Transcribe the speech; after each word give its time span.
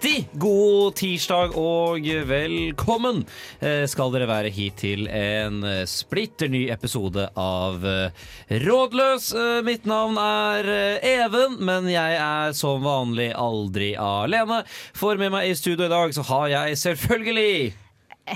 Riktig 0.00 0.28
god 0.40 0.94
tirsdag 0.96 1.56
og 1.60 2.06
velkommen 2.24 3.18
eh, 3.60 3.82
skal 3.84 4.08
dere 4.14 4.30
være 4.30 4.48
hit 4.48 4.78
til 4.80 5.04
en 5.12 5.58
eh, 5.68 5.82
splitter 5.84 6.48
ny 6.48 6.62
episode 6.72 7.26
av 7.36 7.84
eh, 7.84 8.22
Rådløs. 8.64 9.28
Mitt 9.66 9.84
navn 9.84 10.16
er 10.16 10.70
Even, 11.04 11.58
men 11.60 11.90
jeg 11.92 12.16
er 12.16 12.56
som 12.56 12.80
vanlig 12.80 13.28
aldri 13.36 13.92
alene. 14.00 14.62
For 14.96 15.20
med 15.20 15.34
meg 15.36 15.50
i 15.50 15.58
studio 15.60 15.84
i 15.84 15.92
dag 15.92 16.16
så 16.16 16.24
har 16.32 16.48
jeg 16.54 16.80
selvfølgelig 16.86 17.74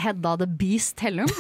Hedda 0.04 0.36
the 0.44 0.50
Beast 0.60 1.00
Hellum. 1.00 1.32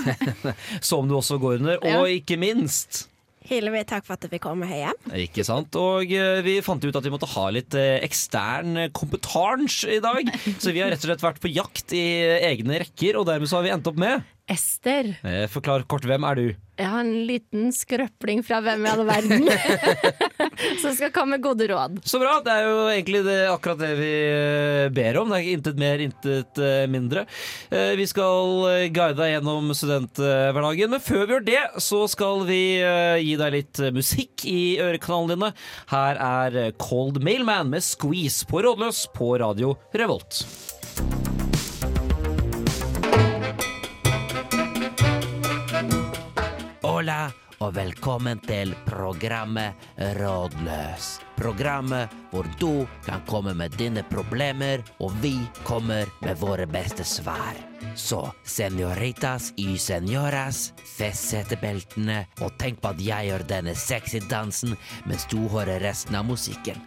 som 0.80 1.04
du 1.04 1.18
også 1.20 1.36
går 1.36 1.60
under, 1.60 1.84
og 1.98 2.08
ikke 2.08 2.40
minst 2.40 3.10
Hillevi, 3.44 3.82
takk 3.84 4.06
for 4.06 4.16
at 4.16 4.24
du 4.24 4.30
fikk 4.32 4.46
komme 4.46 4.68
høye. 4.68 4.92
Ikke 5.20 5.44
sant? 5.44 5.76
Og 5.76 6.08
eh, 6.08 6.40
vi 6.46 6.56
fant 6.64 6.84
ut 6.84 6.96
at 6.96 7.04
vi 7.04 7.12
måtte 7.12 7.28
ha 7.34 7.48
litt 7.52 7.76
eh, 7.76 7.98
ekstern 8.06 8.86
kompetanse 8.96 9.98
i 9.98 10.00
dag. 10.04 10.30
Så 10.62 10.72
vi 10.72 10.80
har 10.80 10.92
rett 10.92 11.04
og 11.04 11.10
slett 11.10 11.26
vært 11.26 11.42
på 11.44 11.52
jakt 11.52 11.92
i 11.96 12.04
egne 12.52 12.80
rekker, 12.86 13.20
og 13.20 13.28
dermed 13.28 13.50
så 13.50 13.60
har 13.60 13.66
vi 13.66 13.74
endt 13.74 13.90
opp 13.90 14.00
med 14.00 14.24
Ester. 14.50 15.14
eh, 15.24 15.46
Forklar 15.48 15.86
kort, 15.88 16.04
hvem 16.04 16.24
er 16.28 16.36
du? 16.36 16.46
Jeg 16.76 16.88
har 16.90 17.00
en 17.04 17.26
liten 17.28 17.68
skrøpling 17.72 18.40
fra 18.44 18.58
Hvem 18.60 18.82
i 18.84 18.88
all 18.90 19.04
verden. 19.06 19.44
Som 20.82 20.90
skal 20.96 21.12
komme 21.14 21.36
med 21.36 21.44
gode 21.44 21.68
råd. 21.70 22.00
Så 22.04 22.18
bra! 22.20 22.34
Det 22.44 22.50
er 22.52 22.66
jo 22.66 22.80
egentlig 22.90 23.20
det, 23.24 23.36
akkurat 23.48 23.78
det 23.80 23.92
vi 24.00 24.10
eh, 24.26 24.88
ber 24.92 25.20
om. 25.22 25.30
Det 25.32 25.38
er 25.38 25.48
intet 25.54 25.78
mer, 25.80 26.02
intet 26.02 26.60
eh, 26.60 26.82
mindre. 26.90 27.24
Vi 27.70 28.06
skal 28.10 28.90
guide 28.92 29.16
deg 29.22 29.32
gjennom 29.36 29.70
studenthverdagen, 29.74 30.92
men 30.92 31.04
før 31.06 31.24
vi 31.24 31.36
gjør 31.38 31.46
det, 31.48 31.62
så 31.86 32.02
skal 32.10 32.44
vi 32.50 32.60
gi 33.24 33.36
deg 33.40 33.54
litt 33.54 33.80
musikk 33.96 34.44
i 34.50 34.76
ørekanalene 34.82 35.38
dine. 35.38 35.52
Her 35.94 36.20
er 36.26 36.60
Cold 36.82 37.22
Mailman 37.24 37.70
med 37.72 37.86
Squeeze 37.86 38.44
på 38.50 38.60
Rådløs 38.66 39.06
på 39.14 39.32
Radio 39.40 39.76
Revolt. 39.96 40.42
Hola 47.04 47.28
og 47.60 47.74
velkommen 47.76 48.38
til 48.48 48.70
programmet 48.86 49.76
Rådløs. 50.16 51.08
Programmet 51.36 52.08
hvor 52.30 52.48
du 52.56 52.86
kan 53.04 53.20
komme 53.28 53.52
med 53.52 53.76
dine 53.76 54.00
problemer, 54.08 54.80
og 55.04 55.12
vi 55.20 55.34
kommer 55.68 56.08
med 56.24 56.40
våre 56.40 56.64
beste 56.64 57.04
svar. 57.04 57.60
Så 57.94 58.22
senoritas 58.44 59.52
y 59.58 59.76
senoras, 59.76 60.72
fest 60.96 61.28
setebeltene, 61.28 62.24
og 62.40 62.56
tenk 62.56 62.80
på 62.80 62.94
at 62.96 63.04
jeg 63.04 63.28
gjør 63.28 63.48
denne 63.52 63.76
sexy 63.76 64.24
dansen 64.30 64.72
mens 65.04 65.28
du 65.28 65.42
hører 65.44 65.84
resten 65.84 66.16
av 66.16 66.24
musikken. 66.24 66.80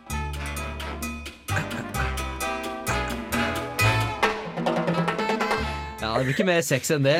Det 6.18 6.28
blir 6.28 6.36
ikke 6.38 6.48
mer 6.48 6.62
sex 6.66 6.92
enn 6.96 7.06
det, 7.06 7.18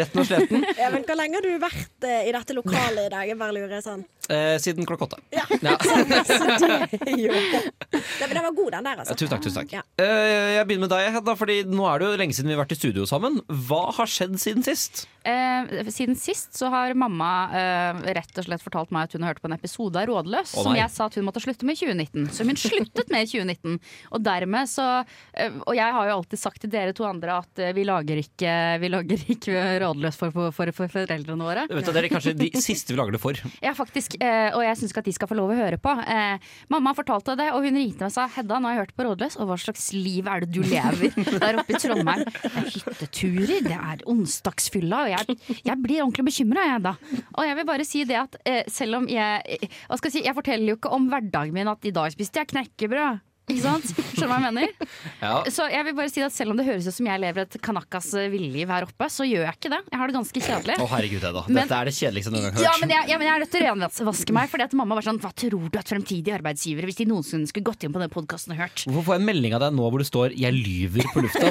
retten 0.00 0.22
og 0.22 0.28
sletten. 0.28 0.64
Ja, 0.78 0.90
men 0.94 1.04
Hvor 1.08 1.18
lenge 1.18 1.38
har 1.40 1.46
du 1.46 1.52
vært 1.62 2.06
eh, 2.08 2.28
i 2.30 2.34
dette 2.36 2.56
lokalet 2.56 3.08
i 3.08 3.12
dag? 3.12 3.28
Jeg 3.30 3.38
bare 3.40 3.56
lurer 3.56 3.84
sånn. 3.84 4.04
Eh, 4.30 4.56
siden 4.62 4.86
klokka 4.86 5.08
åtte. 5.08 5.18
Ja. 5.34 5.42
Ja. 5.60 5.76
men 8.20 8.34
den 8.34 8.42
var 8.44 8.52
god, 8.54 8.72
den 8.72 8.86
der, 8.86 9.00
altså. 9.02 9.14
Tusen 9.18 9.32
takk. 9.32 9.42
tusen 9.44 9.58
takk 9.62 9.72
Ja. 9.74 9.82
Eh, 10.00 10.56
Jeg 10.56 10.66
begynner 10.68 10.86
med 10.86 10.92
deg, 10.94 11.08
Hedda, 11.16 11.34
Fordi 11.38 11.56
nå 11.68 11.86
er 11.90 12.02
det 12.02 12.08
jo 12.10 12.18
lenge 12.20 12.36
siden 12.36 12.50
vi 12.50 12.56
har 12.56 12.62
vært 12.64 12.74
i 12.76 12.78
studio 12.78 13.06
sammen. 13.08 13.40
Hva 13.68 13.82
har 13.96 14.10
skjedd 14.10 14.36
siden 14.40 14.64
sist? 14.66 15.04
Eh, 15.28 15.88
siden 15.92 16.16
sist 16.16 16.54
så 16.56 16.70
har 16.72 16.94
mamma 16.96 17.30
eh, 17.52 17.98
rett 18.16 18.38
og 18.40 18.46
slett 18.46 18.62
fortalt 18.64 18.92
meg 18.94 19.08
at 19.08 19.16
hun 19.16 19.26
har 19.26 19.34
hørt 19.34 19.42
på 19.44 19.50
en 19.50 19.56
episode 19.58 20.00
av 20.00 20.08
Rådløs 20.08 20.54
Å, 20.56 20.64
som 20.64 20.72
nei. 20.72 20.80
jeg 20.80 20.92
sa 20.94 21.08
at 21.10 21.18
hun 21.18 21.26
måtte 21.26 21.42
slutte 21.44 21.66
med 21.68 21.76
i 21.76 21.80
2019. 21.82 22.30
Så 22.38 22.46
hun 22.48 22.60
sluttet 22.60 23.12
med 23.12 23.26
i 23.26 23.28
2019. 23.28 23.76
Og 24.16 24.24
dermed 24.24 24.70
så 24.70 24.86
eh, 25.34 25.58
Og 25.66 25.74
jeg 25.76 25.96
har 25.98 26.08
jo 26.08 26.16
alltid 26.20 26.40
sagt 26.40 26.62
til 26.64 26.72
dere 26.72 26.94
to 26.96 27.04
andre 27.08 27.36
at 27.42 27.62
eh, 27.66 27.74
vi 27.76 27.84
lager 27.88 28.22
ikke, 28.22 28.54
vi 28.80 28.92
lager 28.94 29.26
ikke 29.36 29.66
Rådløs 29.84 30.16
for, 30.20 30.32
for, 30.34 30.54
for, 30.56 30.72
for 30.76 30.94
foreldrene 30.94 31.48
våre. 31.50 31.66
Vet 31.70 31.90
du, 31.90 31.92
Dere 31.92 32.08
er 32.08 32.14
kanskje 32.14 32.36
de 32.38 32.50
siste 32.62 32.94
vi 32.94 33.00
lager 33.00 33.16
det 33.18 33.22
for. 33.22 33.36
Ja, 33.64 33.74
faktisk. 33.76 34.16
Eh, 34.20 34.50
og 34.52 34.60
jeg 34.64 34.76
syns 34.76 34.92
ikke 34.92 35.00
at 35.00 35.08
de 35.08 35.14
skal 35.16 35.30
få 35.30 35.36
lov 35.38 35.52
å 35.54 35.56
høre 35.56 35.78
på. 35.80 35.94
Eh, 36.04 36.50
mamma 36.72 36.92
fortalte 36.96 37.36
det, 37.40 37.48
og 37.54 37.64
hun 37.64 37.78
ringte 37.78 38.04
meg 38.04 38.10
og 38.10 38.16
sa 38.16 38.26
Hedda, 38.34 38.58
nå 38.60 38.68
har 38.68 38.76
jeg 38.76 38.82
hørt 38.84 38.96
på 38.98 39.06
Rådløs, 39.06 39.38
og 39.40 39.48
hva 39.48 39.56
slags 39.60 39.86
liv 39.96 40.28
er 40.28 40.44
det 40.44 40.50
du 40.52 40.60
lever 40.60 41.14
der 41.42 41.60
oppe 41.62 41.76
i 41.76 41.80
Trondheim? 41.80 42.26
Det 42.28 42.50
er 42.50 42.68
hytteturer, 42.74 43.56
det 43.64 43.78
er 43.78 44.04
onsdagsfylla, 44.12 45.04
og 45.06 45.14
jeg, 45.14 45.38
jeg 45.64 45.78
blir 45.80 46.04
ordentlig 46.04 46.28
bekymra, 46.28 46.68
jeg 46.74 46.84
da. 46.90 46.94
Og 47.32 47.48
jeg 47.48 47.58
vil 47.60 47.68
bare 47.72 47.88
si 47.88 48.04
det 48.08 48.20
at 48.20 48.38
eh, 48.44 48.62
selv 48.70 49.00
om 49.00 49.08
jeg 49.10 49.58
Hva 49.88 49.96
skal 49.98 50.10
jeg 50.10 50.18
si, 50.18 50.26
jeg 50.26 50.36
forteller 50.36 50.72
jo 50.74 50.78
ikke 50.78 50.92
om 50.94 51.08
hverdagen 51.10 51.56
min 51.56 51.70
at 51.70 51.88
i 51.88 51.94
dag 51.94 52.12
spiste 52.12 52.42
jeg 52.42 52.52
knekkebrød. 52.52 53.24
Ikke 53.50 53.64
sant? 53.64 53.88
Skjønner 53.90 54.20
du 54.20 54.30
hva 54.30 54.40
jeg 54.40 54.46
mener? 54.50 54.68
Ja. 55.20 55.42
Så 55.52 55.66
jeg 55.68 55.84
vil 55.84 55.94
bare 55.96 56.08
si 56.08 56.22
at 56.24 56.32
Selv 56.32 56.52
om 56.54 56.56
det 56.56 56.64
høres 56.64 56.86
ut 56.88 56.94
som 56.96 57.06
jeg 57.06 57.20
lever 57.20 57.42
et 57.44 57.56
kanakas 57.60 58.06
villiv 58.30 58.40
villliv 58.40 58.70
her 58.72 58.86
oppe, 58.86 59.08
så 59.12 59.24
gjør 59.26 59.44
jeg 59.46 59.56
ikke 59.58 59.70
det. 59.72 59.80
Jeg 59.92 60.00
har 60.00 60.10
det 60.10 60.16
ganske 60.16 60.42
kjedelig. 60.44 60.76
Å 60.80 60.86
herregud, 60.90 61.24
Edda. 61.30 61.42
Men- 61.48 61.60
Dette 61.60 61.76
er 61.78 61.84
det 61.90 61.94
kjedeligste 61.96 62.32
noen 62.32 62.42
gang 62.46 62.54
har 62.54 62.62
Ja, 62.62 62.70
hørt. 62.72 62.80
men 62.80 62.90
jeg, 62.90 63.08
ja, 63.10 63.18
men 63.18 63.26
jeg 63.26 63.34
er 63.34 63.40
nødt 63.44 63.50
til 63.54 63.60
å 63.60 63.66
renvaske 63.70 64.32
meg. 64.36 64.50
Fordi 64.50 64.64
at 64.64 64.72
mamma 64.74 64.94
var 64.98 65.02
sånn 65.06 65.20
Hva 65.20 65.32
tror 65.34 65.50
du 65.70 65.78
at 65.78 65.88
fremtidige 65.90 66.34
arbeidsgivere, 66.38 66.88
hvis 66.88 66.96
de 67.00 67.06
noensinne 67.10 67.46
skulle 67.50 67.64
gått 67.64 67.84
inn 67.84 67.92
på 67.92 68.00
den 68.00 68.10
podkasten 68.10 68.54
og 68.54 68.58
hørt? 68.62 68.84
Hvorfor 68.86 69.04
får 69.10 69.14
jeg 69.18 69.20
en 69.20 69.28
melding 69.30 69.54
av 69.54 69.60
deg 69.60 69.72
nå 69.76 69.90
hvor 69.90 69.98
det 69.98 70.08
står 70.08 70.34
'jeg 70.36 70.52
lyver' 70.54 71.12
på 71.12 71.22
lufta? 71.22 71.44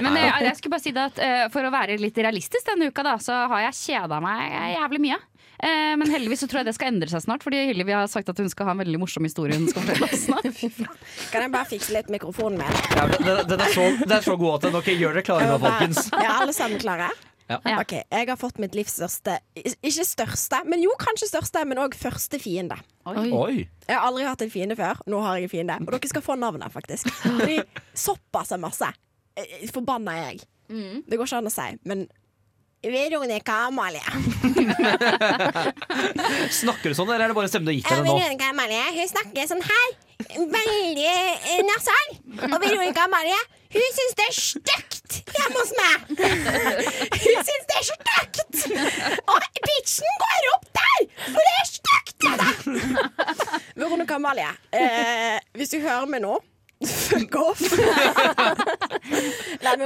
Men, 0.00 0.12
Men 0.12 0.16
jeg, 0.16 0.42
jeg 0.44 0.56
skulle 0.56 0.74
bare 0.76 0.84
si 0.84 0.92
det 0.92 1.04
at 1.10 1.18
uh, 1.18 1.48
for 1.52 1.62
å 1.64 1.70
være 1.72 1.98
litt 2.00 2.16
realistisk 2.16 2.66
denne 2.66 2.90
uka, 2.90 3.02
da, 3.02 3.16
så 3.18 3.46
har 3.48 3.70
jeg 3.70 3.74
kjeda 3.80 4.20
meg 4.20 4.76
jævlig 4.76 5.00
mye. 5.00 5.18
Eh, 5.62 5.94
men 6.00 6.08
heldigvis 6.08 6.40
så 6.44 6.48
tror 6.48 6.62
jeg 6.62 6.70
det 6.70 6.74
skal 6.78 6.92
endre 6.94 7.10
seg 7.12 7.20
snart, 7.26 7.42
fordi 7.44 7.58
Hillevi 7.68 7.92
har 7.92 8.06
sagt 8.08 8.30
at 8.32 8.38
hun 8.40 8.48
skal 8.48 8.70
ha 8.70 8.74
en 8.76 8.80
veldig 8.80 9.00
morsom 9.02 9.26
historie 9.28 9.58
hun 9.58 9.66
skal 9.68 9.84
fortelle 9.84 10.06
oss 10.08 10.22
snart. 10.24 10.46
Kan 11.32 11.44
jeg 11.44 11.52
bare 11.52 11.68
fikse 11.68 11.92
litt 11.96 12.08
mikrofonen 12.12 12.62
min? 12.62 12.78
ja, 12.96 13.04
den, 13.12 13.42
den, 13.50 13.60
er 13.66 13.74
så, 13.74 13.88
den 14.00 14.14
er 14.16 14.24
så 14.24 14.36
god 14.40 14.54
at 14.60 14.68
den 14.70 14.78
okay, 14.80 14.96
gjør 14.96 15.18
dere 15.18 15.26
klare 15.26 15.50
nå, 15.50 15.58
folkens. 15.60 16.06
Ja, 16.16 16.38
alle 16.40 16.54
sammen 16.56 16.80
klare? 16.80 17.10
Ja. 17.50 17.58
Ok, 17.80 17.96
Jeg 17.98 18.28
har 18.28 18.36
fått 18.38 18.60
mitt 18.62 18.76
livs 18.78 18.92
største 18.94 19.40
Ikke 19.58 20.04
største, 20.06 20.60
men 20.70 20.84
jo, 20.84 20.92
kanskje 21.02 21.26
største, 21.32 21.64
men 21.66 21.80
òg 21.82 21.96
første 21.98 22.38
fiende. 22.38 22.76
Oi. 23.10 23.24
Oi. 23.34 23.56
Jeg 23.88 23.96
har 23.96 24.06
aldri 24.06 24.22
hatt 24.28 24.44
en 24.46 24.52
fiende 24.52 24.76
før. 24.78 25.00
Nå 25.10 25.18
har 25.24 25.40
jeg 25.40 25.48
en 25.48 25.52
fiende. 25.56 25.78
Og 25.82 25.90
dere 25.96 26.10
skal 26.12 26.22
få 26.22 26.36
navnet, 26.38 26.70
faktisk. 26.70 27.10
Fordi 27.24 27.58
såpass 27.98 28.54
er 28.54 28.62
masse. 28.62 28.92
eh, 29.34 29.66
Forbanna 29.74 30.14
er 30.20 30.28
jeg. 30.28 30.44
Det 30.70 31.18
går 31.18 31.26
ikke 31.26 31.40
an 31.42 31.50
å 31.50 31.52
si, 31.52 31.66
men 31.90 32.06
Veronica 32.82 33.52
Amalie. 33.68 34.00
Snakker 36.50 36.88
du 36.90 36.96
sånn, 36.96 37.10
eller 37.10 37.26
er 37.26 37.32
det 37.32 37.36
bare 37.36 37.50
stemmen 37.52 37.68
du 37.68 37.74
gikk 37.76 37.90
Ja, 37.90 37.98
nå? 38.00 38.14
Veronica 38.16 38.48
Amalie 38.54 38.86
hun 38.96 39.10
snakker 39.10 39.48
sånn 39.50 39.64
her. 39.66 39.88
Veldig 40.30 41.06
eh, 41.10 41.60
nasal. 41.68 42.06
Og 42.48 42.56
Veronica 42.62 43.04
Amalie 43.04 43.40
hun 43.70 43.84
syns 43.94 44.16
det 44.18 44.24
er 44.26 44.34
stygt 44.34 45.20
hjemme 45.30 45.60
hos 45.60 45.72
meg. 45.78 46.08
Hun 46.08 47.36
syns 47.46 47.68
det 47.68 47.76
er 47.76 47.86
stygt. 47.90 48.64
Og 49.30 49.38
bitchen 49.68 50.18
går 50.24 50.48
opp 50.56 50.66
der, 50.80 51.00
for 51.28 51.40
det 51.40 51.54
er 51.60 51.68
stygt. 51.68 52.18
Veronica 53.76 54.16
Amalie, 54.16 54.50
eh, 54.74 55.36
hvis 55.56 55.76
du 55.76 55.78
hører 55.84 56.08
meg 56.10 56.24
nå 56.24 56.38
Fuck 56.88 57.34
off! 57.36 57.60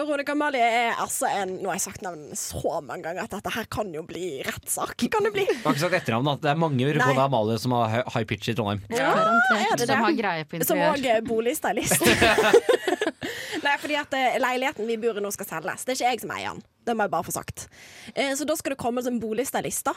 Veronica 0.06 0.32
Amalie 0.36 0.62
er 0.64 0.98
altså 1.02 1.26
en 1.30 1.56
Nå 1.62 1.70
har 1.70 1.78
jeg 1.78 1.84
sagt 1.86 2.02
navnet 2.04 2.38
så 2.38 2.60
mange 2.84 3.02
ganger 3.06 3.24
at 3.26 3.32
dette 3.36 3.52
her 3.54 3.66
kan 3.72 3.90
jo 3.94 4.02
bli 4.06 4.42
rettssak. 4.46 4.96
Kan 5.12 5.26
det 5.28 5.32
bli? 5.34 5.44
Du 5.50 5.64
har 5.66 5.74
ikke 5.76 5.84
sagt 5.86 5.98
etternavn, 6.00 6.28
da. 6.30 6.34
Det 6.44 6.50
er 6.52 6.60
mange 6.60 6.86
Veronica 6.88 7.24
Amalie 7.28 7.58
som 7.62 7.74
har 7.78 8.02
high 8.14 8.24
pitch 8.28 8.50
i 8.52 8.56
Trondheim. 8.58 8.82
Ja, 8.92 9.12
er 9.54 9.76
det 9.80 9.88
Som 9.88 10.02
har 10.04 10.12
det? 10.12 10.18
greie 10.22 10.44
på 10.50 10.62
Som 10.68 10.82
òg 10.84 11.06
er 11.16 11.24
boligstylist. 11.26 12.04
Nei, 13.64 13.74
fordi 13.80 13.96
at 13.96 14.12
eh, 14.18 14.36
leiligheten 14.42 14.88
vi 14.88 14.96
bor 15.00 15.16
i 15.16 15.22
nå 15.24 15.30
skal 15.34 15.48
selges. 15.48 15.84
Det 15.86 15.94
er 15.94 15.98
ikke 16.00 16.10
jeg 16.12 16.22
som 16.24 16.32
eier 16.36 16.50
den. 16.56 16.64
Det 16.84 16.96
må 16.98 17.06
jeg 17.06 17.12
bare 17.14 17.24
få 17.26 17.32
sagt. 17.34 17.66
Eh, 18.14 18.34
Så 18.36 18.44
da 18.48 18.56
skal 18.60 18.74
det 18.74 18.80
komme 18.82 19.04
en 19.06 19.20
boligstylist 19.22 19.86
da 19.88 19.94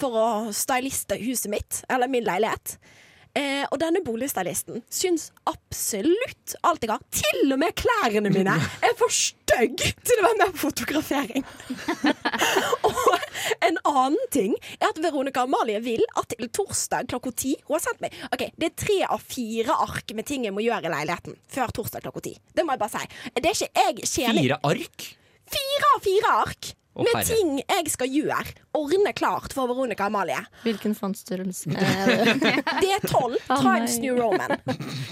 for 0.00 0.14
å 0.16 0.26
styliste 0.54 1.18
huset 1.20 1.50
mitt, 1.52 1.82
eller 1.92 2.08
min 2.08 2.24
leilighet. 2.24 2.78
Eh, 3.38 3.62
og 3.70 3.78
denne 3.78 4.00
boligstylisten 4.02 4.80
syns 4.90 5.28
absolutt 5.46 6.56
alt 6.66 6.82
jeg 6.82 6.90
har, 6.90 7.02
til 7.14 7.52
og 7.54 7.60
med 7.62 7.76
klærne 7.78 8.32
mine, 8.32 8.56
er 8.82 8.96
for 8.98 9.12
stygg 9.14 9.78
til 9.78 10.18
å 10.18 10.24
være 10.26 10.38
med 10.40 10.56
på 10.56 10.62
fotografering. 10.64 11.46
og 12.90 13.28
en 13.68 13.78
annen 13.86 14.32
ting 14.34 14.56
er 14.80 14.88
at 14.90 14.98
Veronica 15.02 15.44
Amalie 15.46 15.78
vil 15.84 16.02
at 16.18 16.34
til 16.34 16.50
torsdag 16.54 17.08
klokka 17.10 17.32
ti 17.34 17.54
Hun 17.66 17.74
har 17.76 17.82
sendt 17.82 18.02
meg 18.04 18.14
Ok, 18.34 18.44
Det 18.58 18.68
er 18.68 18.74
tre 18.78 18.98
av 19.06 19.22
fire 19.22 19.76
ark 19.86 20.12
med 20.16 20.26
ting 20.28 20.44
jeg 20.46 20.54
må 20.54 20.64
gjøre 20.64 20.90
i 20.90 20.92
leiligheten 20.92 21.38
før 21.50 21.72
torsdag 21.74 22.04
klokka 22.04 22.24
ti. 22.26 22.34
Det 22.54 22.66
må 22.66 22.74
jeg 22.74 22.82
bare 22.82 22.98
si. 22.98 23.30
Det 23.38 23.50
er 23.50 23.56
ikke 23.56 23.86
jeg 23.86 24.10
tjener 24.10 24.42
Fire 24.42 24.60
ark? 24.70 25.08
Fire 25.50 25.94
av 25.94 26.04
fire 26.04 26.36
ark! 26.44 26.74
Med 26.98 27.26
ting 27.26 27.60
jeg 27.60 27.90
skal 27.92 28.10
gjøre. 28.10 28.54
Ordne 28.76 29.12
klart 29.16 29.54
for 29.54 29.70
Veronica 29.70 30.08
Amalie. 30.10 30.40
Hvilken 30.64 30.94
fondsstørrelse? 30.98 31.70
Er 31.70 32.10
det 32.10 32.64
Det 32.82 32.90
er 32.96 33.06
tolv 33.06 33.38
Times. 33.46 33.98
New 34.02 34.18
Roman. 34.18 34.56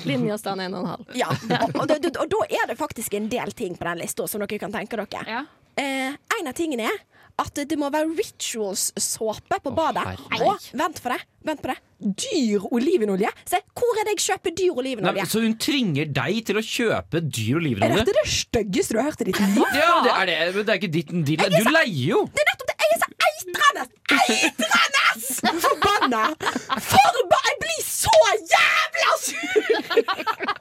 Linjeavstand 0.09 0.61
1,5. 0.61 1.07
Ja, 1.19 1.31
og, 1.31 1.79
og, 1.79 1.95
og, 1.95 2.11
og 2.25 2.35
da 2.35 2.43
er 2.51 2.67
det 2.73 2.79
faktisk 2.81 3.15
en 3.15 3.31
del 3.31 3.55
ting 3.57 3.79
på 3.79 3.87
den 3.89 4.03
lista 4.03 4.27
som 4.29 4.43
dere 4.43 4.61
kan 4.61 4.75
tenke 4.75 4.99
dere. 4.99 5.23
Ja. 5.29 5.45
Eh, 5.79 6.11
en 6.41 6.51
av 6.51 6.57
tingene 6.59 6.89
er 6.91 6.99
at 7.38 7.61
det 7.70 7.76
må 7.79 7.90
være 7.94 8.11
rituals-såpe 8.19 9.61
på 9.62 9.70
badet. 9.75 10.02
herregud. 10.05 10.46
og 10.49 10.81
vent 10.81 10.99
for 11.02 11.14
det, 11.14 11.20
vent 11.46 11.62
på 11.62 11.70
det. 11.70 11.79
Dyr 12.23 12.67
olivenolje. 12.75 13.31
Se, 13.46 13.61
hvor 13.79 14.00
er 14.00 14.08
det 14.08 14.17
jeg 14.17 14.25
kjøper 14.29 14.55
dyr 14.58 14.81
olivenolje? 14.82 15.23
Nei, 15.23 15.31
så 15.31 15.43
hun 15.43 15.55
tvinger 15.58 16.11
deg 16.19 16.40
til 16.46 16.58
å 16.58 16.64
kjøpe 16.64 17.23
dyr 17.23 17.58
Er 17.58 17.94
dette 17.96 18.14
det 18.14 18.26
styggeste 18.31 18.94
du 18.94 19.00
har 19.00 19.11
hørt 19.11 19.23
i 19.23 19.31
ditt 19.31 19.40
liv? 19.43 19.62
Ja, 19.75 19.94
det 20.06 20.14
er 20.14 20.31
det, 20.31 20.38
men 20.56 20.67
det 20.67 20.75
er 20.75 20.81
ikke 20.82 20.94
ditt 20.99 21.11
din 21.14 21.25
Du 21.25 21.73
leier 21.75 22.05
jo! 22.12 22.25
Det 22.35 22.43
er 22.44 22.50
nettopp 22.52 22.70
det! 22.70 22.76
Jeg 22.79 22.90
er 22.94 23.00
så 23.02 23.11
eitrende! 23.29 23.85
Eitrende! 24.19 24.99
Forbanna! 25.62 26.25
Forba... 26.90 27.43
Jeg 27.49 27.56
blir 27.62 27.82
så 27.87 28.17
jævla 28.55 29.11
sur! 29.26 30.58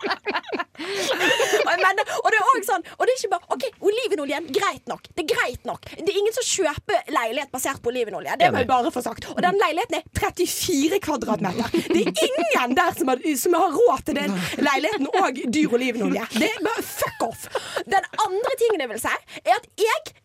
Og 0.87 1.81
mener, 1.81 2.11
og 2.21 2.27
det 2.31 2.37
er 2.39 2.45
også 2.47 2.63
sånn 2.67 2.85
Og 2.97 3.01
det 3.05 3.13
er 3.13 3.19
ikke 3.19 3.31
bare 3.33 3.55
OK, 3.55 3.65
olivenoljen, 3.89 4.47
greit 4.55 4.91
nok. 4.91 5.07
Det 5.13 5.25
er 5.25 5.29
greit 5.33 5.67
nok. 5.67 5.87
Det 5.97 6.05
er 6.07 6.19
ingen 6.21 6.35
som 6.35 6.45
kjøper 6.47 7.11
leilighet 7.13 7.51
basert 7.53 7.81
på 7.83 7.91
olivenolje. 7.93 8.37
Det 8.39 8.51
må 8.53 8.63
jeg 8.63 8.69
bare 8.69 8.93
få 8.93 9.03
sagt. 9.05 9.29
Og 9.33 9.41
den 9.45 9.59
leiligheten 9.61 9.99
er 9.99 10.05
34 10.17 11.01
kvadratmeter. 11.07 11.73
Det 11.91 12.03
er 12.03 12.23
ingen 12.27 12.77
der 12.77 12.93
som 12.97 13.11
har, 13.11 13.23
som 13.43 13.57
har 13.57 13.75
råd 13.77 14.05
til 14.07 14.19
den 14.21 14.37
leiligheten 14.61 15.09
og 15.11 15.41
dyr 15.57 15.75
olivenolje. 15.79 16.27
Det 16.37 16.51
er 16.51 16.63
bare 16.65 16.85
fuck 16.85 17.27
off. 17.27 17.47
Den 17.85 18.07
andre 18.27 18.57
tingen 18.61 18.83
jeg 18.85 18.93
vil 18.93 19.03
si, 19.03 19.17
er 19.43 19.57
at 19.57 19.69
jeg 19.81 20.15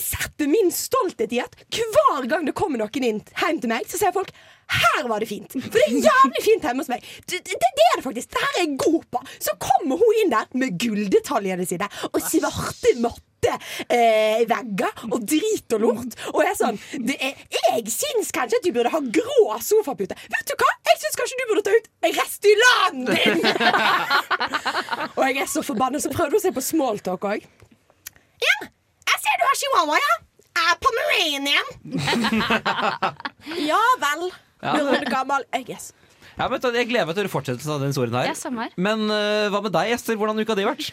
setter 0.00 0.46
min 0.50 0.70
stolthet 0.74 1.32
i 1.34 1.40
at 1.42 1.56
hver 1.74 2.26
gang 2.30 2.46
det 2.46 2.54
kommer 2.58 2.80
noen 2.80 3.06
inn 3.06 3.20
hjem 3.20 3.58
til 3.62 3.72
meg, 3.72 3.86
så 3.90 3.98
sier 3.98 4.14
folk 4.14 4.30
her 4.70 5.08
var 5.10 5.22
det 5.22 5.30
fint. 5.30 5.56
For 5.56 5.78
det 5.78 5.86
er 5.86 6.04
jævlig 6.06 6.44
fint 6.44 6.66
hjemme 6.66 6.84
hos 6.84 6.92
meg. 6.92 7.08
Det, 7.26 7.40
det, 7.46 7.58
det 7.60 7.86
er 7.88 7.98
det 7.98 8.04
faktisk. 8.06 8.30
Det 8.30 8.44
her 8.44 8.54
er 8.54 8.62
jeg 8.64 8.76
god 8.84 9.02
på. 9.14 9.24
Så 9.38 9.56
kommer 9.62 10.00
hun 10.00 10.20
inn 10.22 10.32
der 10.32 10.46
med 10.60 10.78
gulldetaljene 10.80 11.66
sine 11.68 11.88
og 12.10 12.20
svarte 12.22 12.94
matte 13.02 13.54
eh, 13.88 14.42
vegger 14.50 15.04
og 15.10 15.18
drit 15.28 15.76
og 15.76 15.84
lort. 15.84 16.18
Og 16.34 16.42
jeg 16.44 16.52
er 16.52 16.58
sånn 16.60 16.80
det 17.08 17.16
er, 17.18 17.38
Jeg 17.70 17.94
syns 17.94 18.32
kanskje 18.36 18.60
at 18.60 18.66
du 18.66 18.72
burde 18.76 18.92
ha 18.94 19.00
grå 19.18 19.58
sofapute. 19.64 20.18
Vet 20.32 20.52
du 20.52 20.54
hva? 20.56 20.70
Jeg 20.90 21.02
syns 21.04 21.20
kanskje 21.20 21.40
du 21.40 21.46
burde 21.50 21.66
ta 21.66 21.76
ut 21.76 21.88
Restylane 22.20 23.02
din! 23.10 23.38
og 25.18 25.22
jeg 25.26 25.42
er 25.44 25.50
så 25.50 25.62
forbanna, 25.66 26.00
så 26.02 26.12
prøvde 26.12 26.34
hun 26.34 26.40
å 26.40 26.44
se 26.44 26.54
på 26.54 26.64
smalltalk 26.64 27.26
òg. 27.30 27.46
Ja, 28.40 28.56
jeg 29.10 29.22
ser 29.22 29.40
du 29.40 29.46
har 29.46 29.58
chihuahua, 29.62 29.98
ja. 30.00 30.18
Jeg 30.60 30.66
er 30.70 30.78
pomeranian. 30.84 31.68
ja 33.70 33.80
vel. 34.02 34.30
Veronica 34.62 35.22
Amal 35.24 35.46
Egges. 35.56 35.92
Ja, 36.38 36.48
men 36.48 36.60
Jeg 36.62 36.88
gleder 36.88 37.06
meg 37.08 37.14
til 37.16 37.22
å 37.22 37.26
høre 37.26 37.32
fortsettelsen 37.36 37.72
av 37.74 37.80
den 37.82 37.92
historien 37.92 38.14
her. 38.16 38.30
Ja, 38.30 38.36
samme 38.38 38.68
her. 38.68 38.76
Men 38.80 39.06
øh, 39.10 39.48
hva 39.52 39.62
med 39.66 39.74
deg, 39.76 39.92
Ester? 39.96 40.16
Hvordan 40.20 40.38
uka 40.40 40.54
har 40.54 40.60
det 40.62 40.68
vært? 40.70 40.92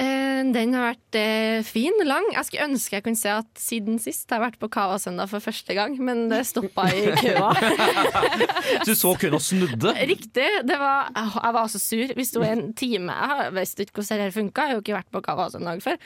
Eh, 0.00 0.40
Den 0.54 0.72
har 0.72 0.94
vært 0.94 1.16
eh, 1.18 1.60
fin, 1.66 1.92
lang. 2.08 2.24
Jeg 2.32 2.46
skulle 2.46 2.66
ønske 2.70 2.96
jeg 2.96 3.04
kunne 3.04 3.18
si 3.20 3.28
at 3.28 3.48
siden 3.60 3.98
sist 4.00 4.30
har 4.32 4.38
jeg 4.40 4.46
vært 4.46 4.60
på 4.62 4.70
Kava-søndag 4.72 5.28
for 5.28 5.42
første 5.44 5.74
gang, 5.76 5.98
men 6.00 6.24
det 6.30 6.38
stoppa 6.48 6.86
i 6.94 7.10
køa. 7.20 7.50
Du 8.86 8.94
så 8.96 9.12
kun 9.20 9.34
og 9.36 9.42
snudde. 9.44 9.92
Riktig. 10.08 10.46
Det 10.66 10.78
var, 10.80 11.10
jeg 11.14 11.52
var 11.58 11.68
så 11.72 11.80
sur. 11.82 12.14
Vi 12.16 12.24
sto 12.26 12.40
i 12.46 12.48
en 12.54 12.70
time. 12.78 13.12
Jeg 13.12 13.28
har- 13.34 13.50
visste 13.54 13.84
ikke 13.84 13.98
hvordan 14.00 14.24
det 14.24 14.34
funka. 14.34 14.62
Jeg 14.62 14.70
har 14.70 14.78
jo 14.78 14.82
ikke 14.84 14.96
vært 14.96 15.12
på 15.18 15.22
Kava-søndag 15.26 15.82
før. 15.84 15.98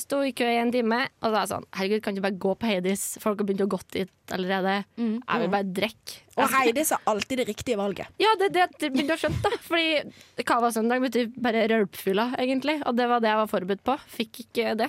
Sto 0.00 0.22
i 0.24 0.32
kø 0.38 0.48
i 0.48 0.58
en 0.62 0.72
time, 0.72 1.02
og 1.20 1.28
da 1.32 1.36
er 1.36 1.40
jeg 1.44 1.52
sånn 1.52 1.68
Herregud, 1.76 2.02
kan 2.06 2.14
du 2.16 2.22
bare 2.24 2.38
gå 2.46 2.54
på 2.56 2.70
Heidis? 2.70 3.06
Folk 3.20 3.42
har 3.42 3.50
begynt 3.50 3.66
å 3.66 3.70
gå 3.76 3.80
dit 3.98 4.10
allerede. 4.32 4.78
Jeg 4.96 5.44
vil 5.44 5.52
bare 5.58 5.72
drikke. 5.82 6.20
Og 6.40 6.48
Heidi 6.54 6.84
sa 6.88 6.96
alltid 7.10 7.42
det 7.42 7.48
riktige 7.50 7.76
valget. 7.76 8.08
Ja, 8.22 8.32
det 8.40 8.48
er 8.48 8.54
det 8.54 8.62
jeg 8.64 8.92
begynte 8.94 9.16
å 9.18 9.20
skjønne. 9.20 9.42
da 9.44 9.58
Fordi 9.66 10.44
Cava-søndag 10.48 11.04
betyr 11.04 11.32
bare 11.44 11.66
rølpfylla, 11.72 12.30
egentlig. 12.40 12.78
Og 12.88 12.96
det 12.96 13.08
var 13.10 13.20
det 13.20 13.32
jeg 13.32 13.40
var 13.42 13.50
forberedt 13.52 13.84
på. 13.84 13.98
Fikk 14.16 14.44
ikke 14.46 14.76
det. 14.80 14.88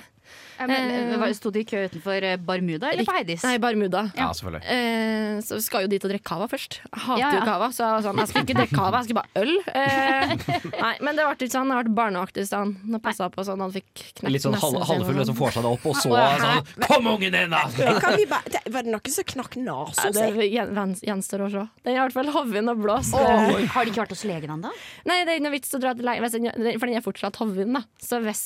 Eh, 0.58 1.32
Sto 1.34 1.50
de 1.50 1.60
i 1.60 1.64
kø 1.66 1.80
utenfor 1.88 2.22
eh, 2.22 2.36
Barmuda 2.38 2.90
eller 2.92 3.04
på 3.04 3.12
Heidis? 3.16 3.42
Nei, 3.42 3.56
Barmuda. 3.58 4.04
Ja, 4.16 4.28
selvfølgelig. 4.32 4.62
Eh, 4.70 5.40
så 5.42 5.56
vi 5.58 5.64
skal 5.66 5.82
jo 5.84 5.88
dit 5.90 6.04
og 6.06 6.10
drikke 6.12 6.24
cava 6.28 6.46
først. 6.50 6.78
Hater 6.94 7.20
Ja, 7.20 7.30
ja. 7.32 7.40
jo 7.40 7.46
cava, 7.48 7.68
så 7.74 7.88
sånn, 8.04 8.20
jeg 8.22 8.28
skulle 8.30 8.44
ikke 8.46 8.56
drikke 8.60 8.76
cava, 8.78 9.00
jeg 9.02 9.08
skulle 9.08 9.22
bare 9.24 9.42
øl. 9.42 9.52
Eh, 9.74 10.34
nei, 10.84 10.92
men 11.02 11.18
det 11.18 11.26
ble 11.26 11.34
ikke 11.34 11.50
sånn. 11.56 11.72
Det 11.74 11.80
ble 11.88 11.94
barnevakt 11.98 12.38
i 12.38 12.46
stedet. 12.46 12.76
Nå 12.94 13.00
passa 13.02 13.28
på 13.34 13.44
sånn 13.46 13.60
han 13.64 13.72
fikk 13.74 13.90
knekt 14.20 14.30
Litt 14.36 14.44
sånn 14.46 14.54
halv- 14.54 14.78
nesen 14.78 14.86
sin 14.86 14.94
halvfull 14.94 15.18
sånn. 15.20 15.26
som 15.32 15.38
får 15.40 15.56
seg 15.56 15.66
det 15.66 15.72
opp, 15.74 15.86
og 15.90 15.96
så 15.98 16.14
sånn 16.44 16.86
Kom, 16.86 17.06
ungen 17.14 17.34
din, 17.34 17.50
da! 17.50 17.64
Kan 18.00 18.16
vi 18.20 18.26
bare, 18.30 18.54
det- 18.54 18.62
var 18.72 18.86
det 18.86 18.94
noen 18.94 19.10
som 19.18 19.24
knakk 19.34 19.58
nesa 19.58 20.06
Ja, 20.06 20.12
si? 20.12 20.30
det 20.38 21.02
gjenstår 21.02 21.44
å 21.46 21.50
se. 21.50 21.64
Den 21.84 21.94
er 21.94 21.98
i 21.98 22.02
hvert 22.06 22.16
fall 22.20 22.30
hovin 22.34 22.70
og 22.70 22.78
blåst. 22.84 23.14
Oh, 23.18 23.58
har 23.74 23.84
de 23.84 23.90
ikke 23.92 24.04
vært 24.04 24.14
hos 24.14 24.24
legen 24.28 24.54
ennå? 24.54 24.70
Nei, 25.08 25.18
det 25.24 25.34
er 25.34 25.42
ingen 25.42 25.52
vits 25.54 25.74
å 25.74 25.80
dra 25.82 25.94
til 25.94 26.06
lege, 26.06 26.22
hvis 26.24 26.32
den- 26.38 26.50
den- 26.54 26.78
for 26.78 26.86
den 26.86 26.96
er 26.96 27.04
fortsatt 27.04 27.36
hovin. 27.42 27.72
da 27.74 27.82
Så 28.00 28.20
hvis 28.22 28.44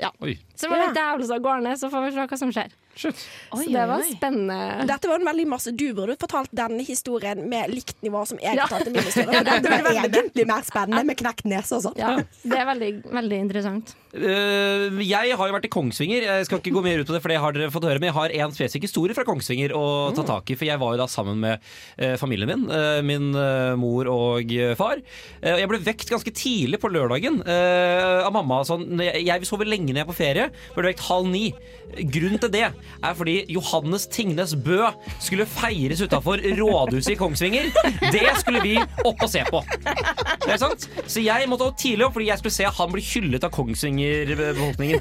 Ja. 0.00 0.10
Oi. 0.20 0.36
Så 0.56 0.68
var 0.68 0.76
det 0.92 0.94
Ja. 0.96 1.15
Jævlig 1.16 1.28
så 1.28 1.38
gårdene, 1.40 1.76
så 1.76 1.88
får 1.88 2.04
vi 2.04 2.12
se 2.12 2.26
hva 2.28 2.38
som 2.38 2.52
skjer. 2.52 2.74
Shit. 2.96 3.22
Så 3.50 3.64
det 3.68 3.86
var 3.90 4.04
spennende. 4.08 4.86
Dette 4.88 5.10
var 5.10 5.20
en 5.20 5.28
veldig 5.28 5.46
masse 5.50 5.72
Du 5.76 5.86
burde 5.96 6.16
fortalt 6.20 6.52
denne 6.56 6.84
historien 6.86 7.42
med 7.50 7.72
likt 7.74 8.00
nivå 8.04 8.22
som 8.28 8.40
jeg 8.42 8.56
fortalte 8.62 8.94
min 8.94 9.04
historie. 9.04 9.42
Dette 9.50 9.72
var 9.72 9.92
egentlig 9.92 10.46
mer 10.48 10.64
spennende 10.66 11.04
med 11.06 11.18
knekt 11.20 11.46
nese 11.48 11.78
og 11.78 11.84
sånn. 11.88 12.00
Ja, 12.00 12.16
det 12.42 12.58
er 12.58 12.68
veldig, 12.70 12.90
veldig 13.12 13.40
interessant. 13.46 13.94
Uh, 14.16 14.96
jeg 15.04 15.36
har 15.36 15.50
jo 15.50 15.54
vært 15.58 15.68
i 15.68 15.72
Kongsvinger. 15.72 16.24
Jeg 16.24 16.48
skal 16.48 16.62
ikke 16.62 16.72
gå 16.78 16.84
mer 16.86 17.02
ut 17.02 17.10
på 17.10 17.16
det, 17.16 17.20
for 17.24 17.32
det 17.32 17.40
har 17.42 17.56
dere 17.56 17.72
fått 17.74 17.88
høre. 17.88 18.00
Men 18.00 18.10
jeg 18.10 18.16
har 18.16 18.36
en 18.40 18.56
spesifikk 18.56 18.88
historie 18.88 19.16
fra 19.16 19.26
Kongsvinger 19.28 19.76
å 19.76 19.84
ta 20.16 20.24
tak 20.26 20.54
i. 20.54 20.56
For 20.56 20.68
jeg 20.68 20.80
var 20.80 20.96
jo 20.96 21.02
da 21.02 21.08
sammen 21.10 21.42
med 21.44 21.60
uh, 22.00 22.16
familien 22.20 22.48
min. 22.52 22.66
Uh, 22.70 23.02
min 23.06 23.28
mor 23.76 24.08
og 24.08 24.52
far. 24.78 25.00
Jeg 25.44 25.68
ble 25.68 25.78
vekt 25.84 26.10
ganske 26.10 26.32
tidlig 26.36 26.78
på 26.82 26.90
lørdagen 26.92 27.40
eh, 27.46 28.24
av 28.24 28.32
mamma. 28.34 28.60
Sånn, 28.66 28.86
jeg, 29.02 29.24
jeg 29.26 29.48
sover 29.48 29.68
lenge 29.68 29.90
når 29.90 30.00
jeg 30.00 30.06
er 30.06 30.10
på 30.10 30.16
ferie. 30.16 30.46
Ble 30.76 30.90
vekt 30.90 31.04
halv 31.08 31.28
ni. 31.32 31.44
Grunnen 31.96 32.40
til 32.42 32.52
det 32.54 32.66
er 33.04 33.16
fordi 33.18 33.36
Johannes 33.52 34.06
Tingnes 34.12 34.54
Bø 34.66 34.80
skulle 35.22 35.46
feires 35.48 36.02
utafor 36.04 36.42
rådhuset 36.58 37.12
i 37.14 37.18
Kongsvinger. 37.20 37.70
Det 38.12 38.24
skulle 38.40 38.62
vi 38.64 38.76
opp 39.04 39.22
og 39.26 39.30
se 39.30 39.44
på. 39.50 39.62
Det 40.46 40.52
er 40.54 40.60
sant? 40.62 40.88
Så 41.06 41.22
jeg 41.24 41.48
måtte 41.50 41.66
opp 41.68 41.78
tidlig 41.80 42.06
opp 42.06 42.16
fordi 42.16 42.30
jeg 42.30 42.42
skulle 42.42 42.56
se 42.56 42.68
at 42.68 42.76
han 42.78 42.92
bli 42.94 43.04
hyllet 43.04 43.46
av 43.46 43.52
Kongsvinger-befolkningen. 43.56 45.00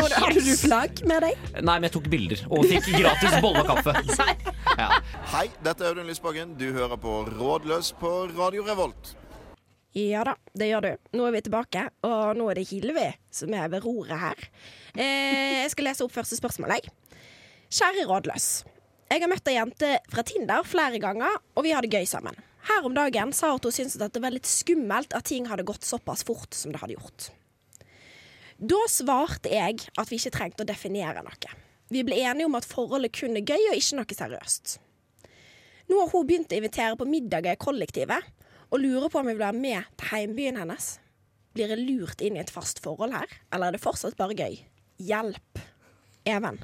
Hadde 0.00 0.40
du 0.40 0.52
flagg 0.56 1.02
med 1.08 1.24
deg? 1.26 1.40
Nei, 1.60 1.74
men 1.76 1.86
jeg 1.88 1.94
tok 1.96 2.06
bilder 2.12 2.42
og 2.48 2.64
fikk 2.70 2.88
gratis 2.96 3.36
bolle 3.44 3.64
og 3.66 3.72
kaffe. 3.74 3.96
Ja. 4.80 4.86
Hei, 5.32 5.48
dette 5.64 5.84
er 5.84 5.90
Audun 5.92 6.06
Lysbakken. 6.08 6.54
Du 6.56 6.70
hører 6.72 6.96
på 7.00 7.18
Rådløs 7.26 7.90
på 8.00 8.12
Radio 8.38 8.62
Revolt. 8.64 9.10
Ja 9.96 10.22
da, 10.22 10.36
det 10.54 10.68
gjør 10.70 10.84
du. 10.84 10.90
Nå 11.18 11.24
er 11.26 11.34
vi 11.34 11.42
tilbake, 11.46 11.88
og 12.06 12.36
nå 12.38 12.46
er 12.50 12.60
det 12.60 12.68
Hilvi 12.70 13.08
som 13.34 13.54
er 13.58 13.70
ved 13.72 13.82
roret 13.82 14.20
her. 14.22 14.44
Eh, 14.94 15.62
jeg 15.64 15.72
skal 15.72 15.88
lese 15.88 16.04
opp 16.06 16.14
første 16.14 16.38
spørsmål, 16.38 16.76
jeg. 16.76 16.92
Kjære 17.74 18.06
rådløs. 18.06 18.46
Jeg 19.10 19.24
har 19.24 19.30
møtt 19.30 19.50
ei 19.50 19.56
jente 19.56 19.90
fra 20.12 20.22
Tinder 20.26 20.62
flere 20.66 21.00
ganger, 21.02 21.40
og 21.58 21.66
vi 21.66 21.74
har 21.74 21.82
det 21.82 21.90
gøy 21.90 22.06
sammen. 22.06 22.38
Her 22.68 22.86
om 22.86 22.94
dagen 22.94 23.32
sa 23.34 23.50
hun 23.50 23.58
at 23.58 23.66
hun 23.66 23.74
syntes 23.74 23.98
at 23.98 24.14
det 24.14 24.22
var 24.22 24.34
litt 24.34 24.46
skummelt 24.46 25.16
at 25.16 25.26
ting 25.26 25.48
hadde 25.50 25.66
gått 25.66 25.86
såpass 25.86 26.22
fort 26.28 26.54
som 26.54 26.70
det 26.70 26.82
hadde 26.82 26.94
gjort. 26.94 27.30
Da 28.60 28.78
svarte 28.92 29.50
jeg 29.50 29.80
at 29.98 30.10
vi 30.12 30.20
ikke 30.20 30.34
trengte 30.36 30.62
å 30.62 30.68
definere 30.68 31.24
noe. 31.24 31.54
Vi 31.90 32.04
ble 32.06 32.20
enige 32.22 32.46
om 32.46 32.54
at 32.54 32.68
forholdet 32.68 33.16
kun 33.16 33.34
er 33.34 33.42
gøy 33.42 33.72
og 33.72 33.78
ikke 33.80 33.98
noe 33.98 34.18
seriøst. 34.20 34.76
Nå 35.90 35.98
har 35.98 36.12
hun 36.12 36.28
begynt 36.28 36.52
å 36.54 36.60
invitere 36.60 36.94
på 37.00 37.08
middager 37.08 37.56
i 37.56 37.58
kollektivet, 37.58 38.28
og 38.70 38.82
lurer 38.82 39.08
på 39.10 39.20
om 39.20 39.30
jeg 39.30 39.38
vil 39.38 39.46
være 39.46 39.60
med 39.60 39.88
til 39.98 40.10
heimbyen 40.14 40.58
hennes. 40.60 40.90
Blir 41.54 41.72
jeg 41.74 41.82
lurt 41.82 42.20
inn 42.22 42.36
i 42.38 42.42
et 42.44 42.52
fast 42.54 42.78
forhold 42.84 43.14
her, 43.16 43.30
eller 43.52 43.70
er 43.70 43.76
det 43.78 43.82
fortsatt 43.82 44.18
bare 44.18 44.36
gøy? 44.38 44.60
Hjelp. 45.02 45.62
Even. 46.28 46.60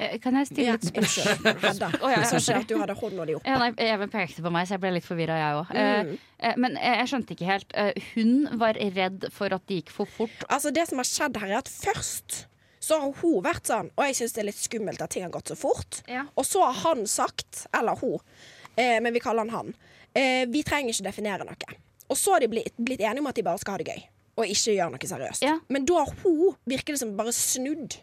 Eh, 0.00 0.16
Kan 0.22 0.38
jeg 0.38 0.48
stille 0.48 0.74
et 0.78 0.86
spørsmål? 0.88 1.56
Hedda. 1.60 1.90
Å, 2.00 2.10
ja, 2.14 2.20
Jeg 2.24 2.56
at 2.56 2.68
du 2.70 2.76
hadde 2.80 2.96
hånda 2.96 3.26
di 3.28 3.34
oppe. 3.36 3.50
Ja, 3.50 3.58
nei, 3.60 3.70
Even 3.84 4.12
pekte 4.12 4.44
på 4.44 4.52
meg, 4.54 4.68
så 4.68 4.78
jeg 4.78 4.84
ble 4.84 4.94
litt 4.96 5.04
forvirra, 5.08 5.36
jeg 5.36 5.58
òg. 5.58 5.74
Mm. 5.76 6.14
men 6.64 6.78
eh, 6.80 6.96
jeg 7.02 7.10
skjønte 7.12 7.36
ikke 7.36 7.50
helt. 7.50 7.74
Eh, 7.76 8.06
hun 8.14 8.32
var 8.62 8.80
redd 8.80 9.28
for 9.34 9.52
at 9.52 9.66
det 9.68 9.82
gikk 9.82 9.92
for 9.98 10.08
fort. 10.08 10.46
Altså 10.48 10.72
Det 10.72 10.86
som 10.88 11.02
har 11.02 11.10
skjedd 11.10 11.36
her, 11.42 11.52
er 11.52 11.60
at 11.60 11.68
først 11.68 12.44
så 12.80 12.96
har 13.02 13.12
hun 13.20 13.42
vært 13.44 13.68
sånn 13.68 13.90
Og 13.92 14.06
jeg 14.08 14.16
syns 14.16 14.32
det 14.32 14.40
er 14.40 14.46
litt 14.48 14.56
skummelt 14.60 15.02
at 15.04 15.12
ting 15.12 15.26
har 15.26 15.34
gått 15.34 15.52
så 15.52 15.56
fort. 15.58 16.00
Ja. 16.08 16.24
Og 16.40 16.46
så 16.48 16.64
har 16.64 16.78
han 16.86 17.04
sagt, 17.10 17.66
eller 17.76 18.00
hun, 18.00 18.16
eh, 18.80 18.96
men 19.04 19.12
vi 19.12 19.20
kaller 19.20 19.44
han 19.44 19.52
han, 19.52 19.74
eh, 20.14 20.44
vi 20.50 20.64
trenger 20.66 20.94
ikke 20.94 21.08
definere 21.08 21.46
noe. 21.48 21.80
Og 22.10 22.18
så 22.18 22.34
har 22.34 22.42
de 22.42 22.50
blitt, 22.50 22.74
blitt 22.78 23.02
enige 23.04 23.22
om 23.22 23.30
at 23.30 23.38
de 23.38 23.46
bare 23.46 23.60
skal 23.62 23.76
ha 23.76 23.82
det 23.82 23.90
gøy, 23.92 24.06
og 24.40 24.50
ikke 24.50 24.76
gjøre 24.76 24.92
noe 24.94 25.10
seriøst. 25.12 25.46
Ja. 25.46 25.58
Men 25.70 25.86
da 25.88 26.00
har 26.02 26.14
hun 26.24 26.56
virker 26.68 26.96
det 26.96 27.02
som 27.02 27.16
bare 27.18 27.34
snudd. 27.36 28.00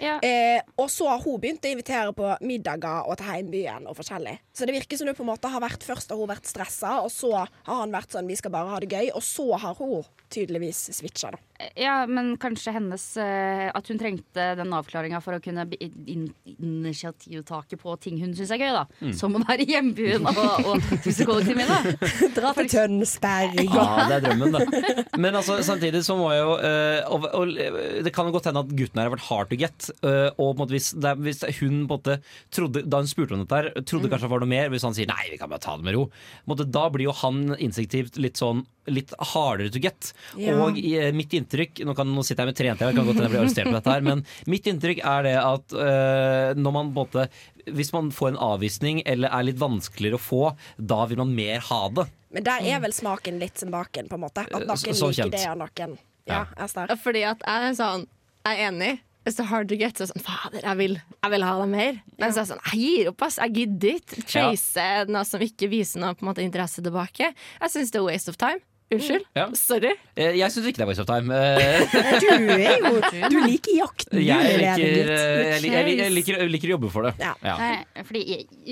Ja. 0.00 0.16
Eh, 0.24 0.62
og 0.80 0.88
så 0.92 1.08
har 1.10 1.20
hun 1.20 1.40
begynt 1.40 1.64
å 1.66 1.72
invitere 1.72 2.14
på 2.16 2.30
middager 2.46 3.08
og 3.08 3.18
til 3.18 3.28
heimbyen 3.28 3.88
og 3.90 3.98
forskjellig. 3.98 4.38
Så 4.56 4.68
det 4.68 4.76
virker 4.76 5.00
som 5.00 5.08
det 5.08 5.16
på 5.18 5.24
en 5.26 5.30
måte 5.30 5.50
har 5.52 5.62
vært 5.64 5.84
først 5.84 6.12
har 6.12 6.20
hun 6.20 6.30
vært 6.30 6.48
stressa, 6.48 6.98
og 7.04 7.10
så 7.12 7.32
har 7.42 7.48
han 7.68 7.92
vært 7.94 8.16
sånn 8.16 8.30
vi 8.30 8.38
skal 8.38 8.54
bare 8.54 8.72
ha 8.72 8.80
det 8.82 8.88
gøy, 8.92 9.10
og 9.12 9.24
så 9.26 9.50
har 9.60 9.76
hun 9.80 10.06
tydeligvis 10.32 10.88
switcha, 10.98 11.30
da. 11.34 11.42
Ja, 11.80 12.02
men 12.04 12.34
kanskje 12.36 12.74
hennes 12.74 13.04
eh, 13.16 13.70
At 13.72 13.86
hun 13.88 13.96
trengte 13.96 14.42
den 14.58 14.74
avklaringa 14.76 15.22
for 15.24 15.38
å 15.38 15.40
kunne 15.40 15.64
in 15.80 16.26
initiativtake 16.44 17.78
på 17.80 17.94
ting 18.02 18.18
hun 18.20 18.34
syns 18.36 18.52
er 18.52 18.60
gøy, 18.60 18.72
da. 18.76 19.12
Som 19.16 19.38
å 19.38 19.42
være 19.44 19.64
i 19.64 19.70
hjembyen 19.72 20.26
og, 20.28 20.68
og 20.68 20.84
huset 21.06 21.24
kollektivet 21.28 21.70
da. 21.70 21.78
Dra 22.36 22.52
til 22.58 22.68
Tønsberg 22.72 23.56
Ja, 23.64 23.86
det 24.10 24.18
er 24.18 24.26
drømmen, 24.26 24.56
da. 24.56 25.06
Men 25.16 25.38
altså, 25.40 25.58
samtidig 25.66 26.02
så 26.06 26.18
må 26.18 26.28
jeg 26.34 26.42
jo 26.44 26.52
eh, 26.60 27.00
og, 27.14 27.26
og, 27.32 27.54
eh, 27.56 27.80
Det 28.04 28.12
kan 28.14 28.28
jo 28.28 28.36
godt 28.36 28.50
hende 28.50 28.62
at 28.66 28.76
gutten 28.76 29.00
her 29.00 29.08
har 29.08 29.16
vært 29.16 29.26
hard 29.30 29.50
to 29.52 29.60
get. 29.60 29.90
eh, 30.02 30.28
og 30.36 30.52
på 30.52 30.52
en 30.52 30.62
måte 30.64 30.76
hvis, 30.76 30.92
det 30.96 31.12
er, 31.12 31.24
hvis 31.24 31.42
hun 31.46 31.56
på 31.56 31.72
en 31.72 31.90
måte 31.96 32.18
trodde, 32.54 32.84
Da 32.84 33.00
hun 33.02 33.10
spurte 33.10 33.36
om 33.36 33.44
dette, 33.46 33.62
her, 33.62 33.72
trodde 33.88 34.12
kanskje 34.12 34.28
det 34.28 34.34
var 34.36 34.44
noe 34.44 34.52
mer. 34.52 34.70
Hvis 34.74 34.84
han 34.86 34.96
sier 34.96 35.08
nei, 35.10 35.22
vi 35.32 35.40
kan 35.40 35.50
bare 35.52 35.64
ta 35.64 35.76
det 35.80 35.88
med 35.88 35.96
ro. 35.96 36.06
På 36.12 36.50
en 36.50 36.54
måte, 36.54 36.68
da 36.76 36.86
blir 36.92 37.08
jo 37.08 37.16
han 37.24 37.46
instinktivt 37.56 38.20
litt 38.20 38.40
sånn 38.40 38.66
Litt 38.86 39.10
hardere 39.32 39.66
to 39.74 39.80
get. 39.82 40.12
Ja. 40.36 40.54
Og 40.64 40.78
i, 40.78 40.94
eh, 40.98 41.12
mitt 41.12 41.32
inntrykk 41.36 41.84
Nå, 41.86 41.94
kan, 41.96 42.06
nå 42.14 42.24
sitter 42.24 42.44
jeg 42.44 42.52
med 42.52 42.56
tre 42.58 42.66
jenter, 42.70 42.86
jeg 42.90 42.96
kan 42.96 43.06
godt 43.06 43.16
hende 43.16 43.28
jeg 43.28 43.34
blir 43.34 43.44
arrestert 43.44 43.70
på 43.70 43.76
dette 43.78 43.94
her, 43.94 44.00
men 44.06 44.24
mitt 44.52 44.66
inntrykk 44.70 45.02
er 45.04 45.22
det 45.28 45.34
at 45.42 45.76
eh, 45.86 46.54
når 46.60 46.72
man 46.78 46.92
på 46.92 47.04
en 47.06 47.06
måte 47.06 47.28
Hvis 47.76 47.92
man 47.92 48.10
får 48.14 48.28
en 48.34 48.40
avvisning 48.52 49.02
eller 49.06 49.28
er 49.34 49.48
litt 49.48 49.58
vanskeligere 49.58 50.20
å 50.20 50.22
få, 50.22 50.42
da 50.78 51.04
vil 51.10 51.18
man 51.18 51.34
mer 51.34 51.58
ha 51.66 51.80
det. 51.88 52.04
Men 52.30 52.44
der 52.46 52.62
er 52.62 52.78
vel 52.84 52.92
smaken 52.94 53.40
litt 53.42 53.58
som 53.58 53.72
baken, 53.74 54.06
på 54.08 54.14
en 54.14 54.22
måte. 54.22 54.44
At 54.46 54.62
noen 54.66 54.76
så- 54.78 54.94
så 54.94 55.08
liker 55.10 55.30
det, 55.34 55.46
av 55.48 55.58
noen 55.58 55.98
Ja, 56.26 56.44
ja. 56.56 56.86
Fordi 56.96 57.22
at 57.26 57.42
jeg 57.46 57.70
er 57.70 57.74
sånn 57.74 58.06
Jeg 58.46 58.58
er 58.60 58.70
enig. 58.70 59.00
It's 59.26 59.40
er 59.40 59.48
hard 59.50 59.68
to 59.68 59.74
get, 59.76 59.94
så 59.98 60.06
sånn 60.06 60.22
Fader, 60.22 60.60
jeg 60.62 60.76
vil, 60.78 60.92
jeg 61.24 61.30
vil 61.32 61.42
ha 61.42 61.54
det 61.58 61.68
mer. 61.68 61.96
Men 62.16 62.30
så 62.30 62.38
er 62.38 62.44
jeg 62.44 62.50
sånn 62.52 62.60
Jeg 62.70 62.80
gir 62.84 63.08
opp, 63.10 63.22
ass. 63.26 63.36
Jeg 63.42 63.52
gidder 63.56 63.96
ikke. 63.98 64.22
Chase 64.30 65.06
noe 65.10 65.24
som 65.26 65.40
ikke 65.42 65.68
viser 65.68 65.98
noe 65.98 66.14
på 66.14 66.22
en 66.22 66.28
måte 66.30 66.44
interesse 66.46 66.78
tilbake. 66.80 67.32
Jeg 67.34 67.70
syns 67.74 67.90
det 67.90 67.98
er 67.98 68.04
waste 68.06 68.28
of 68.30 68.36
time. 68.38 68.60
Unnskyld. 68.94 69.24
Ja. 69.34 69.48
Sorry. 69.58 69.90
Eh, 70.14 70.36
Jeg 70.38 70.52
syns 70.54 70.66
ikke 70.70 70.78
det 70.78 70.84
er 70.84 70.90
Voice 70.92 71.02
of 71.02 71.08
time. 71.08 71.34
Eh, 71.34 71.96
Du 72.22 72.28
er 72.54 72.76
jo 72.78 72.92
Du 73.32 73.38
liker 73.42 73.72
jakten. 73.80 74.20
Jeg 74.22 74.60
liker, 74.60 74.84
eh, 74.86 75.46
jeg, 75.50 75.62
liker, 75.64 75.88
jeg, 75.90 76.12
liker, 76.14 76.38
jeg 76.44 76.52
liker 76.54 76.70
å 76.70 76.74
jobbe 76.76 76.90
for 76.94 77.08
det. 77.08 77.14
Ja. 77.18 77.32
Nei, 77.42 78.04
fordi, 78.06 78.22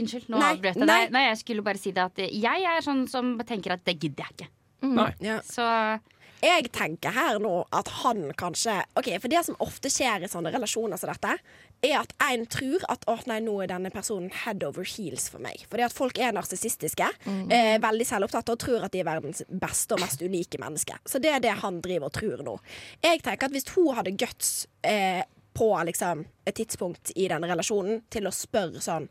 unnskyld, 0.04 0.28
nå 0.30 0.42
avbrøt 0.52 0.78
jeg 0.78 0.90
deg. 0.92 1.10
Nei, 1.18 1.24
jeg 1.32 1.40
skulle 1.42 1.66
bare 1.66 1.82
si 1.82 1.90
det 1.96 2.04
at 2.06 2.22
jeg 2.30 2.68
er 2.76 2.86
sånn 2.86 3.06
som 3.10 3.34
tenker 3.48 3.74
at 3.74 3.82
det 3.90 3.96
gidder 3.98 4.28
jeg 4.28 4.36
ikke. 4.38 4.50
Nei. 4.94 5.10
Ja. 5.24 5.40
Så 5.48 5.64
Jeg 6.44 6.68
tenker 6.76 7.14
her 7.14 7.38
nå 7.40 7.52
at 7.72 7.88
han 8.02 8.26
kanskje 8.36 8.76
Ok, 8.98 9.08
For 9.22 9.32
det 9.32 9.44
som 9.46 9.56
ofte 9.64 9.88
skjer 9.92 10.26
i 10.26 10.28
sånne 10.30 10.52
relasjoner 10.52 11.00
som 11.00 11.08
dette, 11.08 11.36
er 11.84 11.94
at 11.98 12.12
en 12.26 12.44
tror 12.50 12.84
at 12.92 13.04
å 13.10 13.16
nei, 13.28 13.38
nå 13.44 13.54
er 13.62 13.70
denne 13.70 13.92
personen 13.92 14.30
head 14.44 14.64
over 14.66 14.86
heels 14.88 15.26
for 15.32 15.42
meg. 15.44 15.64
Fordi 15.70 15.84
at 15.86 15.94
folk 15.94 16.18
er 16.20 16.34
narsissistiske, 16.36 17.08
eh, 17.52 17.76
veldig 17.80 18.06
selvopptatte 18.08 18.54
og 18.54 18.60
tror 18.60 18.84
at 18.86 18.92
de 18.92 19.02
er 19.02 19.08
verdens 19.08 19.42
beste 19.48 19.96
og 19.96 20.00
mest 20.04 20.22
unike 20.24 20.60
menneske. 20.60 20.96
Så 21.04 21.20
det 21.20 21.32
er 21.32 21.40
det 21.44 21.56
han 21.60 21.80
driver 21.84 22.08
og 22.08 22.16
tror 22.16 22.44
nå. 22.46 22.58
Jeg 23.04 23.22
tenker 23.22 23.48
at 23.48 23.56
hvis 23.56 23.68
hun 23.74 23.94
hadde 23.96 24.16
guts 24.16 24.66
eh, 24.82 25.22
på 25.54 25.68
liksom, 25.86 26.24
et 26.44 26.56
tidspunkt 26.56 27.12
i 27.16 27.28
denne 27.30 27.48
relasjonen 27.48 28.02
til 28.10 28.26
å 28.26 28.34
spørre 28.34 28.82
sånn 28.84 29.08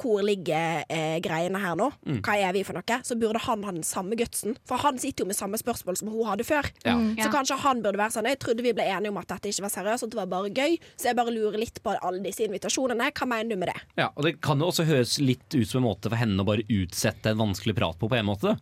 hvor 0.00 0.22
ligger 0.24 0.84
eh, 0.88 1.18
greiene 1.22 1.60
her 1.60 1.76
nå? 1.78 1.90
Hva 2.24 2.36
er 2.40 2.54
vi 2.56 2.62
for 2.66 2.78
noe? 2.78 2.98
Så 3.04 3.16
burde 3.20 3.42
han 3.44 3.64
ha 3.66 3.74
den 3.74 3.84
samme 3.86 4.16
gutsen. 4.18 4.56
For 4.68 4.80
han 4.80 4.98
sitter 5.02 5.24
jo 5.24 5.28
med 5.30 5.38
samme 5.38 5.60
spørsmål 5.60 5.98
som 6.00 6.10
hun 6.12 6.26
hadde 6.30 6.46
før. 6.48 6.68
Ja. 6.86 6.96
Så 7.20 7.28
kanskje 7.34 7.58
han 7.62 7.82
burde 7.84 8.00
være 8.00 8.14
sånn 8.16 8.28
Jeg 8.30 8.40
trodde 8.42 8.64
vi 8.64 8.74
ble 8.76 8.86
enige 8.88 9.12
om 9.12 9.20
at 9.20 9.28
dette 9.34 9.52
ikke 9.52 9.66
var 9.66 9.74
seriøst, 9.74 10.06
at 10.08 10.14
det 10.14 10.20
var 10.22 10.30
bare 10.32 10.52
gøy. 10.52 10.78
Så 10.96 11.10
jeg 11.10 11.18
bare 11.18 11.34
lurer 11.34 11.60
litt 11.60 11.82
på 11.84 11.94
alle 11.94 12.22
disse 12.24 12.46
invitasjonene. 12.46 13.12
Hva 13.12 13.28
mener 13.28 13.52
du 13.52 13.60
med 13.60 13.72
det? 13.72 13.78
Ja, 14.00 14.10
og 14.14 14.26
Det 14.26 14.38
kan 14.44 14.62
jo 14.62 14.72
også 14.72 14.88
høres 14.88 15.18
litt 15.22 15.48
ut 15.52 15.68
som 15.68 15.82
en 15.82 15.90
måte 15.90 16.08
for 16.10 16.18
henne 16.20 16.40
å 16.40 16.48
bare 16.48 16.66
utsette 16.72 17.32
en 17.32 17.42
vanskelig 17.42 17.76
prat 17.78 17.98
på, 18.00 18.08
på 18.08 18.18
en 18.18 18.28
måte. 18.32 18.56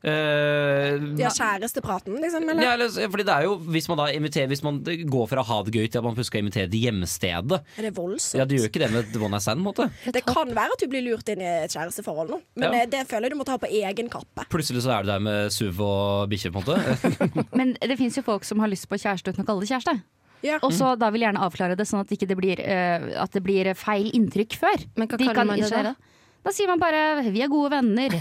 Eh, 0.00 0.96
De 1.16 1.22
har 1.26 1.34
kjærestepraten, 1.34 2.14
liksom? 2.22 2.46
Eller? 2.48 2.62
ja, 2.64 2.72
eller, 2.72 2.88
fordi 3.12 3.24
det 3.28 3.34
er 3.34 3.44
jo, 3.44 3.56
Hvis 3.74 3.88
man 3.90 3.98
da 4.00 4.06
inviterer 4.16 4.48
Hvis 4.48 4.62
man 4.64 4.78
går 4.84 5.26
fra 5.28 5.42
å 5.42 5.46
ha 5.50 5.58
det 5.66 5.74
gøy 5.76 5.90
til 5.92 6.00
at 6.00 6.06
man 6.06 6.14
plutselig 6.16 6.30
skal 6.32 6.44
invitere 6.44 6.70
til 6.72 6.84
hjemstedet 6.86 7.58
Er 7.76 7.88
det 7.88 7.92
voldsomt? 7.98 8.38
Ja, 8.40 8.46
Du 8.48 8.54
gjør 8.56 8.70
ikke 8.70 8.80
det 8.80 8.90
med 8.94 9.16
one 9.20 9.34
night 9.34 9.44
stand. 9.44 9.60
måte 9.64 9.90
Det 10.16 10.22
kan 10.24 10.48
være 10.56 10.72
at 10.76 10.80
du 10.80 10.88
blir 10.88 11.04
lurt 11.04 11.28
inn 11.28 11.42
i 11.44 11.50
et 11.66 11.74
kjæresteforhold 11.76 12.32
nå, 12.32 12.40
men 12.56 12.68
Ja. 12.72 12.80
eh, 12.80 12.88
det 12.96 13.02
føler 13.10 13.28
jeg 13.28 13.36
du 13.36 13.40
må 13.42 13.46
ta 13.48 13.58
på 13.60 13.68
egen 13.68 14.08
kappe. 14.12 14.46
Plutselig 14.48 14.82
så 14.86 14.94
er 14.96 15.04
du 15.04 15.12
der 15.12 15.20
med 15.20 15.52
SUV 15.52 15.80
og 15.84 16.30
bikkje. 16.32 16.52
på 16.54 16.62
en 16.62 16.64
måte 16.64 17.44
Men 17.60 17.76
det 17.80 17.98
fins 18.00 18.16
jo 18.16 18.24
folk 18.24 18.44
som 18.48 18.60
har 18.64 18.72
lyst 18.72 18.88
på 18.88 18.96
kjæreste 19.00 19.34
uten 19.34 19.44
å 19.44 19.48
kalle 19.52 19.66
det 19.66 19.70
kjæreste. 19.74 19.98
Ja. 20.40 20.56
Og 20.64 20.72
så 20.72 20.94
da 20.96 21.10
vil 21.12 21.20
gjerne 21.26 21.42
avklare 21.44 21.76
det 21.76 21.84
sånn 21.84 22.00
at, 22.00 22.08
ikke 22.16 22.24
det, 22.30 22.36
blir, 22.40 22.56
uh, 22.64 23.20
at 23.20 23.34
det 23.36 23.42
blir 23.44 23.68
feil 23.76 24.08
inntrykk 24.16 24.56
før. 24.56 24.86
Men 24.96 25.10
hva 25.10 25.18
De 25.20 25.26
kaller 25.28 25.36
kan 25.36 25.50
man 25.50 25.60
det 25.60 25.82
da? 25.90 25.92
Da 26.40 26.52
sier 26.56 26.70
man 26.70 26.80
bare 26.80 27.22
'vi 27.26 27.42
er 27.44 27.52
gode 27.52 27.70
venner'. 27.74 28.16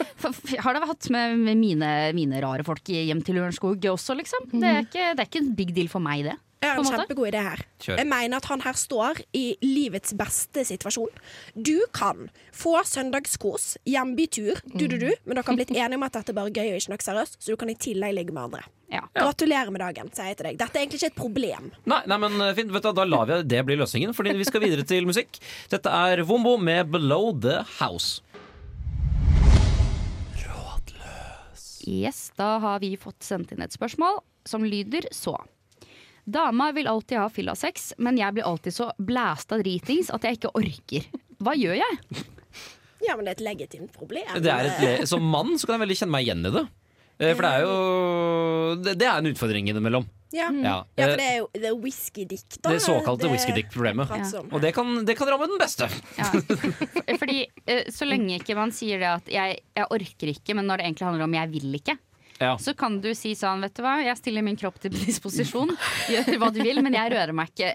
Har 0.64 0.74
det 0.74 0.86
hatt 0.90 1.10
med 1.10 1.56
mine, 1.56 1.90
mine 2.16 2.42
rare 2.42 2.64
folk 2.66 2.84
hjem 2.84 3.22
til 3.24 3.38
Lørenskog 3.38 3.78
også, 3.92 4.16
liksom? 4.18 4.50
Det 4.52 4.68
er, 4.68 4.80
ikke, 4.84 5.10
det 5.14 5.22
er 5.22 5.28
ikke 5.28 5.44
en 5.44 5.54
big 5.54 5.74
deal 5.74 5.88
for 5.88 6.02
meg, 6.02 6.24
det. 6.26 6.36
Jeg 6.60 6.74
har 6.76 6.82
en 6.82 6.90
kjempegod 6.92 7.30
idé 7.30 7.40
her. 7.40 7.62
Kjør. 7.80 7.96
Jeg 7.96 8.08
mener 8.10 8.36
at 8.36 8.48
han 8.50 8.60
her 8.60 8.76
står 8.76 9.22
i 9.32 9.44
livets 9.64 10.12
beste 10.12 10.64
situasjon. 10.68 11.22
Du 11.56 11.86
kan 11.96 12.28
få 12.52 12.74
søndagskos, 12.84 13.78
hjembytur, 13.88 14.60
du, 14.74 14.84
du, 14.84 14.98
du, 15.00 15.08
men 15.24 15.38
dere 15.38 15.46
har 15.46 15.56
blitt 15.56 15.72
enige 15.72 15.96
om 15.96 16.04
at 16.04 16.18
dette 16.18 16.34
er 16.34 16.36
bare 16.36 16.52
gøy 16.52 16.74
og 16.74 16.82
ikke 16.82 16.92
noe 16.92 17.06
seriøst, 17.06 17.40
så 17.40 17.54
du 17.54 17.60
kan 17.60 17.72
i 17.72 17.78
tillegg 17.80 18.18
ligge 18.18 18.36
med 18.36 18.50
andre. 18.50 18.66
Ja. 18.90 19.04
Gratulerer 19.14 19.70
med 19.70 19.82
dagen, 19.84 20.08
sier 20.14 20.32
jeg 20.32 20.40
til 20.40 20.48
deg. 20.48 20.56
Dette 20.58 20.78
er 20.78 20.82
egentlig 20.84 20.98
ikke 20.98 21.12
et 21.12 21.20
problem. 21.20 21.68
Nei, 21.90 22.00
nei, 22.10 22.18
men 22.24 22.40
eh, 22.42 22.54
fint, 22.58 22.72
vet 22.74 22.88
du, 22.88 22.90
Da 22.96 23.06
lar 23.06 23.28
vi 23.30 23.42
det 23.46 23.60
bli 23.68 23.76
løsningen, 23.78 24.14
Fordi 24.16 24.34
vi 24.38 24.48
skal 24.48 24.64
videre 24.64 24.86
til 24.86 25.06
musikk. 25.06 25.38
Dette 25.70 25.92
er 25.94 26.24
Vombo 26.26 26.56
med 26.58 26.90
'Below 26.90 27.30
The 27.40 27.62
House'. 27.78 28.18
Yes, 31.90 32.32
da 32.36 32.58
har 32.58 32.80
vi 32.80 32.92
fått 32.96 33.24
sendt 33.24 33.52
inn 33.52 33.62
et 33.64 33.72
spørsmål 33.72 34.20
som 34.46 34.64
lyder 34.64 35.08
så. 35.16 35.32
Dama 36.24 36.72
vil 36.76 36.86
alltid 36.86 37.18
ha 37.18 37.28
fillasex, 37.32 37.94
men 37.98 38.18
jeg 38.20 38.36
blir 38.36 38.46
alltid 38.46 38.74
så 38.76 38.90
blæsta 38.98 39.58
dritings 39.58 40.10
at 40.14 40.26
jeg 40.26 40.38
ikke 40.38 40.52
orker. 40.60 41.08
Hva 41.40 41.56
gjør 41.56 41.80
jeg? 41.80 42.26
Ja, 43.00 43.16
men 43.16 43.24
det 43.24 43.32
er 43.32 43.38
et 43.38 43.46
legitimt 43.46 43.94
problem. 43.96 44.28
Det 44.44 44.52
er 44.52 44.68
et 44.68 44.82
le 44.84 45.06
Som 45.08 45.24
mann 45.32 45.56
så 45.56 45.66
kan 45.66 45.78
jeg 45.78 45.86
veldig 45.86 45.98
kjenne 46.02 46.14
meg 46.14 46.26
igjen 46.26 46.44
i 46.44 46.52
det. 46.52 46.66
Eh, 47.20 47.34
For 47.36 47.44
det 47.44 47.50
er 47.52 47.66
jo 47.66 48.80
Det, 48.80 48.94
det 49.00 49.06
er 49.10 49.18
en 49.20 49.28
utfordring 49.30 49.68
innimellom. 49.68 50.06
Ja. 50.32 50.46
Ja. 50.54 50.74
ja, 50.94 51.04
eh, 51.04 51.08
for 51.10 51.18
det 51.18 51.26
er 51.26 51.38
jo 51.40 51.46
det 51.58 51.66
er 51.72 51.78
whisky 51.82 52.24
dick, 52.30 52.44
da. 52.62 52.70
Det 52.70 52.82
såkalte 52.84 53.26
Det 53.26 53.32
whisky 53.32 53.52
dick-problemet. 53.56 54.12
Ja. 54.14 54.42
Og 54.54 54.60
det 54.62 54.70
kan, 54.76 54.92
det 55.04 55.16
kan 55.18 55.28
ramme 55.28 55.48
den 55.50 55.58
beste. 55.60 55.88
Ja. 56.16 56.30
Fordi 57.18 57.40
eh, 57.66 57.82
Så 57.90 58.06
lenge 58.06 58.38
ikke 58.38 58.54
man 58.58 58.70
sier 58.72 59.02
det 59.02 59.10
at 59.10 59.32
jeg, 59.34 59.58
jeg 59.76 59.90
orker 59.90 60.32
ikke, 60.36 60.54
men 60.56 60.70
når 60.70 60.80
det 60.80 60.86
egentlig 60.90 61.08
handler 61.10 61.26
om 61.26 61.34
jeg 61.40 61.52
vil 61.56 61.74
ikke, 61.80 61.96
Ja. 62.40 62.54
så 62.56 62.72
kan 62.78 63.00
du 63.04 63.10
si 63.12 63.34
sånn, 63.36 63.60
vet 63.60 63.74
du 63.76 63.82
hva, 63.84 63.98
jeg 64.06 64.16
stiller 64.16 64.40
min 64.46 64.56
kropp 64.56 64.78
til 64.80 64.94
disposisjon, 64.94 65.74
gjør 66.08 66.38
hva 66.40 66.48
du 66.54 66.62
vil, 66.64 66.80
men 66.80 66.94
jeg 66.96 67.12
rører 67.12 67.34
meg 67.36 67.50
ikke 67.52 67.74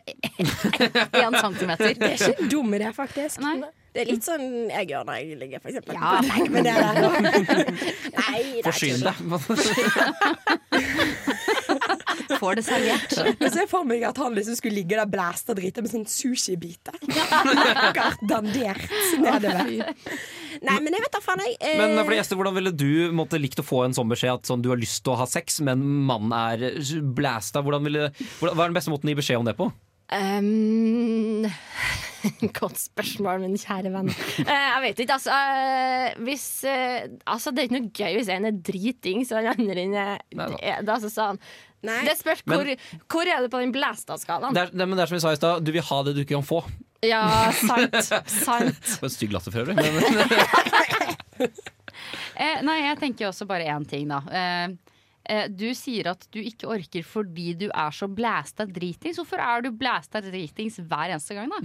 én 1.25 1.35
centimeter. 1.37 1.93
Det 1.93 2.07
er 2.07 2.15
ikke 2.17 2.39
en 2.41 2.49
dum 2.49 2.73
idé, 2.73 2.89
faktisk. 2.95 3.43
Nei. 3.45 3.59
Det 3.95 4.01
er 4.03 4.09
litt 4.11 4.25
sånn 4.27 4.45
jeg 4.67 4.89
gjør 4.91 5.05
når 5.07 5.15
jeg 5.21 5.37
ligger, 5.39 5.59
for 5.63 5.71
eksempel. 5.71 5.95
Ja. 5.95 6.19
Legg 6.25 6.49
meg 6.51 6.61
det 6.67 6.73
der. 6.75 6.95
Nei, 8.19 8.39
det 8.43 8.59
er 8.59 8.65
Forsyn 8.67 8.99
ikke 8.99 9.07
deg. 9.07 9.15
Får 12.39 12.57
det 12.59 12.63
servert. 12.65 13.13
Jeg 13.39 13.51
ser 13.53 13.67
for 13.71 13.87
meg 13.87 14.03
at 14.07 14.17
han 14.19 14.35
liksom 14.35 14.57
skulle 14.59 14.75
ligge 14.81 14.97
der 14.99 15.07
blæsta 15.09 15.55
drita 15.55 15.83
med 15.83 15.91
sånn 15.93 16.03
sushibiter. 16.09 16.95
Dandert 18.27 18.83
nedover. 19.21 19.71
Nei, 20.65 20.77
men 20.81 20.95
jeg 20.95 21.03
vet 21.03 21.15
da 21.15 21.21
faen, 21.23 21.41
jeg. 21.45 21.55
Eh, 21.59 21.77
Men 21.79 21.97
for 22.01 22.15
gjester, 22.15 22.39
hvordan 22.39 22.55
ville 22.55 22.71
du 22.75 23.11
måtte 23.15 23.39
likt 23.39 23.59
å 23.61 23.65
få 23.65 23.83
en 23.85 23.95
sånn 23.95 24.11
beskjed 24.11 24.33
at 24.39 24.49
sånn, 24.49 24.63
du 24.63 24.69
har 24.71 24.79
lyst 24.79 25.03
til 25.05 25.13
å 25.15 25.19
ha 25.19 25.27
sex, 25.29 25.59
men 25.65 25.83
mannen 26.07 26.31
er 26.35 26.57
blæsta? 27.15 27.63
Hvordan 27.65 27.83
ville, 27.87 28.09
hva 28.41 28.51
er 28.55 28.67
den 28.69 28.77
beste 28.77 28.91
måten 28.93 29.07
å 29.09 29.11
gi 29.15 29.19
beskjed 29.19 29.41
om 29.41 29.47
det 29.49 29.55
på? 29.59 29.67
Um, 30.13 31.45
godt 32.59 32.77
spørsmål, 32.77 33.39
min 33.41 33.55
kjære 33.57 33.91
venn. 33.93 34.09
Uh, 34.11 34.49
jeg 34.49 34.81
vet 34.83 34.99
ikke, 35.05 35.17
altså. 35.17 35.33
Uh, 35.33 36.23
hvis, 36.27 36.45
uh, 36.69 37.05
altså. 37.33 37.53
Det 37.53 37.63
er 37.63 37.69
ikke 37.69 37.79
noe 37.79 37.93
gøy 38.01 38.17
hvis 38.19 38.31
en 38.35 38.49
er 38.51 38.59
driting, 38.69 39.23
så 39.25 39.39
den 39.41 39.51
andre 39.55 39.85
inn 39.87 39.95
er 39.97 40.19
det, 40.29 40.49
er- 40.61 40.83
det, 40.85 40.93
altså 40.99 41.11
sånn. 41.13 41.41
Nei. 41.85 41.99
det 42.07 42.15
spørs 42.17 42.39
hvor, 42.49 42.65
hvor 43.13 43.29
er 43.29 43.43
du 43.45 43.49
på 43.53 43.59
den 43.61 43.69
blæsta-skalaen. 43.75 44.55
Det 44.57 44.71
det, 44.73 44.85
men 44.89 44.97
det 44.97 45.03
er 45.03 45.11
som 45.11 45.19
vi 45.19 45.21
sa 45.21 45.33
i 45.35 45.37
stad, 45.37 45.61
du 45.61 45.69
vil 45.75 45.85
ha 45.85 45.99
det 46.07 46.15
du 46.17 46.23
ikke 46.23 46.33
kan 46.39 46.47
få. 46.47 46.63
Ja, 47.05 47.51
sant. 47.53 47.93
sant. 48.01 48.79
Det 48.81 48.95
var 49.03 49.09
en 49.09 49.13
stygg 49.13 49.35
latter 49.35 49.53
for 49.53 49.61
øvrig. 49.61 49.75
Men, 49.77 51.49
Eh, 52.35 52.59
nei, 52.67 52.81
jeg 52.83 52.97
tenker 52.99 53.29
også 53.29 53.45
bare 53.47 53.63
én 53.71 53.85
ting, 53.87 54.09
da. 54.11 54.17
Eh, 54.27 54.73
du 55.55 55.67
sier 55.77 56.11
at 56.11 56.25
du 56.33 56.39
ikke 56.41 56.69
orker 56.69 57.05
fordi 57.07 57.53
du 57.57 57.65
er 57.69 57.95
så 57.95 58.07
blæsta 58.11 58.65
dritings. 58.69 59.17
Hvorfor 59.21 59.41
er 59.41 59.65
du 59.65 59.71
blæsta 59.75 60.21
dritings 60.23 60.77
hver 60.81 61.15
eneste 61.15 61.37
gang, 61.37 61.51
da? 61.51 61.61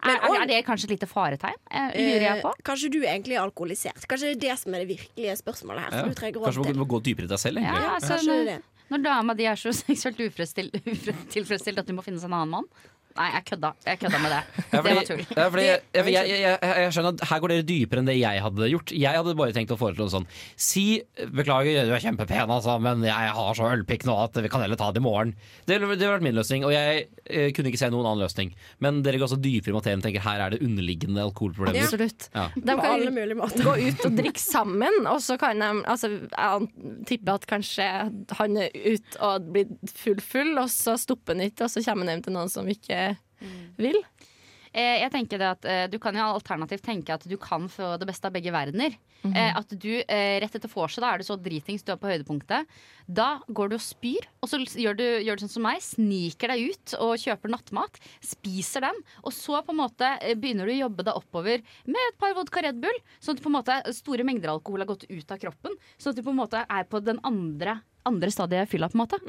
er, 0.00 0.18
er, 0.18 0.36
er 0.42 0.46
det 0.50 0.60
kanskje 0.66 0.88
et 0.90 0.96
lite 0.96 1.08
faretegn? 1.10 1.58
Eh, 1.70 1.94
lurer 1.98 2.26
jeg 2.26 2.44
på. 2.44 2.52
Eh, 2.54 2.62
kanskje 2.66 2.92
du 2.94 3.00
egentlig 3.02 3.38
er 3.38 3.42
alkoholisert. 3.44 4.06
Kanskje 4.10 4.32
det 4.32 4.36
er 4.36 4.44
det 4.46 4.58
som 4.62 4.74
er 4.74 4.84
det 4.84 4.90
virkelige 4.94 5.36
spørsmålet 5.40 5.86
her. 5.86 5.90
ja. 5.90 6.00
Som 6.00 6.14
du 6.14 6.20
trenger 6.20 6.46
Kanskje 6.48 6.72
du 6.74 6.80
må 6.82 6.88
gå 6.90 7.02
dypere 7.06 7.28
i 7.28 7.34
deg 7.34 7.42
selv? 7.42 7.62
Ja, 7.64 7.76
altså, 7.96 8.18
når, 8.26 8.64
når 8.92 9.04
dama 9.06 9.36
di 9.38 9.46
er 9.50 9.60
så 9.60 9.72
seksuelt 9.84 10.20
utilfredsstilt 10.24 11.78
at 11.80 11.88
du 11.88 11.94
må 11.96 12.04
finne 12.06 12.22
seg 12.22 12.32
en 12.32 12.38
annen 12.40 12.58
mann. 12.58 12.68
Nei, 13.14 13.28
jeg 13.30 13.44
kødda. 13.46 13.68
Jeg 13.86 13.98
kødda 14.02 14.18
med 14.24 14.32
det. 14.34 14.42
Ja, 14.74 14.80
Det 14.82 14.94
var 14.96 15.04
tull. 15.06 15.20
ja, 15.36 15.44
fordi 15.54 15.64
jeg, 15.68 15.80
jeg, 15.94 16.14
jeg, 16.18 16.38
jeg, 16.42 16.70
jeg 16.82 16.94
skjønner 16.96 17.12
at 17.14 17.20
her 17.30 17.42
går 17.44 17.52
dere 17.52 17.64
dypere 17.68 18.02
enn 18.02 18.08
det 18.10 18.16
jeg 18.18 18.40
hadde 18.42 18.68
gjort. 18.72 18.92
Jeg 18.98 19.18
hadde 19.20 19.34
bare 19.38 19.54
tenkt 19.54 19.70
å 19.70 19.76
foreslå 19.78 20.08
sånn 20.10 20.24
Si 20.58 20.82
beklager, 21.30 21.86
du 21.86 21.92
er 21.94 22.02
kjempepen, 22.02 22.50
altså, 22.50 22.74
men 22.82 23.04
jeg 23.06 23.30
har 23.36 23.54
så 23.54 23.68
ølpikk 23.70 24.06
nå 24.08 24.16
at 24.24 24.40
vi 24.42 24.50
kan 24.50 24.64
heller 24.64 24.80
ta 24.80 24.88
det 24.90 24.98
i 24.98 25.04
morgen. 25.06 25.30
Det 25.68 25.76
ville 25.78 25.92
det 25.94 26.00
ville 26.02 26.10
vært 26.16 26.26
min 26.26 26.34
løsning, 26.34 26.66
og 26.66 26.74
jeg 26.74 27.04
eh, 27.30 27.52
kunne 27.54 27.70
ikke 27.70 27.80
se 27.84 27.90
noen 27.94 28.08
annen 28.10 28.24
løsning. 28.24 28.50
Men 28.82 28.98
dere 29.06 29.20
går 29.22 29.28
også 29.28 29.38
dypere 29.44 29.70
i 29.74 29.76
materien 29.78 30.02
og 30.02 30.08
tenker 30.08 30.24
her 30.26 30.42
er 30.48 30.56
det 30.56 30.60
underliggende 30.66 31.22
alkoholproblemer. 31.28 31.86
Absolutt. 31.86 32.26
Ja. 32.34 32.48
De 32.56 32.76
På 32.80 32.88
alle 32.90 33.06
kan 33.12 33.16
mulige 33.20 33.38
måter. 33.38 33.62
gå 33.68 33.76
ut 33.92 34.04
og 34.10 34.18
drikke 34.18 34.42
sammen, 34.42 34.98
og 35.10 35.22
så 35.22 35.38
kan 35.40 35.62
de 35.62 35.70
altså, 35.94 36.10
Jeg 36.18 37.06
tipper 37.12 37.38
at 37.38 37.46
kanskje 37.54 37.88
han 38.40 38.58
er 38.66 38.74
ute 38.74 39.22
og 39.22 39.46
blir 39.54 39.70
full-full, 40.02 40.54
og 40.64 40.66
så 40.74 40.98
stopper 41.00 41.36
han 41.38 41.46
ikke, 41.46 41.68
og 41.68 41.72
så 41.76 41.84
kommer 41.86 42.08
han 42.08 42.16
hjem 42.16 42.26
til 42.26 42.36
noen 42.40 42.50
som 42.52 42.68
ikke 42.74 43.03
vil. 43.76 44.00
Eh, 44.74 45.04
jeg 45.04 45.12
tenker 45.14 45.38
det 45.38 45.48
at 45.52 45.66
eh, 45.70 45.84
Du 45.86 46.00
kan 46.02 46.16
jo 46.18 46.24
alternativt 46.34 46.82
tenke 46.82 47.14
at 47.14 47.22
du 47.30 47.36
kan 47.38 47.68
få 47.70 47.94
det 48.00 48.08
beste 48.10 48.26
av 48.26 48.34
begge 48.34 48.50
verdener. 48.54 48.96
eh, 49.38 49.52
at 49.56 49.70
du 49.70 49.92
Rett 50.04 50.56
etter 50.58 50.68
vorset 50.68 51.00
da 51.00 51.12
er 51.14 51.22
du 51.22 51.24
så 51.24 51.36
dritings, 51.40 51.84
du 51.86 51.92
er 51.94 52.00
på 52.00 52.10
høydepunktet. 52.10 52.66
Da 53.06 53.38
går 53.46 53.70
du 53.70 53.76
og 53.78 53.84
spyr, 53.84 54.26
og 54.42 54.50
så 54.50 54.58
gjør 54.60 54.98
du, 54.98 55.04
gjør 55.24 55.38
du 55.38 55.44
sånn 55.44 55.52
som 55.54 55.64
meg. 55.64 55.80
Sniker 55.84 56.52
deg 56.52 56.74
ut 56.74 56.94
og 56.98 57.14
kjøper 57.22 57.52
nattmat. 57.54 58.00
Spiser 58.24 58.84
den. 58.88 58.98
Og 59.22 59.32
så 59.36 59.62
på 59.64 59.72
en 59.72 59.80
måte 59.80 60.10
begynner 60.40 60.68
du 60.68 60.74
å 60.74 60.80
jobbe 60.82 61.06
deg 61.06 61.20
oppover 61.22 61.62
med 61.86 62.00
et 62.10 62.18
par 62.20 62.34
vodka 62.36 62.64
Red 62.66 62.80
Bull. 62.82 62.98
Sånn 63.22 63.38
at 63.38 63.44
på 63.44 63.52
en 63.52 63.56
måte 63.60 63.78
store 63.96 64.26
mengder 64.26 64.52
alkohol 64.52 64.84
har 64.84 64.90
gått 64.90 65.06
ut 65.08 65.30
av 65.36 65.40
kroppen. 65.40 65.78
Sånn 65.96 66.12
at 66.12 66.18
du 66.20 66.24
på 66.26 66.34
en 66.34 66.42
måte 66.42 66.64
er 66.66 66.90
på 66.90 67.00
den 67.04 67.22
andre, 67.24 67.78
andre 68.04 68.34
stadiet 68.34 68.68
fylla, 68.72 68.90
på 68.92 68.98
en 68.98 69.04
måte. 69.06 69.22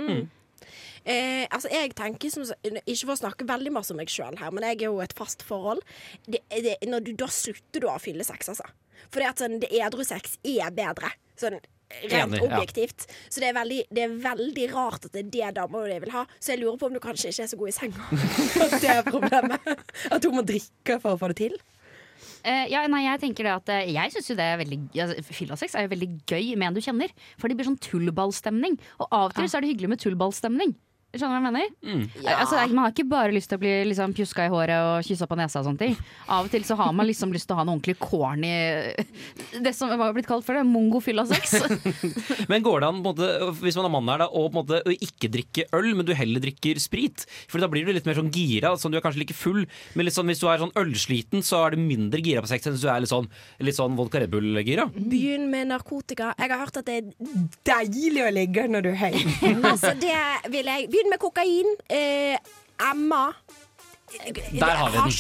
Eh, 1.04 1.44
altså 1.50 1.70
jeg 1.72 1.94
tenker 1.98 2.34
som, 2.34 2.46
Ikke 2.86 3.04
for 3.06 3.16
å 3.16 3.20
snakke 3.20 3.48
veldig 3.50 3.74
masse 3.76 3.94
om 3.94 4.02
meg 4.02 4.12
sjøl 4.12 4.40
her, 4.42 4.54
men 4.56 4.66
jeg 4.70 4.82
er 4.82 4.90
jo 4.90 5.04
et 5.04 5.16
fast 5.18 5.46
forhold. 5.46 5.84
Det, 6.26 6.42
det, 6.52 6.80
når 6.90 7.06
du, 7.06 7.14
da 7.20 7.30
slutter 7.32 7.84
du 7.84 7.90
å 7.92 8.00
fylle 8.02 8.26
sex, 8.28 8.52
altså. 8.54 8.68
Fordi 9.14 9.30
at 9.30 9.42
sånn, 9.44 9.60
det 9.62 9.72
edru 9.76 10.06
sex 10.08 10.38
er 10.48 10.74
bedre. 10.76 11.12
Sånn 11.40 11.60
rent 12.04 12.34
Enig, 12.34 12.42
ja. 12.42 12.48
objektivt. 12.48 13.06
Så 13.30 13.42
det 13.42 13.50
er, 13.52 13.56
veldig, 13.58 13.82
det 13.94 14.06
er 14.06 14.16
veldig 14.24 14.66
rart 14.74 15.08
at 15.08 15.14
det 15.14 15.22
er 15.26 15.32
det 15.36 15.52
damer 15.60 15.92
vil 16.02 16.14
ha. 16.16 16.26
Så 16.40 16.54
jeg 16.54 16.64
lurer 16.64 16.80
på 16.82 16.90
om 16.90 16.96
du 16.96 17.02
kanskje 17.04 17.32
ikke 17.32 17.46
er 17.46 17.52
så 17.52 17.60
god 17.60 17.72
i 17.72 17.76
senga. 17.76 18.10
At 18.66 18.76
det 18.84 18.92
er 18.92 19.06
problemet. 19.08 19.72
At 20.12 20.26
hun 20.26 20.40
må 20.40 20.46
drikke 20.48 21.00
for 21.04 21.16
å 21.16 21.22
få 21.22 21.32
det 21.34 21.40
til. 21.44 21.58
Eh, 22.46 22.66
ja, 22.72 22.86
nei, 22.92 23.04
jeg 23.06 23.22
tenker 23.24 23.48
det 23.48 23.54
at 23.54 23.72
eh, 23.74 23.92
Jeg 23.96 24.14
synes 24.14 24.30
jo 24.32 24.38
det 24.38 24.46
er 24.46 24.60
veldig 24.62 24.80
ja, 24.96 25.08
Fyllasex 25.28 25.76
er 25.76 25.88
jo 25.88 25.94
veldig 25.96 26.10
gøy 26.30 26.56
med 26.56 26.70
en 26.70 26.78
du 26.78 26.84
kjenner. 26.84 27.14
For 27.42 27.52
det 27.52 27.60
blir 27.60 27.68
sånn 27.70 27.82
tullballstemning. 27.82 28.80
Og 29.00 29.08
av 29.10 29.30
og 29.30 29.38
til 29.38 29.50
så 29.50 29.60
er 29.60 29.66
det 29.66 29.74
hyggelig 29.74 29.94
med 29.96 30.04
tullballstemning. 30.04 30.76
Skjønner 31.16 31.40
du 31.40 31.46
hva 31.46 31.52
jeg 31.52 31.56
mener? 31.56 32.08
Eh, 32.26 32.34
Altså, 32.36 32.60
man 32.74 32.84
har 32.86 32.92
ikke 32.94 33.08
bare 33.10 33.34
lyst 33.34 33.50
til 33.52 33.58
å 33.60 33.62
bli 33.64 33.74
liksom, 33.90 34.14
pjuska 34.18 34.46
i 34.48 34.52
håret 34.52 34.76
og 34.86 35.06
kyssa 35.08 35.28
på 35.30 35.38
nesa 35.40 35.62
og 35.62 35.68
sånne 35.70 35.82
ting. 35.82 35.96
Av 36.28 36.46
og 36.48 36.52
til 36.54 36.66
så 36.68 36.76
har 36.80 36.92
man 36.96 37.08
liksom 37.08 37.32
lyst 37.34 37.48
til 37.50 37.56
å 37.56 37.60
ha 37.62 37.66
noe 37.68 37.78
ordentlig 37.78 37.96
corny 38.02 38.52
Det 39.66 39.72
som 39.76 39.92
var 40.00 40.14
blitt 40.16 40.28
kalt 40.30 40.46
for 40.46 40.58
det, 40.58 40.64
mongofylla 40.68 41.26
sex. 41.30 41.56
Men 42.52 42.64
går 42.66 42.84
det 42.84 42.90
an, 42.90 43.02
på 43.06 43.14
en 43.14 43.20
måte, 43.20 43.56
hvis 43.64 43.78
man 43.80 43.88
er 43.90 43.94
mann 43.96 44.12
her, 44.12 44.24
da, 44.26 44.28
å 44.30 44.46
på 44.46 44.52
en 44.52 44.60
måte 44.62 44.82
å 44.86 44.96
ikke 44.96 45.30
drikke 45.34 45.68
øl, 45.76 45.92
men 45.98 46.06
du 46.08 46.14
heller 46.18 46.44
drikker 46.44 46.80
sprit? 46.82 47.26
For 47.52 47.62
da 47.64 47.70
blir 47.72 47.86
du 47.88 47.94
litt 47.96 48.06
mer 48.08 48.18
sånn 48.18 48.32
gira. 48.34 48.74
Sånn, 48.80 48.94
du 48.94 49.00
er 49.00 49.04
kanskje 49.06 49.22
like 49.24 49.36
full, 49.38 49.64
men 49.96 50.08
litt 50.08 50.16
sånn, 50.16 50.28
hvis 50.32 50.42
du 50.44 50.48
er 50.52 50.62
sånn 50.62 50.74
ølsliten, 50.80 51.44
så 51.46 51.64
er 51.66 51.76
du 51.76 51.82
mindre 51.86 52.22
gira 52.24 52.44
på 52.44 52.50
sex 52.52 52.68
enn 52.68 52.76
hvis 52.76 52.84
du 52.86 52.90
er 52.92 53.04
litt 53.04 53.12
sånn, 53.12 53.30
litt 53.66 53.78
sånn 53.78 53.96
vodka 53.98 54.22
Red 54.24 54.32
Bull-gira. 54.34 54.88
Begynn 54.96 55.48
med 55.52 55.72
narkotika. 55.72 56.34
Jeg 56.40 56.52
har 56.54 56.62
hørt 56.64 56.80
at 56.82 56.88
det 56.90 57.00
er 57.00 57.12
Deilig 57.66 58.22
å 58.26 58.32
ligge 58.34 58.66
når 58.72 58.86
du 58.86 58.92
er 58.94 59.00
høy. 59.06 59.16
Altså, 59.76 59.92
det 60.00 60.14
vil 60.54 60.68
jeg 60.70 60.86
Begynn 61.06 61.10
med 61.10 61.20
kokain. 61.20 61.76
Eh, 61.90 62.38
Emma. 62.92 63.34
Der 64.60 64.66
har 64.66 64.90
vi 64.90 64.98
den. 64.98 65.12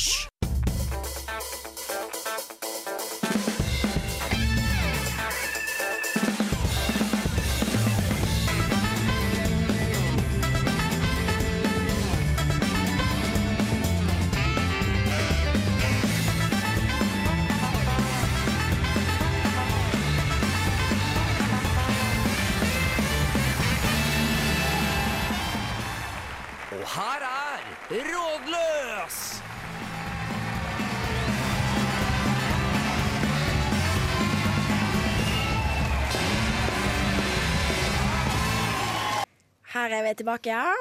Her 39.86 40.00
er 40.00 40.06
vi 40.08 40.12
tilbake, 40.18 40.50
ja. 40.50 40.72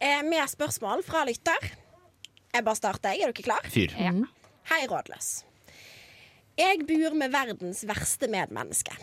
Eh, 0.00 0.22
med 0.24 0.48
spørsmål 0.48 1.02
fra 1.04 1.20
lytter. 1.28 1.66
Jeg 2.54 2.64
bare 2.64 2.78
starter, 2.78 3.12
jeg. 3.12 3.26
Er 3.26 3.34
dere 3.34 3.44
klar? 3.44 3.66
Fyr. 3.68 3.92
ja. 3.92 4.12
Hei, 4.70 4.86
rådløs. 4.88 5.44
Jeg 6.56 6.86
bor 6.88 7.12
med 7.20 7.28
verdens 7.34 7.82
verste 7.84 8.24
medmenneske. 8.32 8.96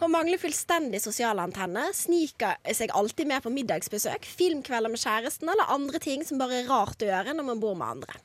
Og 0.00 0.10
mangler 0.10 0.42
fullstendig 0.42 0.98
sosiale 0.98 1.46
antenner. 1.46 1.94
Sniker 1.94 2.58
seg 2.74 2.90
alltid 2.90 3.30
med 3.30 3.46
på 3.46 3.54
middagsbesøk, 3.54 4.26
filmkvelder 4.26 4.90
med 4.90 4.98
kjæresten 4.98 5.54
eller 5.54 5.70
andre 5.70 6.02
ting 6.02 6.26
som 6.26 6.42
bare 6.42 6.64
er 6.64 6.70
rart 6.72 7.06
å 7.06 7.10
gjøre 7.12 7.36
når 7.38 7.50
man 7.52 7.62
bor 7.62 7.78
med 7.78 8.00
andre. 8.00 8.18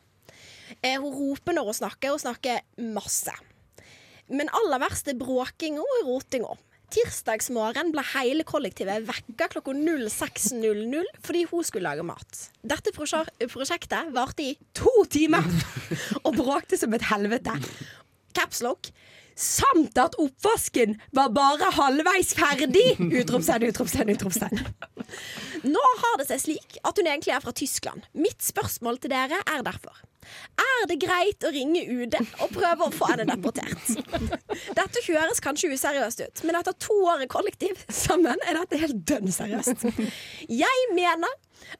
Eh, 0.82 0.98
hun 0.98 1.14
roper 1.14 1.54
når 1.54 1.70
hun 1.70 1.82
snakker, 1.84 2.18
og 2.18 2.26
snakker 2.26 2.66
masse. 2.98 3.38
Men 4.26 4.50
aller 4.58 4.82
verst 4.82 5.06
er 5.14 5.22
bråkinga 5.22 5.86
og 5.86 6.10
rotinga. 6.10 6.58
Tirsdagsmorgen 6.94 7.92
ble 7.94 8.04
hele 8.14 8.46
kollektivet 8.48 9.08
vekka 9.08 9.48
klokka 9.56 9.74
06.00 9.74 11.10
fordi 11.26 11.44
hun 11.50 11.66
skulle 11.66 11.90
lage 11.90 12.06
mat. 12.06 12.46
Dette 12.62 12.94
prosjektet 12.96 14.14
varte 14.16 14.46
i 14.46 14.56
to 14.78 14.94
timer 15.10 15.46
og 16.26 16.36
bråkte 16.38 16.80
som 16.80 16.94
et 16.96 17.08
helvete. 17.10 17.56
Capslock. 18.36 18.92
Samt 19.36 19.98
at 20.00 20.16
oppvasken 20.22 20.96
var 21.16 21.34
bare 21.36 21.72
halvveis 21.76 22.32
ferdig! 22.38 22.96
Utropstegn, 23.00 23.68
utropstegn, 23.68 24.14
utropstegn. 24.16 24.62
Nå 25.68 25.86
har 26.02 26.20
det 26.22 26.30
seg 26.30 26.42
slik 26.42 26.78
at 26.88 26.98
hun 27.00 27.08
egentlig 27.10 27.34
er 27.36 27.44
fra 27.44 27.54
Tyskland. 27.56 28.06
Mitt 28.16 28.44
spørsmål 28.46 29.00
til 29.04 29.12
dere 29.12 29.42
er 29.44 29.64
derfor 29.66 30.00
Er 30.62 30.88
det 30.90 30.98
greit 31.04 31.46
å 31.46 31.52
ringe 31.54 31.84
UD 31.84 32.16
og 32.18 32.54
prøve 32.56 32.88
å 32.88 32.94
få 32.94 33.10
henne 33.12 33.28
deportert? 33.30 33.92
Dette 34.78 35.04
høres 35.10 35.44
kanskje 35.44 35.74
useriøst 35.76 36.24
ut, 36.24 36.46
men 36.48 36.58
etter 36.60 36.78
to 36.82 36.96
år 37.12 37.26
i 37.26 37.30
kollektiv 37.32 37.84
sammen 37.92 38.40
er 38.48 38.62
dette 38.62 38.80
helt 38.82 39.04
dønn 39.10 39.32
seriøst. 39.36 39.86
Jeg 40.50 40.88
mener 40.96 41.36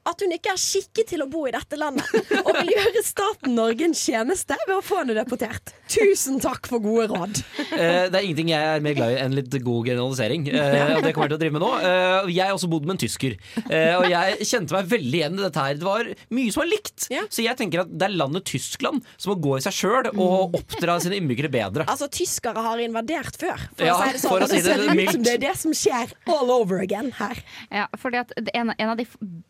at 0.06 0.22
hun 0.22 0.32
ikke 0.36 0.52
er 0.52 0.60
skikket 0.60 1.08
til 1.12 1.22
å 1.24 1.28
bo 1.30 1.46
i 1.48 1.52
dette 1.54 1.78
landet, 1.78 2.06
og 2.42 2.50
vil 2.60 2.72
gjøre 2.74 3.02
staten 3.06 3.54
Norge 3.56 3.86
en 3.88 3.94
tjeneste 3.96 4.56
ved 4.66 4.74
å 4.76 4.82
få 4.84 5.00
henne 5.02 5.16
deportert. 5.18 5.72
Tusen 5.90 6.40
takk 6.42 6.66
for 6.70 6.82
gode 6.82 7.06
råd. 7.12 7.40
Eh, 7.76 8.06
det 8.10 8.18
er 8.18 8.22
ingenting 8.26 8.50
jeg 8.52 8.70
er 8.76 8.82
mer 8.84 8.96
glad 8.98 9.14
i 9.14 9.18
enn 9.22 9.34
litt 9.36 9.54
god 9.62 9.86
generalisering. 9.90 10.46
Eh, 10.50 10.96
og 10.96 11.02
det 11.06 11.12
kommer 11.16 11.28
jeg 11.30 11.34
til 11.34 11.38
å 11.38 11.42
drive 11.44 11.56
med 11.58 11.64
nå. 11.64 11.70
Eh, 11.80 12.30
jeg 12.36 12.44
har 12.46 12.54
også 12.56 12.70
bodd 12.72 12.86
med 12.88 12.96
en 12.96 13.02
tysker, 13.06 13.36
eh, 13.66 13.94
og 13.98 14.06
jeg 14.10 14.48
kjente 14.50 14.76
meg 14.76 14.90
veldig 14.90 15.20
igjen 15.20 15.38
i 15.38 15.44
dette 15.46 15.64
her. 15.66 15.78
Det 15.80 15.86
var 15.88 16.10
mye 16.38 16.54
som 16.54 16.62
var 16.64 16.70
likt. 16.72 17.08
Ja. 17.12 17.24
Så 17.32 17.44
jeg 17.46 17.58
tenker 17.60 17.84
at 17.84 17.92
det 17.92 18.08
er 18.08 18.16
landet 18.18 18.46
Tyskland 18.50 19.04
som 19.16 19.32
må 19.32 19.38
gå 19.46 19.56
i 19.58 19.64
seg 19.66 19.74
sjøl 19.76 20.10
og 20.14 20.56
oppdra 20.58 20.98
sine 21.02 21.18
innbyggere 21.20 21.50
bedre. 21.52 21.86
Altså, 21.90 22.08
tyskere 22.12 22.62
har 22.66 22.82
invadert 22.84 23.36
før, 23.40 23.66
for 23.76 23.86
Ja, 23.88 23.96
å 23.96 24.02
si 24.06 24.12
det 24.16 24.22
sånn. 24.22 24.30
for 24.34 24.44
å 24.46 24.50
si 24.50 24.60
det 24.60 24.64
det 24.66 24.76
ser 24.76 25.02
ut 25.02 25.12
som 25.16 25.24
det 25.26 25.34
er 25.36 25.42
det 25.46 25.54
som 25.62 25.74
skjer 25.76 26.12
all 26.36 26.50
over 26.54 26.82
again 26.84 27.12
her. 27.18 27.40
Ja, 27.72 27.86
fordi 28.00 28.20
at 28.22 28.32
en, 28.54 28.72
en 28.76 28.92
av 28.92 28.96
de 29.00 29.06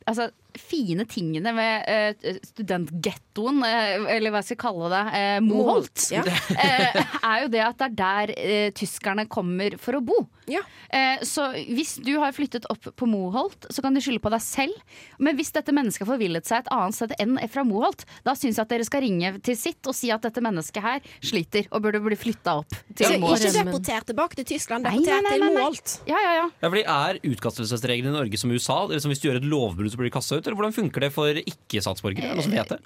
altså, 0.07 0.15
fine 0.61 1.05
tingene 1.11 1.53
med 1.57 1.88
uh, 1.88 2.38
studentgettoen, 2.47 3.61
uh, 3.62 4.07
eller 4.12 4.33
hva 4.33 4.42
jeg 4.42 4.51
skal 4.53 4.61
kalle 4.66 4.90
det, 4.92 5.03
uh, 5.12 5.40
Moholt, 5.47 6.07
Ja. 6.14 6.23
eh, 6.57 6.97
er 7.27 7.45
jo 7.45 7.51
det 7.53 7.62
at 7.66 7.79
det 7.81 7.87
er 7.90 7.97
der 7.99 8.33
eh, 8.37 8.71
tyskerne 8.77 9.27
kommer 9.31 9.77
for 9.81 9.99
å 9.99 10.03
bo. 10.05 10.16
Ja. 10.47 10.61
Eh, 10.95 11.23
så 11.27 11.49
hvis 11.75 11.97
du 12.07 12.12
har 12.23 12.31
flyttet 12.37 12.69
opp 12.71 12.85
på 12.95 13.07
Moholt, 13.11 13.66
så 13.73 13.83
kan 13.83 13.95
du 13.97 14.01
skylde 14.03 14.23
på 14.23 14.31
deg 14.31 14.42
selv. 14.45 14.77
Men 15.19 15.35
hvis 15.38 15.51
dette 15.55 15.75
mennesket 15.75 16.05
har 16.07 16.12
forvillet 16.12 16.47
seg 16.47 16.62
et 16.64 16.71
annet 16.75 16.95
sted 16.95 17.14
enn 17.23 17.35
fra 17.51 17.64
Moholt, 17.66 18.05
da 18.27 18.37
syns 18.38 18.61
jeg 18.61 18.62
at 18.66 18.71
dere 18.71 18.87
skal 18.87 19.03
ringe 19.03 19.33
til 19.47 19.59
sitt 19.59 19.88
og 19.90 19.97
si 19.99 20.12
at 20.14 20.23
dette 20.23 20.42
mennesket 20.45 20.85
her 20.85 21.03
sliter 21.19 21.66
og 21.75 21.83
burde 21.88 22.01
bli 22.05 22.19
flytta 22.21 22.59
opp 22.62 22.77
til 22.97 23.19
Moholt. 23.23 23.42
ikke 23.42 23.64
deportert 23.66 24.07
tilbake 24.12 24.38
til 24.38 24.49
Tyskland, 24.55 24.87
deporter 24.87 25.27
til. 25.33 25.47
Moholt. 25.49 25.97
Ja, 26.09 26.21
ja, 26.23 26.33
ja. 26.40 26.47
Ja, 26.62 26.71
fordi 26.71 26.85
Er 26.97 27.19
utkastelsesreglene 27.27 28.14
i 28.14 28.16
Norge 28.21 28.38
som 28.40 28.53
i 28.55 28.57
USA? 28.61 28.79
er 28.95 29.03
som 29.03 29.11
Hvis 29.11 29.21
du 29.25 29.29
gjør 29.29 29.40
et 29.42 29.49
lovbrudd, 29.51 29.90
så 29.92 29.99
blir 29.99 30.11
du 30.12 30.14
kasta 30.14 30.38
ut? 30.38 30.46
Eller 30.47 30.59
hvordan 30.61 30.75
funker 30.77 31.05
det 31.07 31.11
for 31.15 31.41
ikke-statsborgere? 31.43 32.31
Er 32.31 32.35
det 32.35 32.39
noe 32.41 32.47
som 32.47 32.55
vet 32.57 32.73
det? 32.73 32.79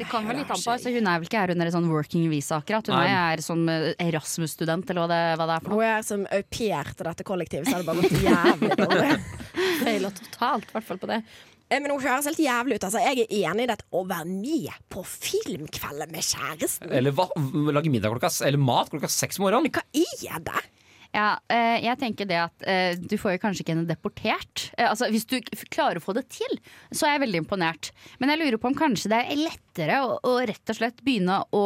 Det 0.00 0.08
kan 0.10 0.26
vel 0.28 0.40
litt 0.40 0.50
an 0.50 0.56
på. 0.60 0.72
Altså, 0.74 0.92
hun 0.94 1.06
er 1.12 1.20
vel 1.20 1.28
ikke 1.28 1.42
her 1.44 1.52
under 1.54 1.70
en 1.70 1.76
sånn 1.76 1.90
working 1.92 2.26
visa 2.32 2.58
akkurat. 2.60 2.90
Hun 2.90 2.96
Nei. 2.96 3.12
er 3.34 3.44
som 3.44 3.62
eh, 3.72 3.92
Erasmus-student, 4.06 4.90
eller 4.90 5.04
hva 5.06 5.10
det, 5.12 5.20
hva 5.40 5.46
det 5.50 5.58
er 5.58 5.64
for 5.66 5.74
noe. 5.74 5.84
Hun 5.84 5.92
er 5.98 6.08
som 6.08 6.26
au 6.26 6.42
pair 6.56 6.92
til 6.96 7.10
dette 7.10 7.26
kollektivet, 7.28 7.68
så 7.68 7.76
har 7.78 7.84
det 7.84 7.90
bare 7.90 8.04
gått 8.04 8.26
jævlig 8.26 8.76
dårlig. 8.80 9.14
Feila 9.84 10.12
totalt, 10.16 10.68
i 10.70 10.76
hvert 10.78 10.88
fall 10.90 11.00
på 11.02 11.10
det. 11.12 11.20
Eh, 11.70 11.78
Men 11.78 11.92
hun 11.94 12.02
høres 12.02 12.26
helt 12.26 12.42
jævlig 12.42 12.80
ut. 12.80 12.88
Altså, 12.88 13.04
jeg 13.04 13.24
er 13.26 13.36
enig 13.50 13.68
i 13.68 13.70
det 13.70 13.78
å 13.94 14.02
være 14.08 14.26
med 14.30 14.74
på 14.90 15.04
filmkvelder 15.06 16.10
med 16.10 16.26
kjæresten. 16.26 16.90
Eller 16.90 17.14
hva? 17.14 17.28
lage 17.70 17.92
middag 17.92 18.12
klokka 18.16 18.32
Eller 18.46 18.60
mat 18.60 18.90
klokka 18.90 19.10
seks 19.10 19.38
om 19.38 19.46
morgenen? 19.46 19.70
Hva 19.70 19.84
er 19.94 20.42
det? 20.50 20.62
Ja, 21.10 21.40
eh, 21.50 21.80
jeg 21.82 21.98
tenker 21.98 22.28
det 22.30 22.38
at 22.38 22.66
eh, 22.70 22.92
du 22.94 23.16
får 23.18 23.34
jo 23.34 23.42
kanskje 23.42 23.64
ikke 23.64 23.74
henne 23.74 23.88
deportert. 23.88 24.68
Eh, 24.76 24.86
altså, 24.86 25.08
hvis 25.10 25.26
du 25.26 25.40
klarer 25.72 25.98
å 25.98 26.04
få 26.04 26.14
det 26.14 26.28
til, 26.30 26.60
så 26.94 27.08
er 27.08 27.16
jeg 27.16 27.24
veldig 27.24 27.40
imponert. 27.42 27.90
Men 28.22 28.30
jeg 28.30 28.42
lurer 28.42 28.60
på 28.62 28.70
om 28.70 28.78
kanskje 28.78 29.10
det 29.10 29.22
er 29.24 29.40
lettere 29.40 29.98
å, 30.06 30.20
å 30.22 30.36
rett 30.46 30.70
og 30.70 30.78
slett 30.78 31.02
begynne 31.06 31.40
å 31.50 31.64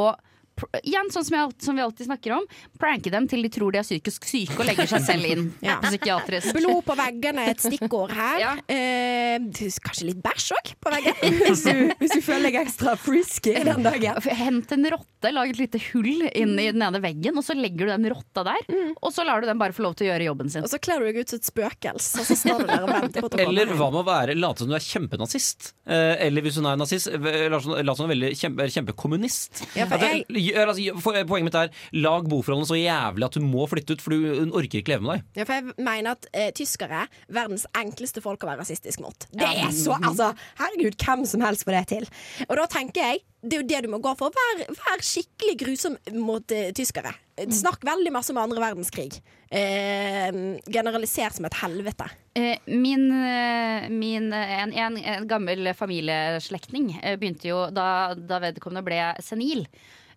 Igjen, 0.85 1.09
sånn 1.11 1.25
som, 1.27 1.35
jeg, 1.35 1.45
alt- 1.49 1.63
som 1.67 1.75
vi 1.77 1.83
alltid 1.83 2.07
snakker 2.07 2.33
om. 2.37 2.45
Pranke 2.79 3.11
dem 3.11 3.27
til 3.31 3.43
de 3.43 3.49
tror 3.51 3.73
de 3.75 3.81
er 3.81 3.87
psykisk 3.87 4.25
syke 4.29 4.55
og 4.61 4.67
legger 4.69 4.87
seg 4.87 5.03
selv 5.03 5.27
inn 5.33 5.49
Ja. 5.65 5.81
på 5.83 5.91
psykiatrisk. 5.91 6.53
Blod 6.55 6.85
på 6.87 6.95
veggene 6.99 7.45
er 7.49 7.55
et 7.57 7.65
stikkord 7.65 8.15
her. 8.15 8.39
Ja. 8.45 8.53
Eh, 8.69 9.41
kanskje 9.85 10.07
litt 10.11 10.21
bæsj 10.23 10.53
òg 10.55 10.71
på 10.85 10.91
veggen. 10.93 11.17
Hvis 11.49 11.63
du, 11.67 11.91
hvis 11.99 12.13
du 12.15 12.21
føler 12.23 12.49
deg 12.51 12.59
ekstra 12.65 12.95
frisky 13.01 13.55
den 13.67 13.83
dagen. 13.85 14.19
Hent 14.35 14.73
en 14.77 14.87
rotte, 14.93 15.31
lag 15.33 15.51
et 15.51 15.59
lite 15.59 15.81
hull 15.91 16.27
inn 16.31 16.55
i 16.61 16.69
den 16.71 16.83
ene 16.85 17.01
veggen, 17.03 17.37
og 17.41 17.45
så 17.47 17.57
legger 17.57 17.89
du 17.89 17.93
den 17.95 18.07
rotta 18.13 18.45
der. 18.47 18.63
Og 19.01 19.11
så 19.15 19.25
lar 19.27 19.41
du 19.43 19.49
den 19.49 19.59
bare 19.61 19.75
få 19.75 19.83
lov 19.87 19.97
til 19.99 20.07
å 20.07 20.11
gjøre 20.13 20.27
jobben 20.29 20.51
sin. 20.53 20.65
Og 20.67 20.71
så 20.71 20.79
kler 20.83 21.01
du 21.03 21.09
deg 21.09 21.19
ut 21.25 21.33
som 21.35 21.41
et 21.41 21.49
spøkelse, 21.49 22.21
og 22.23 22.29
så 22.29 22.37
står 22.39 22.63
du 22.63 22.67
der 22.71 22.85
og 22.87 22.93
venter 22.93 23.25
på 23.27 23.31
at 23.33 23.39
Eller 23.45 23.73
hva 23.75 23.89
med 23.95 24.03
å 24.03 24.07
være 24.09 24.37
late 24.39 24.63
som 24.65 24.71
du 24.71 24.77
er 24.79 24.85
kjempenazist? 24.87 25.73
Eh, 25.89 26.15
eller 26.29 26.45
hvis 26.47 26.59
hun 26.61 26.69
er 26.71 26.79
nazist, 26.81 27.11
late 27.15 27.61
som 27.65 28.05
hun 28.05 28.07
er 28.07 28.13
veldig 28.15 28.33
kjempe, 28.41 28.69
kjempekommunist. 28.77 29.65
Ja, 29.79 29.89
for 29.91 29.99
jeg- 30.05 30.25
gjør- 30.29 30.44
altså, 30.53 31.25
Poenget 31.27 31.45
mitt 31.49 31.55
er 31.59 31.71
lag 31.97 32.29
boforholdene 32.31 32.69
så 32.69 32.77
jævlig 32.79 33.25
at 33.29 33.39
du 33.39 33.45
må 33.45 33.67
flytte 33.71 33.97
ut, 33.97 34.03
for 34.05 34.11
du- 34.15 34.41
hun 34.45 34.53
orker 34.53 34.81
ikke 34.83 34.95
leve 34.95 35.03
med 35.07 35.15
deg. 35.17 35.25
Ja, 35.41 35.45
for 35.49 35.55
jeg 35.55 35.75
mener 35.79 36.11
at 36.19 36.27
eh, 36.33 36.51
tyskere 36.57 37.07
verdens 37.33 37.67
enkleste 37.75 38.21
folk 38.25 38.45
å 38.45 38.51
være 38.53 38.61
rasistisk 38.65 39.01
mot. 39.05 39.27
Det 39.33 39.47
er 39.49 39.71
så, 39.73 39.97
altså 40.03 40.33
Herregud, 40.61 40.97
hvem 41.01 41.25
som 41.27 41.41
helst 41.47 41.65
får 41.65 41.79
det 41.81 41.87
til. 41.95 42.09
Og 42.49 42.57
da 42.61 42.67
tenker 42.67 43.01
jeg, 43.09 43.23
det 43.45 43.59
er 43.59 43.61
jo 43.61 43.69
det 43.69 43.81
du 43.85 43.91
må 43.93 43.99
gå 44.01 44.13
for. 44.17 44.33
Vær, 44.33 44.63
vær 44.73 45.03
skikkelig 45.05 45.57
grusom 45.61 45.97
mot 46.25 46.53
eh, 46.55 46.71
tyskere. 46.77 47.13
Snakk 47.51 47.83
veldig 47.85 48.13
masse 48.15 48.31
om 48.33 48.39
andre 48.41 48.63
verdenskrig. 48.63 49.19
Eh, 49.51 50.31
generalisert 50.73 51.35
som 51.37 51.45
et 51.49 51.57
helvete. 51.61 52.07
Eh, 52.39 52.57
Min, 52.71 53.05
eh, 53.13 53.89
min 53.93 54.31
en, 54.33 54.73
en, 54.73 54.97
en 54.97 55.27
gammel 55.29 55.69
familieslektning 55.77 56.95
begynte 57.21 57.51
jo 57.51 57.67
da, 57.75 58.15
da 58.17 58.41
vedkommende 58.43 58.85
ble 58.87 59.03
senil. 59.23 59.67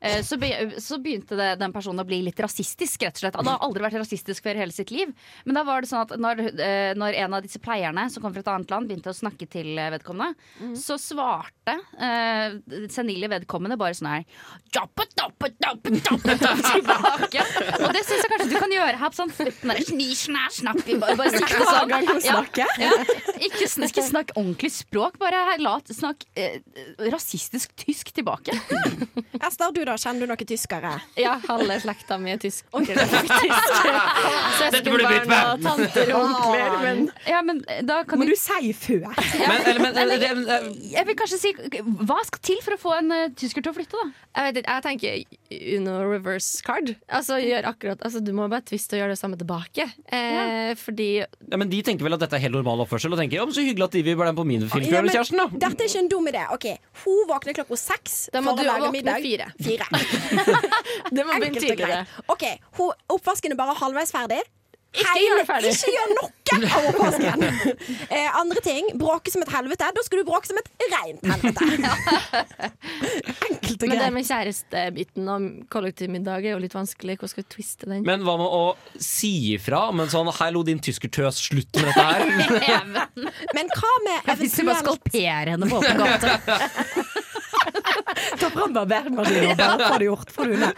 Eh, 0.02 0.22
Så, 0.24 0.38
begynte 0.38 1.38
det, 1.38 1.56
den 1.62 1.74
personen 1.74 2.04
å 2.04 2.08
bli 2.08 2.22
litt 2.26 2.40
rasistisk, 2.40 3.04
rett 3.06 3.18
og 3.18 3.24
slett. 3.24 3.36
Han 3.40 3.50
har 3.52 3.64
aldri 3.66 3.86
vært 3.86 4.00
rasistisk 4.02 4.44
før 4.44 4.58
i 4.58 4.64
hele 4.66 4.76
sitt 4.76 4.92
liv. 4.92 5.14
Men 5.46 5.60
da 5.60 5.64
var 5.68 5.82
det 5.82 5.92
sånn 5.92 6.06
at 6.06 6.16
når, 6.20 6.44
eh, 6.60 6.94
når 6.98 7.18
en 7.24 7.38
av 7.38 7.46
disse 7.46 7.62
pleierne 7.64 8.08
som 8.14 8.24
kom 8.24 8.34
fra 8.36 8.44
et 8.46 8.52
annet 8.54 8.74
land, 8.74 8.90
begynte 8.90 9.14
å 9.14 9.18
snakke 9.18 9.48
til 9.50 9.74
vedkommende, 9.78 9.98
vedkommende, 9.98 10.78
så 10.78 10.98
svarte 11.02 11.76
eh, 12.00 12.58
senile 12.94 13.30
vedkommende 13.32 13.78
bare 13.80 13.96
sånn 13.98 14.10
her 14.12 14.26
«Jappe, 14.74 15.06
dappe, 15.18 15.50
dappe, 15.58 15.92
dappe, 16.04 16.36
dappe», 16.38 16.72
tilbake. 16.74 17.44
Og 17.82 17.94
det 17.96 18.04
syns 18.06 18.24
jeg 18.24 18.32
kanskje 18.34 18.50
du 18.52 18.58
kan 18.60 18.76
gjøre 18.76 19.00
her 19.02 19.14
på 19.14 19.20
sånn 19.20 19.34
flippen 19.34 19.74
der, 19.74 19.84
sni, 19.88 20.10
bare, 21.02 21.16
bare 21.20 21.32
sitte 21.34 21.68
sånn. 21.68 21.94
Ja, 22.28 22.42
ja. 22.82 22.92
Ikke, 23.38 23.68
ikke 23.88 24.06
snakk 24.06 24.34
ordentlig 24.36 24.72
språk, 24.76 25.18
bare 25.22 25.58
lat, 25.62 25.90
snakk 25.94 26.26
eh, 26.38 26.60
rasistisk 27.14 27.74
tysk 27.80 28.12
tilbake. 28.16 28.56
Ester, 29.48 29.72
du 29.74 29.84
da? 29.90 29.96
Kjenner 30.00 30.26
du 30.28 30.32
noen 30.34 30.50
tyskere? 30.50 30.94
Ja, 31.20 31.38
halve 31.48 31.80
slekta 31.84 32.18
mi 32.22 32.34
er 32.36 32.42
tysk. 32.42 32.68
Dette 34.72 34.90
burde 34.92 35.08
blitt 35.08 35.26
Søskenbarn 35.28 35.52
og 35.52 35.64
tanter 35.66 36.12
og 36.14 36.26
onkler. 36.28 36.76
Men 36.84 37.04
Ja, 37.28 37.42
men 37.46 37.62
da 37.88 38.02
kan 38.08 38.20
Må 38.20 38.28
du 38.28 38.34
du 38.34 38.40
si 38.40 38.72
før? 38.78 39.08
Men, 39.08 39.62
eller, 39.68 39.82
men, 39.84 39.98
eller, 40.04 40.26
eh, 40.28 40.68
Jeg 40.94 41.08
vil 41.10 41.18
kanskje 41.20 41.40
si 41.42 41.52
Hva 41.58 42.20
skal 42.28 42.42
til 42.50 42.60
for 42.66 42.76
å 42.76 42.80
få 42.82 42.94
en 42.98 43.14
uh, 43.14 43.24
tysker 43.38 43.64
til 43.66 43.72
å 43.74 43.76
flytte, 43.78 43.98
da? 43.98 44.08
jeg, 44.38 44.48
vet 44.48 44.60
ikke, 44.62 44.76
jeg 44.78 44.84
tenker 44.88 45.12
Uno 45.78 45.94
reverse 46.12 46.62
card. 46.66 46.90
Altså, 47.08 47.38
gjør 47.42 47.66
akkurat, 47.70 48.02
altså, 48.04 48.20
du 48.24 48.34
må 48.36 48.48
bare 48.52 48.66
twiste 48.68 48.98
og 48.98 49.02
gjøre 49.02 49.14
det 49.16 49.20
samme 49.22 49.38
tilbake. 49.40 49.86
Eh, 50.12 50.74
Fordi 50.80 51.08
ja, 51.24 51.58
men 51.60 51.70
de 51.72 51.80
tenker 51.88 52.04
vel 52.06 52.18
at 52.18 52.22
dette 52.26 52.36
er 52.38 52.44
helt 52.44 52.58
normal 52.58 52.84
oppførsel, 52.84 53.14
og 53.16 53.20
tenker 53.22 53.40
ja, 53.40 53.46
men 53.48 53.56
så 53.56 53.64
hyggelig 53.64 53.88
at 53.88 53.96
de 53.96 54.04
vil 54.06 54.18
være 54.20 54.34
med 54.34 54.42
på 54.42 54.46
min 54.50 54.66
Ja, 54.66 54.70
filmkveld 54.74 55.08
men 55.08 55.16
kjæresten, 55.16 55.40
da. 55.40 55.48
Dette 55.68 55.86
er 55.86 55.92
ikke 55.92 56.02
en 56.04 56.12
dum 56.12 56.28
idé. 56.32 56.44
Ok, 56.54 56.68
Hun 57.06 57.22
våkner 57.32 57.58
klokka 57.62 57.80
seks 57.80 58.18
Da 58.34 58.42
må 58.44 58.52
for 58.54 58.60
du 58.60 58.66
å 58.66 58.70
lage 58.74 58.90
våkne 58.90 58.98
middag. 58.98 59.24
fire. 59.24 59.48
Fire. 59.78 60.58
det 61.16 61.26
må 61.26 61.38
begynne 61.38 61.62
tidligere. 61.62 62.04
Ok, 62.34 62.46
Oppvasken 63.14 63.54
er 63.54 63.60
bare 63.60 63.78
halvveis 63.78 64.14
ferdig. 64.16 64.42
Ikke 64.98 65.14
Hele- 65.14 65.44
gjør. 65.46 65.66
Ikke 65.70 65.92
gjør 65.94 66.14
noe 66.16 66.30
av 66.74 66.86
oppvasken! 66.90 67.44
eh, 68.16 68.38
andre 68.40 68.62
ting. 68.64 68.88
Bråke 68.98 69.32
som 69.34 69.44
et 69.44 69.52
helvete. 69.52 69.90
Da 69.94 70.04
skal 70.06 70.22
du 70.22 70.28
bråke 70.28 70.48
som 70.50 70.58
et 70.62 70.70
reint 70.94 71.26
helvete. 71.28 71.66
Enkelt 73.48 73.84
og 73.84 73.84
Men 73.84 73.92
det 73.92 74.00
greit. 74.00 74.16
med 74.16 74.28
kjærestebiten 74.30 75.30
og 75.34 75.48
kollektivmiddag 75.74 76.48
er 76.48 76.56
jo 76.56 76.62
litt 76.64 76.76
vanskelig. 76.78 77.18
Hvordan 77.20 77.34
skal 77.34 77.44
vi 77.44 77.50
twiste 77.58 77.90
den? 77.92 78.06
Men 78.08 78.24
hva 78.26 78.38
med 78.40 78.48
å 78.48 78.64
si 78.96 79.34
ifra? 79.58 79.84
Men 79.96 80.10
sånn, 80.14 80.32
hallo 80.40 80.64
din 80.68 80.82
tyskertøs, 80.84 81.44
slutt 81.50 81.78
med 81.78 81.92
dette 81.92 82.08
her. 82.08 82.22
Men 83.58 83.74
hva 83.76 83.94
med 84.08 84.34
Hvis 84.40 84.56
du 84.56 84.64
bare 84.64 84.80
eventuelt 84.80 84.86
skalperer 84.86 85.54
henne 85.54 85.70
på 85.70 85.84
åpen 85.84 85.98
gate. 86.02 87.07
Fram 88.58 88.74
barbermaskinen 88.76 89.52
og 89.54 89.58
bare 89.62 89.88
få 89.92 90.00
det 90.02 90.08
gjort. 90.10 90.32
Få 90.36 90.48
det 90.48 90.58
unna. 90.58 90.72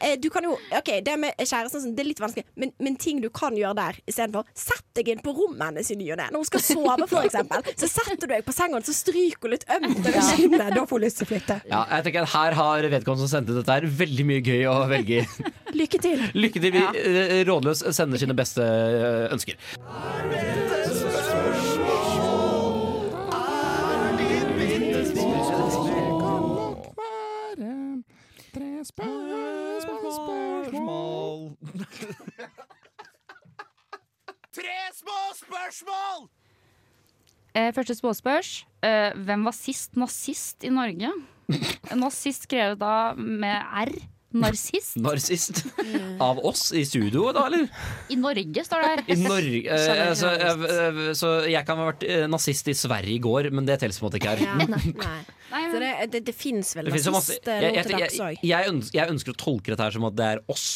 eh, 0.00 0.16
Du 0.22 0.28
kan 0.32 0.44
jo 0.46 0.56
Ok, 0.78 0.90
det 1.04 1.16
med 1.20 1.34
kjæresten 1.40 1.82
sånn, 1.82 1.94
det 1.96 2.04
er 2.04 2.08
litt 2.10 2.22
vanskelig, 2.22 2.46
men, 2.56 2.72
men 2.82 2.96
ting 3.00 3.20
du 3.22 3.28
kan 3.34 3.56
gjøre 3.56 3.74
der 3.78 3.98
istedenfor 4.08 4.46
Sett 4.56 4.84
deg 4.96 5.10
inn 5.12 5.22
på 5.24 5.34
rommet 5.36 5.66
hennes 5.68 5.90
i 5.92 5.96
ny 5.98 6.08
og 6.14 6.20
ne. 6.20 6.28
Når 6.32 6.42
hun 6.44 6.48
skal 6.48 6.62
sove, 6.64 7.06
for 7.10 7.26
eksempel, 7.28 7.66
så 7.76 7.88
setter 7.90 8.22
du 8.24 8.32
deg 8.32 8.46
på 8.46 8.54
senga, 8.56 8.80
så 8.86 8.94
stryker 8.96 9.44
hun 9.48 9.52
litt 9.56 9.66
ømt 9.68 9.90
over 9.92 10.12
kinnet. 10.16 10.32
Skinnet, 10.36 10.74
Da 10.76 10.84
får 10.86 10.96
hun 10.96 11.04
lyst 11.04 11.20
til 11.20 11.26
å 11.26 11.30
flytte. 11.32 11.58
Ja, 11.68 11.82
jeg 11.92 12.06
tenker 12.08 12.24
at 12.26 12.32
Her 12.36 12.56
har 12.60 12.88
vedkommende 12.96 13.26
som 13.26 13.32
sendte 13.36 13.56
dette 13.56 13.76
her, 13.76 13.86
veldig 14.00 14.26
mye 14.28 14.44
gøy 14.46 14.64
å 14.70 14.76
velge 14.90 15.20
i. 15.22 15.50
Lykke 15.76 16.00
til. 16.00 16.24
Lykke 16.36 16.62
til. 16.62 16.76
Vi 16.76 16.82
ja. 16.84 17.42
Rådløs 17.48 17.84
sender 17.96 18.20
sine 18.20 18.36
beste 18.38 18.64
eh, 18.64 19.36
ønsker. 28.86 29.06
Tre 34.56 34.76
små 34.94 35.20
spørsmål! 35.36 36.28
Eh, 37.56 37.72
første 37.72 37.94
småspørs. 37.96 38.66
Eh, 38.84 39.16
hvem 39.16 39.44
var 39.44 39.54
sist 39.56 39.96
nazist 39.96 40.64
i 40.64 40.68
Norge? 40.68 41.08
Nazist 42.02 42.44
skrevet 42.44 42.78
da 42.80 43.14
med 43.16 43.56
R. 43.56 43.92
Narsist. 44.42 44.96
Narsist. 45.06 45.62
Av 46.22 46.38
oss 46.46 46.68
i 46.76 46.82
studio, 46.88 47.28
da, 47.36 47.46
eller? 47.48 47.66
I 48.12 48.18
Norge, 48.20 48.64
står 48.66 48.84
det 48.84 48.90
her. 48.92 49.02
I 49.12 49.16
Norge 49.22 49.62
eh, 49.76 50.02
altså, 50.08 50.32
eh, 50.34 50.66
eh, 50.76 51.00
Så 51.18 51.32
jeg 51.50 51.62
kan 51.68 51.80
ha 51.82 51.88
vært 51.92 52.04
eh, 52.08 52.26
nazist 52.30 52.68
i 52.72 52.76
Sverige 52.76 53.14
i 53.16 53.22
går, 53.24 53.50
men 53.54 53.68
det 53.68 53.78
teller 53.82 53.96
på 53.96 54.04
en 54.04 54.08
måte 54.10 54.20
ikke 54.20 54.34
her. 54.34 54.44
Ja, 54.46 54.56
nei. 54.60 54.92
Nei, 54.96 55.62
Så 55.70 55.78
men, 55.78 55.80
det, 55.86 55.94
det, 56.16 56.24
det 56.26 56.34
fins 56.36 56.74
vel 56.76 56.88
Det 56.88 56.96
finnes 56.96 57.08
jo 57.08 57.14
masse, 57.16 57.38
nazist 57.38 57.48
eh, 57.52 57.62
jeg, 57.62 57.70
nå 57.70 57.76
jeg, 57.78 57.86
til 57.86 57.96
jeg, 57.96 58.10
dags 58.10 58.20
òg. 58.26 58.44
jeg, 58.50 58.74
ønsker, 58.74 58.98
jeg 59.00 59.14
ønsker 59.16 59.34
å 59.36 59.40
tolke 59.46 59.72
dette 59.74 59.88
her 59.88 59.96
som 59.96 60.06
at 60.10 60.18
det 60.18 60.28
er 60.34 60.44
oss. 60.52 60.66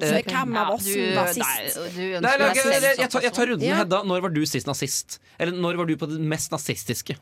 Så 0.00 0.16
hvem 0.24 0.54
av 0.56 0.70
oss 0.78 0.86
du- 0.88 0.96
var 1.12 1.28
nei, 1.28 1.56
du 1.68 1.80
ønsker 1.84 2.20
nei, 2.24 2.30
deg 2.40 2.56
jeg, 2.56 2.62
selv 2.64 2.86
jeg, 2.86 2.96
jeg, 3.02 3.10
tar, 3.12 3.24
jeg 3.26 3.34
tar 3.36 3.50
runden, 3.52 3.66
Ja. 3.68 3.80
Hedda. 3.82 3.98
Når 4.08 4.22
var 4.24 4.32
du 4.32 4.40
sist 4.48 4.68
nazist? 4.70 5.18
Eller 5.36 5.52
når 5.60 5.76
var 5.82 5.90
du 5.90 5.92
på 6.00 6.08
det 6.08 6.20
mest 6.24 6.54
nazistiske? 6.54 7.16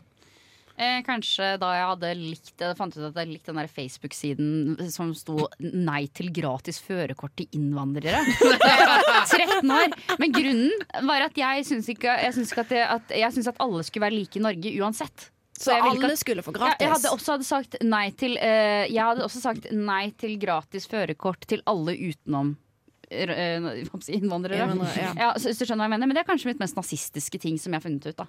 Eh, 0.79 1.01
kanskje 1.03 1.57
da 1.59 1.73
jeg 1.75 1.87
hadde 1.88 2.11
likt 2.14 2.62
Jeg 2.62 2.77
fant 2.79 2.95
ut 2.95 3.07
at 3.09 3.17
jeg 3.19 3.31
likte 3.33 3.51
den 3.51 3.59
der 3.59 3.71
Facebook-siden 3.73 4.91
som 4.95 5.11
sto 5.17 5.49
'Nei 5.59 6.05
til 6.14 6.31
gratis 6.31 6.79
førerkort 6.79 7.35
til 7.41 7.49
innvandrere'. 7.59 8.23
Da 8.62 8.71
jeg 8.71 8.87
var 8.87 9.25
13 9.27 9.73
år. 9.75 9.97
Men 10.23 10.37
grunnen 10.37 10.87
var 11.11 11.27
at 11.27 11.35
jeg 11.41 11.67
syns 11.67 11.91
ikke, 11.91 12.14
jeg 12.23 12.37
syns 12.37 12.55
ikke 12.55 12.62
at, 12.62 12.71
det, 12.71 12.85
at, 12.95 13.19
jeg 13.25 13.35
syns 13.35 13.51
at 13.51 13.59
alle 13.59 13.83
skulle 13.83 14.07
være 14.07 14.19
like 14.21 14.38
i 14.38 14.45
Norge 14.45 14.75
uansett. 14.79 15.29
Så 15.59 15.73
så 15.73 15.77
ikke 15.81 15.91
alle 15.91 16.12
at- 16.12 16.23
skulle 16.23 16.47
få 16.47 16.55
gratis? 16.55 16.79
jeg 16.87 16.95
hadde 16.95 17.11
også 17.11 17.35
hadde 17.35 17.49
sagt 17.51 17.77
nei 17.83 18.11
til 18.14 18.38
uh, 18.38 18.87
Jeg 18.87 19.03
hadde 19.03 19.25
også 19.27 19.41
sagt 19.43 19.73
nei 19.75 20.12
til 20.14 20.38
gratis 20.38 20.87
førerkort 20.87 21.43
til 21.51 21.64
alle 21.67 21.99
utenom 21.99 22.55
uh, 22.55 24.07
innvandrere. 24.07 24.62
Ja. 24.95 25.14
Ja, 25.19 25.33
så, 25.35 25.51
du 25.51 25.67
skjønner 25.67 25.83
hva 25.83 25.91
jeg 25.91 25.97
mener 25.99 26.07
Men 26.07 26.14
det 26.14 26.23
er 26.23 26.31
kanskje 26.31 26.53
mitt 26.53 26.62
mest 26.62 26.79
nazistiske 26.79 27.43
ting 27.43 27.59
som 27.59 27.75
jeg 27.75 27.83
har 27.83 27.88
funnet 27.91 28.07
ut. 28.07 28.23
da 28.23 28.29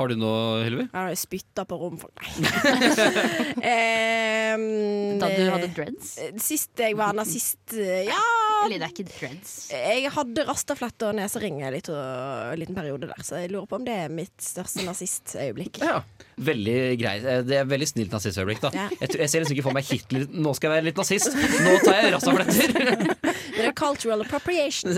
Har 0.00 0.08
du 0.08 0.16
noe, 0.16 0.62
Hylvi? 0.64 0.86
Jeg 0.86 0.96
har 0.96 1.16
spytta 1.20 1.66
på 1.68 1.76
rom 1.76 1.98
for 2.00 2.08
Ehm, 3.60 5.18
Da 5.20 5.28
du 5.28 5.42
hadde 5.52 5.66
eh, 5.68 5.74
dreads. 5.76 6.12
Sist 6.40 6.80
jeg 6.80 6.96
var 6.96 7.12
nazist 7.16 7.74
eh, 7.76 8.06
Ja, 8.08 8.20
Eller 8.64 8.80
det 8.80 8.86
er 8.88 8.94
ikke 8.94 9.06
dreads. 9.10 9.52
jeg 9.74 10.08
hadde 10.14 10.44
rastaflett 10.48 11.04
og 11.06 11.14
nesering 11.18 11.60
en 11.64 11.74
liten, 11.74 11.96
en 12.00 12.60
liten 12.60 12.76
periode 12.78 13.10
der, 13.10 13.20
så 13.26 13.42
jeg 13.42 13.52
lurer 13.52 13.68
på 13.70 13.78
om 13.80 13.84
det 13.86 13.96
er 14.06 14.12
mitt 14.12 14.34
største 14.44 14.84
nazistøyeblikk. 14.86 15.80
Ja. 15.84 16.00
Veldig 16.40 16.78
greit. 17.00 17.24
Eh, 17.28 17.42
Det 17.50 17.58
er 17.60 17.68
veldig 17.68 17.88
snilt 17.92 18.12
nazistøyeblikk. 18.16 18.60
da 18.64 18.70
Ja. 18.76 18.88
jeg, 19.00 19.08
tror- 19.12 19.20
jeg 19.26 19.30
ser 19.34 19.44
liksom 19.44 19.56
ikke 19.58 19.68
for 19.68 19.76
meg 19.76 19.84
Hitler 19.90 20.26
Nå 20.32 20.54
skal 20.56 20.70
jeg 20.70 20.76
være 20.78 20.88
litt 20.88 21.00
nazist. 21.00 21.36
Nå 21.36 21.76
tar 21.84 22.00
jeg 22.00 22.14
rastafletter. 22.16 22.68
Det 23.60 23.66
er 23.68 23.72
cultural 23.76 24.24
appropriation. 24.24 24.96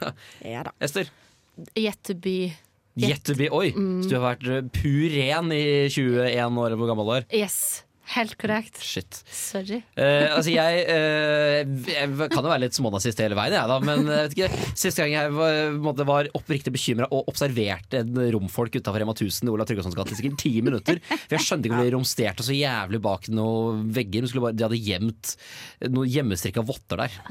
Ja 0.54 0.62
da. 0.64 0.72
Ester. 0.80 1.10
Yet 1.76 2.00
to 2.06 2.14
be 2.14 2.54
Jettebil. 3.06 3.50
Oi, 3.54 3.70
så 3.72 4.08
du 4.10 4.16
har 4.18 4.24
vært 4.34 4.72
pur 4.74 5.14
ren 5.14 5.52
i 5.54 5.62
21 5.88 6.58
år, 6.64 6.74
hvor 6.78 6.90
gammel 6.90 7.06
du 7.08 7.14
er? 7.20 7.28
Yes. 7.44 7.84
Helt 8.14 8.34
korrekt. 8.40 8.78
Shit. 8.80 9.18
Sorry. 9.28 9.82
Eh, 9.98 10.24
altså 10.32 10.52
jeg, 10.52 10.84
eh, 10.94 11.68
jeg 11.92 12.28
kan 12.32 12.40
jo 12.40 12.48
være 12.48 12.62
litt 12.64 12.76
smånazist 12.78 13.20
hele 13.20 13.36
veien, 13.36 13.56
jeg 13.58 13.68
da, 13.68 13.76
men 13.84 14.06
jeg 14.08 14.30
vet 14.30 14.36
ikke, 14.36 14.68
siste 14.72 15.02
gang 15.04 15.12
jeg 15.12 15.34
var, 15.36 16.04
var 16.08 16.30
oppriktig 16.38 16.72
bekymra 16.72 17.08
og 17.12 17.28
observerte 17.28 18.00
en 18.00 18.20
romfolk 18.32 18.78
utafor 18.80 19.02
Rema 19.02 19.12
1000 19.12 19.50
i 19.50 19.52
Olav 19.52 19.68
Tryggvasons 19.68 19.96
gate 19.98 20.16
i 20.16 20.20
sikkert 20.20 20.40
ti 20.40 20.54
minutter. 20.64 21.02
For 21.10 21.36
jeg 21.36 21.44
skjønte 21.44 21.68
ikke 21.68 21.80
hvor 21.80 21.90
de 21.90 21.94
romsterte 21.98 22.46
så 22.46 22.56
jævlig 22.56 23.02
bak 23.04 23.28
noen 23.28 23.84
vegger. 23.92 24.24
De, 24.24 24.40
bare, 24.40 24.56
de 24.56 24.66
hadde 24.66 24.80
gjemt 24.80 25.34
noen 25.92 26.08
hjemmestrikka 26.08 26.64
votter 26.64 27.04
der. 27.04 27.18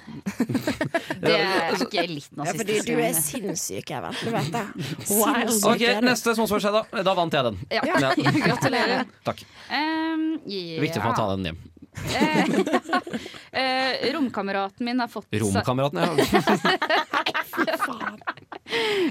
Det 1.18 1.34
er 1.34 1.74
ikke 1.82 2.04
litt 2.12 2.36
Ja, 2.38 2.54
fordi 2.54 2.76
du 2.86 2.92
er 3.02 3.16
sinnssyk, 3.18 3.90
Even. 3.98 4.14
Du 4.22 4.30
vet 4.36 4.52
det. 4.54 4.64
Wow. 5.18 5.50
Sinnssyk 5.50 5.72
Ok. 5.72 5.84
Neste 6.06 6.36
småspørsmål, 6.38 6.78
da. 6.92 7.02
Da 7.08 7.14
vant 7.18 7.34
jeg 7.34 7.48
den. 7.48 7.60
Ja. 7.74 7.82
Ja. 7.88 8.12
Gratulerer. 8.38 9.10
Takk. 9.26 9.42
Um, 9.72 10.28
ja. 10.46 10.67
Viktig 10.82 11.02
for 11.02 11.10
meg 11.10 11.16
å 11.16 11.20
ta 11.22 11.28
den 11.36 11.52
hjem. 11.52 11.60
Eh, 13.58 14.12
romkameraten 14.14 14.86
min 14.86 15.00
har 15.02 15.08
fått 15.10 15.26
Romkameraten, 15.34 16.00
ja. 16.00 16.10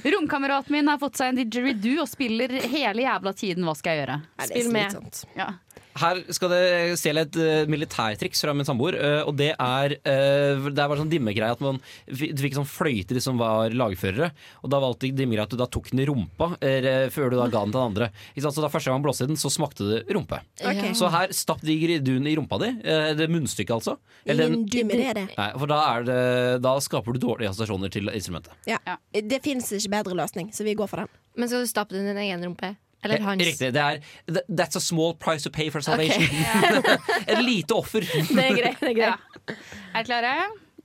Romkameraten 0.13 0.73
min 0.73 0.89
har 0.89 0.99
fått 0.99 1.19
seg 1.19 1.33
en 1.33 1.41
didgeridoo 1.41 2.05
og 2.05 2.09
spiller 2.11 2.55
hele 2.71 3.03
jævla 3.03 3.33
tiden. 3.35 3.67
Hva 3.67 3.75
skal 3.75 3.97
jeg 3.97 4.05
gjøre? 4.05 4.19
Spill 4.47 4.71
med. 4.77 5.25
Ja. 5.35 5.49
Her 5.97 6.21
skal 6.35 6.53
det 6.53 6.63
stjele 7.01 7.25
et 7.27 7.39
uh, 7.41 7.69
militærtriks 7.73 8.43
fra 8.45 8.55
min 8.57 8.67
samboer. 8.69 8.99
Uh, 9.01 9.23
og 9.29 9.37
det 9.39 9.53
er 9.55 9.95
uh, 9.97 10.67
Det 10.69 10.77
er 10.77 10.91
bare 10.91 11.01
sånn 11.01 11.13
dimmegreie 11.13 11.57
at 11.57 11.63
man 11.65 11.81
Du 12.07 12.43
fikk 12.43 12.59
sånn 12.59 12.69
fløyter 12.69 13.21
som 13.25 13.41
var 13.41 13.75
lagførere. 13.75 14.31
Og 14.63 14.73
da 14.73 14.81
valgte 14.83 15.11
dimmegreia 15.17 15.47
at 15.49 15.55
du 15.55 15.59
da 15.61 15.69
tok 15.71 15.91
den 15.93 16.05
i 16.05 16.09
rumpa 16.09 16.53
før 16.57 17.31
du 17.33 17.37
da 17.39 17.47
ga 17.51 17.63
den 17.65 17.73
til 17.73 17.79
den 17.79 17.89
andre. 17.91 18.09
Ikke 18.35 18.45
sant? 18.45 18.57
Så 18.57 18.63
da 18.65 18.71
første 18.73 18.91
gang 18.91 18.99
man 18.99 19.07
blåste 19.07 19.27
i 19.27 19.31
den, 19.31 19.39
så 19.41 19.51
smakte 19.53 19.87
det 19.89 19.99
rumpe. 20.15 20.39
Okay. 20.61 20.93
Så 20.97 21.09
her, 21.13 21.33
stapp 21.37 21.63
diggeriduen 21.65 22.27
i 22.29 22.35
rumpa 22.39 22.59
di. 22.63 22.71
det 23.19 23.29
munnstykket, 23.33 23.75
altså. 23.77 23.97
Eller 24.25 24.51
den- 24.53 24.67
det. 24.67 25.27
Nei, 25.37 25.51
for 25.57 25.71
da, 25.71 25.81
er 25.95 26.07
det, 26.07 26.19
da 26.65 26.77
skaper 26.83 27.17
du 27.17 27.23
dårlige 27.23 27.53
assosiasjoner 27.53 27.93
til 27.93 28.11
instrumentet. 28.13 28.57
Ja. 28.69 28.81
Det 29.13 29.43
fins 29.45 29.71
ikke 29.77 29.95
bedre 29.99 30.19
løsning, 30.19 30.51
så 30.55 30.67
vi 30.67 30.77
går 30.79 30.91
for 30.91 31.05
den. 31.05 31.23
Men 31.37 31.51
skal 31.51 31.65
du 31.65 31.71
stappe 31.71 31.97
den 31.97 32.07
i 32.07 32.13
din 32.15 32.25
egen 32.27 32.45
rumpe? 32.49 32.75
Eller 33.07 33.25
hans? 33.27 33.47
Riktig. 33.49 33.73
Det 33.77 33.83
er 33.87 34.43
That's 34.51 34.77
a 34.79 34.83
small 34.85 35.15
price 35.23 35.47
to 35.47 35.51
pay 35.55 35.71
for 35.71 35.81
salvation. 35.85 36.23
Et 37.31 37.43
lite 37.47 37.75
offer. 37.79 38.05
Det 38.07 38.45
er 38.45 38.55
greit. 38.61 38.81
det 38.83 38.93
er 38.93 38.99
greit. 39.01 39.19
Ja. 39.49 39.57
Er 39.97 40.07
klare? 40.09 40.37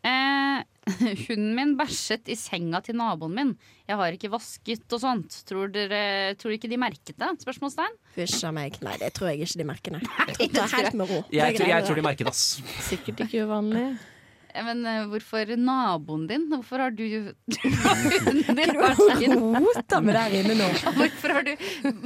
Eh, 0.02 0.64
hunden 1.28 1.52
min 1.54 1.76
bæsjet 1.78 2.30
i 2.34 2.36
senga 2.40 2.80
til 2.82 2.96
naboen 2.98 3.36
min. 3.38 3.52
Jeg 3.90 4.00
har 4.00 4.16
ikke 4.16 4.32
vasket 4.34 4.96
og 4.96 5.02
sånt. 5.04 5.36
Tror 5.50 5.70
dere 5.74 6.34
tror 6.42 6.56
ikke 6.56 6.70
de 6.72 6.80
merket 6.82 7.14
det? 7.22 7.30
Spørsmålstegn. 7.44 7.94
Hysj 8.16 8.48
a 8.50 8.54
meg. 8.56 8.80
Nei, 8.86 8.96
det 9.02 9.12
tror 9.18 9.30
jeg 9.30 9.44
ikke 9.46 9.62
de 9.62 9.68
merker, 9.68 9.98
nei. 9.98 10.02
Ro. 10.02 11.20
Jeg, 11.30 11.60
tror- 11.60 11.70
jeg 11.70 11.86
tror 11.86 12.00
de 12.02 12.06
merket 12.08 12.26
det, 12.26 12.34
ass. 12.34 12.62
Sikkert 12.88 13.22
ikke 13.28 13.46
uvanlig. 13.46 13.86
Eh, 14.54 14.64
Men 14.68 14.84
eh, 14.86 15.06
hvorfor 15.12 15.52
naboen 15.58 16.28
din? 16.30 16.48
Hvorfor 16.52 16.84
har 16.86 16.92
du 16.96 17.04
Hunden 18.28 18.60
din 18.60 18.76
vært 18.78 19.02
der 19.08 19.26
inne? 19.28 19.62
Rota 19.66 20.02
med 20.04 20.18
der 20.18 20.38
inne 20.42 20.58
nå. 20.60 20.70
Hvorfor 21.00 21.36
har 21.38 21.48
du 21.48 21.54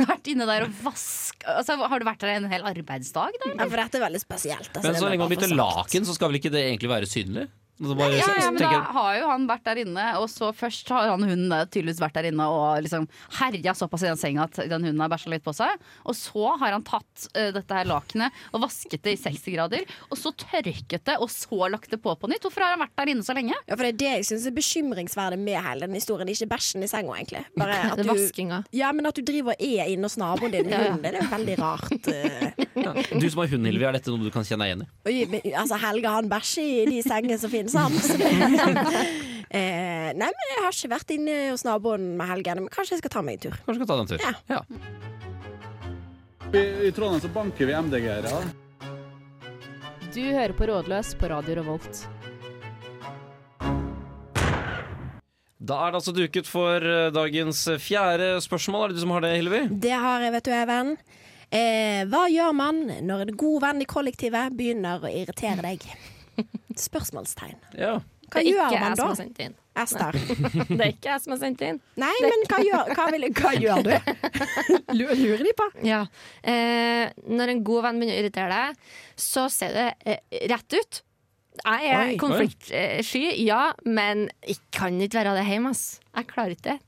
vært 0.06 0.32
inne 0.34 0.48
der 0.50 0.68
og 0.68 0.74
vaska 0.86 1.58
Altså, 1.60 1.78
har 1.82 2.02
du 2.02 2.08
vært 2.08 2.24
der 2.26 2.36
en 2.38 2.50
hel 2.52 2.66
arbeidsdag? 2.66 3.36
Da? 3.44 3.52
Ja, 3.54 3.68
for 3.70 3.78
dette 3.82 4.00
er 4.00 4.06
veldig 4.08 4.22
spesielt. 4.24 4.72
Altså, 4.72 4.88
Men 4.90 4.98
så 5.02 5.10
lenge 5.12 5.24
man 5.26 5.32
bytter 5.36 5.54
laken, 5.56 6.08
så 6.08 6.16
skal 6.18 6.32
vel 6.32 6.40
ikke 6.42 6.54
det 6.54 6.64
egentlig 6.70 6.90
være 6.92 7.10
synlig? 7.10 7.46
Bare, 7.76 8.16
Ja, 8.16 8.28
ja, 8.40 8.52
men 8.56 8.62
da 8.62 8.70
har 8.96 9.16
jo 9.20 9.28
han 9.28 9.46
vært 9.50 9.66
der 9.68 9.82
inne, 9.82 10.04
og 10.22 10.30
så 10.32 10.52
først 10.56 10.88
har 10.94 11.10
han 11.12 11.26
hunden 11.28 11.52
tydeligvis 11.68 12.00
vært 12.00 12.16
der 12.16 12.30
inne 12.30 12.46
og 12.48 12.86
liksom 12.86 13.08
herja 13.42 13.74
såpass 13.76 14.06
i 14.06 14.08
den 14.08 14.20
senga 14.22 14.46
at 14.48 14.56
den 14.72 14.86
hunden 14.88 15.02
har 15.04 15.12
bæsja 15.12 15.34
litt 15.34 15.44
på 15.44 15.52
seg. 15.58 15.74
Og 16.08 16.16
så 16.16 16.54
har 16.62 16.72
han 16.78 16.86
tatt 16.88 17.26
uh, 17.36 17.50
dette 17.56 17.76
her 17.76 17.90
lakenet 17.90 18.32
og 18.56 18.64
vasket 18.64 19.04
det 19.04 19.18
i 19.18 19.20
60 19.20 19.50
grader, 19.58 19.84
og 20.08 20.16
så 20.22 20.32
tørket 20.40 21.04
det, 21.10 21.18
og 21.20 21.28
så 21.34 21.68
lagt 21.74 21.92
det 21.92 22.00
på 22.04 22.16
på 22.16 22.30
nytt. 22.32 22.46
Hvorfor 22.48 22.64
har 22.64 22.78
han 22.78 22.84
vært 22.86 22.96
der 23.02 23.12
inne 23.12 23.26
så 23.28 23.36
lenge? 23.36 23.58
Ja, 23.68 23.76
for 23.76 23.84
Det 23.84 23.92
er 23.92 24.00
det 24.06 24.12
jeg 24.22 24.28
syns 24.32 24.48
er 24.48 24.56
bekymringsverdig 24.56 25.42
med 25.44 25.60
hele 25.68 25.90
den 25.90 26.00
historien. 26.00 26.32
Ikke 26.32 26.48
bæsjen 26.56 26.86
i 26.86 26.88
senga, 26.88 27.18
egentlig. 27.20 27.44
Bare 27.60 27.76
at 27.92 27.98
Det 28.00 28.06
er 28.06 28.08
du, 28.08 28.14
vaskinga. 28.14 28.62
ja, 28.72 28.94
men 28.96 29.12
at 29.12 29.20
du 29.20 29.24
driver 29.28 29.52
og 29.58 29.68
er 29.68 29.92
inne 29.92 30.08
hos 30.08 30.16
naboen 30.22 30.56
din 30.56 30.70
med 30.70 30.76
Ja, 30.80 30.94
hunden, 30.94 31.04
det 31.04 31.20
er 31.20 31.30
veldig 31.36 31.58
rart. 31.60 31.92
Uh. 32.08 32.66
ja. 32.86 32.96
Du 33.26 33.30
som 33.32 33.40
har 33.44 33.52
hund, 33.52 33.66
Hilvi, 33.68 33.84
er 33.88 33.96
dette 34.00 34.12
noe 34.12 34.24
du 34.24 34.32
kan 34.34 34.46
kjenne 34.48 34.64
deg 34.66 34.72
igjen 34.74 34.84
i? 34.86 34.90
Oi, 35.12 35.16
men, 35.32 35.46
altså, 35.60 35.78
Helge 35.82 36.12
han 36.12 36.28
bæsjer 36.32 36.72
i 36.86 36.86
de 36.92 37.00
sengene 37.06 37.38
som 37.42 37.50
finnes, 37.52 37.65
det, 37.66 38.30
eh, 39.58 40.10
nei, 40.14 40.30
men 40.30 40.52
jeg 40.52 40.62
har 40.62 40.78
ikke 40.78 40.94
vært 40.94 41.16
inne 41.18 41.38
hos 41.52 41.66
naboen 41.68 42.14
med 42.20 42.30
helgene, 42.30 42.66
men 42.66 42.74
kanskje 42.74 42.98
jeg 42.98 43.04
skal 43.04 43.16
ta 43.18 43.26
meg 43.26 43.40
en 43.40 43.48
tur. 43.48 43.58
Kanskje 43.66 43.80
skal 43.82 43.90
ta 43.92 43.98
den 43.98 44.06
en 44.06 44.12
tur. 44.14 44.22
Ja. 44.22 44.34
Ja. 44.54 44.62
I, 46.54 46.88
I 46.88 46.92
Trondheim 46.96 47.24
så 47.24 47.32
banker 47.34 47.68
vi 47.68 47.74
MDG-ere. 47.74 48.44
Du 50.16 50.22
hører 50.24 50.54
på 50.56 50.68
Rådløs 50.70 51.16
på 51.20 51.28
Radio 51.28 51.58
Revolt. 51.58 52.06
Da 55.66 55.80
er 55.82 55.92
det 55.92 56.00
altså 56.00 56.14
duket 56.14 56.48
for 56.48 56.84
eh, 56.86 57.12
dagens 57.14 57.66
fjerde 57.82 58.36
spørsmål. 58.44 58.86
Er 58.86 58.94
det 58.94 59.00
du 59.00 59.04
som 59.04 59.14
har 59.16 59.26
det, 59.26 59.34
Hillevi? 59.40 59.62
Det 59.82 59.96
har 59.98 60.22
jeg, 60.22 60.34
vet 60.36 60.46
du, 60.46 60.52
Even. 60.56 60.92
Eh, 61.50 62.02
hva 62.10 62.26
gjør 62.30 62.54
man 62.58 62.84
når 63.06 63.26
en 63.26 63.38
god 63.40 63.62
venn 63.64 63.82
i 63.82 63.88
kollektivet 63.90 64.54
begynner 64.58 65.02
å 65.02 65.12
irritere 65.12 65.66
deg? 65.66 65.86
Spørsmålstegn. 66.80 67.58
Ja. 67.80 67.96
Hva 68.26 68.42
det 68.42 68.42
er 68.42 68.50
gjør 68.50 68.66
ikke 68.66 68.80
man 68.82 68.90
jeg 68.90 68.98
som 68.98 69.04
da? 69.04 69.08
har 69.12 69.20
sendt 69.20 69.42
inn. 69.46 69.56
Ester. 69.76 70.16
Det 70.72 70.80
er 70.82 70.92
ikke 70.94 71.10
jeg 71.12 71.22
som 71.22 71.34
har 71.36 71.40
sendt 71.42 71.62
inn. 71.68 71.80
Nei, 72.02 72.14
men 72.24 72.46
hva 72.50 72.60
gjør, 72.64 72.92
hva 72.98 73.06
vil, 73.14 73.26
hva 73.38 73.52
gjør 73.60 73.84
du? 73.86 73.92
Lurer, 74.98 75.20
lurer 75.20 75.44
de 75.46 75.52
på? 75.60 75.68
Ja. 75.86 76.00
Eh, 76.42 77.12
når 77.28 77.52
en 77.54 77.62
god 77.68 77.86
venn 77.86 78.00
begynner 78.02 78.18
å 78.18 78.24
irritere 78.24 78.56
deg, 78.62 78.88
så 79.20 79.46
ser 79.54 79.76
det 79.76 79.86
eh, 80.08 80.40
rett 80.52 80.78
ut. 80.80 81.02
Jeg 81.62 81.92
er 81.92 82.10
Oi. 82.14 82.18
konfliktsky, 82.20 83.24
ja, 83.46 83.62
men 83.88 84.26
jeg 84.44 84.58
kan 84.76 84.98
ikke 85.00 85.22
være 85.22 85.36
det 85.38 85.46
hjemme. 85.48 85.72
ass. 85.76 86.00
Jeg 86.16 86.28
klarer 86.32 86.56
ikke 86.56 86.74
det. 86.74 86.80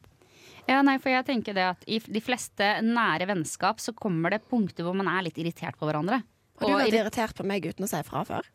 Ja, 0.67 0.81
nei, 0.83 0.97
for 0.99 1.11
jeg 1.13 1.23
tenker 1.29 1.55
det 1.55 1.63
at 1.63 1.85
I 1.87 2.01
de 2.03 2.19
fleste 2.23 2.73
nære 2.83 3.29
vennskap 3.29 3.79
så 3.79 3.93
kommer 3.95 4.33
det 4.33 4.41
punkter 4.51 4.83
hvor 4.83 4.97
man 4.99 5.07
er 5.11 5.23
litt 5.29 5.37
irritert 5.39 5.77
på 5.79 5.87
hverandre. 5.87 6.19
Har 6.59 6.71
du 6.71 6.75
vært 6.81 6.97
irritert 6.97 7.37
på 7.37 7.45
meg 7.47 7.63
uten 7.69 7.85
å 7.85 7.91
si 7.91 7.99
fra 8.07 8.23
før? 8.27 8.47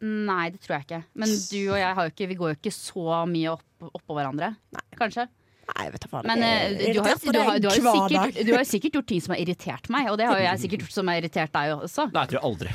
Nei, 0.00 0.46
det 0.54 0.62
tror 0.64 0.78
jeg 0.78 0.86
ikke. 0.86 1.02
Men 1.20 1.34
du 1.34 1.58
og 1.66 1.76
jeg 1.80 1.96
har 1.98 2.06
jo 2.06 2.12
ikke, 2.14 2.28
vi 2.30 2.38
går 2.40 2.54
jo 2.54 2.58
ikke 2.60 2.72
så 2.72 3.20
mye 3.28 3.52
opp, 3.52 3.66
hverandre. 4.08 4.54
hverandre. 4.72 4.98
Kanskje. 5.00 5.26
Nei, 5.70 5.86
vet 5.92 6.02
du 6.02 6.08
faen. 6.10 6.26
Men 6.26 6.42
jeg 6.42 6.70
er 6.90 6.94
du, 6.96 7.00
har, 7.04 7.12
jo- 7.12 7.32
du, 7.32 7.38
har, 7.38 7.58
du, 7.60 7.68
har 7.68 7.76
sikkert, 7.76 8.40
du 8.46 8.52
har 8.54 8.64
jo 8.64 8.68
sikkert 8.70 8.96
gjort 8.98 9.08
ting 9.12 9.20
som 9.22 9.34
har 9.34 9.42
irritert 9.44 9.90
meg, 9.92 10.08
og 10.10 10.18
det 10.18 10.26
har 10.26 10.40
jo 10.40 10.46
jeg 10.46 10.62
sikkert 10.64 10.84
gjort 10.86 10.96
som 10.96 11.10
har 11.12 11.20
irritert 11.20 11.52
deg 11.54 11.74
også. 11.76 12.06
Nei, 12.10 12.24
jeg 12.24 12.32
tror 12.32 12.48
aldri. 12.48 12.74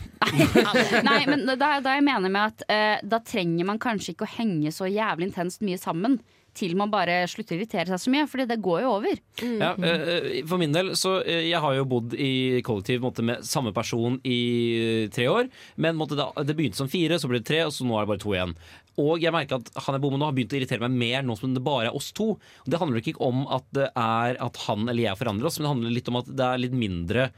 Nei, 1.09 1.19
men 1.31 1.43
er 1.49 1.59
da 1.59 1.97
jeg 1.97 2.05
mener 2.07 2.31
med 2.31 2.53
at 2.53 2.65
uh, 2.69 3.09
da 3.15 3.19
trenger 3.25 3.67
man 3.67 3.81
kanskje 3.81 4.15
ikke 4.15 4.27
å 4.27 4.33
henge 4.37 4.71
så 4.75 4.87
jævlig 4.89 5.31
intenst 5.31 5.65
mye 5.65 5.81
sammen. 5.81 6.19
Til 6.55 6.75
man 6.79 6.91
bare 6.93 7.17
slutter 7.27 7.57
å 7.57 7.59
irritere 7.59 7.89
seg 7.91 8.01
så 8.05 8.13
mye, 8.13 8.27
Fordi 8.31 8.47
det 8.49 8.61
går 8.63 8.85
jo 8.85 8.93
over. 8.95 9.19
Ja, 9.43 9.73
eh, 9.75 10.41
for 10.47 10.61
min 10.61 10.75
del, 10.75 10.93
så 10.99 11.17
eh, 11.23 11.49
Jeg 11.49 11.61
har 11.63 11.75
jo 11.75 11.87
bodd 11.89 12.15
i 12.15 12.61
kollektiv 12.65 13.03
måtte, 13.03 13.25
med 13.25 13.43
samme 13.47 13.73
person 13.75 14.19
i 14.23 14.39
eh, 14.79 15.11
tre 15.13 15.27
år. 15.31 15.51
Men 15.75 15.99
da, 16.15 16.31
det 16.43 16.55
begynte 16.55 16.79
som 16.79 16.91
fire, 16.91 17.19
så 17.19 17.31
ble 17.31 17.41
det 17.43 17.49
tre, 17.49 17.65
og 17.67 17.75
så 17.75 17.87
nå 17.87 17.97
er 17.97 18.05
det 18.05 18.13
bare 18.13 18.23
to 18.23 18.35
igjen. 18.35 18.55
Og 19.01 19.23
jeg 19.23 19.33
merker 19.35 19.59
at 19.59 19.71
han 19.85 19.99
med 19.99 20.19
nå 20.19 20.27
har 20.27 20.35
begynt 20.35 20.55
å 20.55 20.59
irritere 20.59 20.85
meg 20.85 20.95
mer 20.95 21.25
nå 21.25 21.35
som 21.39 21.53
det 21.55 21.63
bare 21.65 21.89
er 21.89 21.97
oss 21.97 22.11
to. 22.15 22.33
Og 22.37 22.71
det 22.71 22.79
handler 22.81 23.01
ikke 23.01 23.19
om 23.23 23.45
at 23.51 23.67
det 23.75 23.89
er 23.91 24.39
at 24.43 24.63
han 24.67 24.87
eller 24.87 25.03
jeg 25.07 25.19
forandrer 25.19 25.49
oss, 25.49 25.59
men 25.59 25.67
det 25.67 25.73
handler 25.75 25.95
litt 25.97 26.11
om 26.11 26.19
at 26.21 26.31
det 26.31 26.47
er 26.47 26.65
litt 26.65 26.75
mindre 26.85 27.29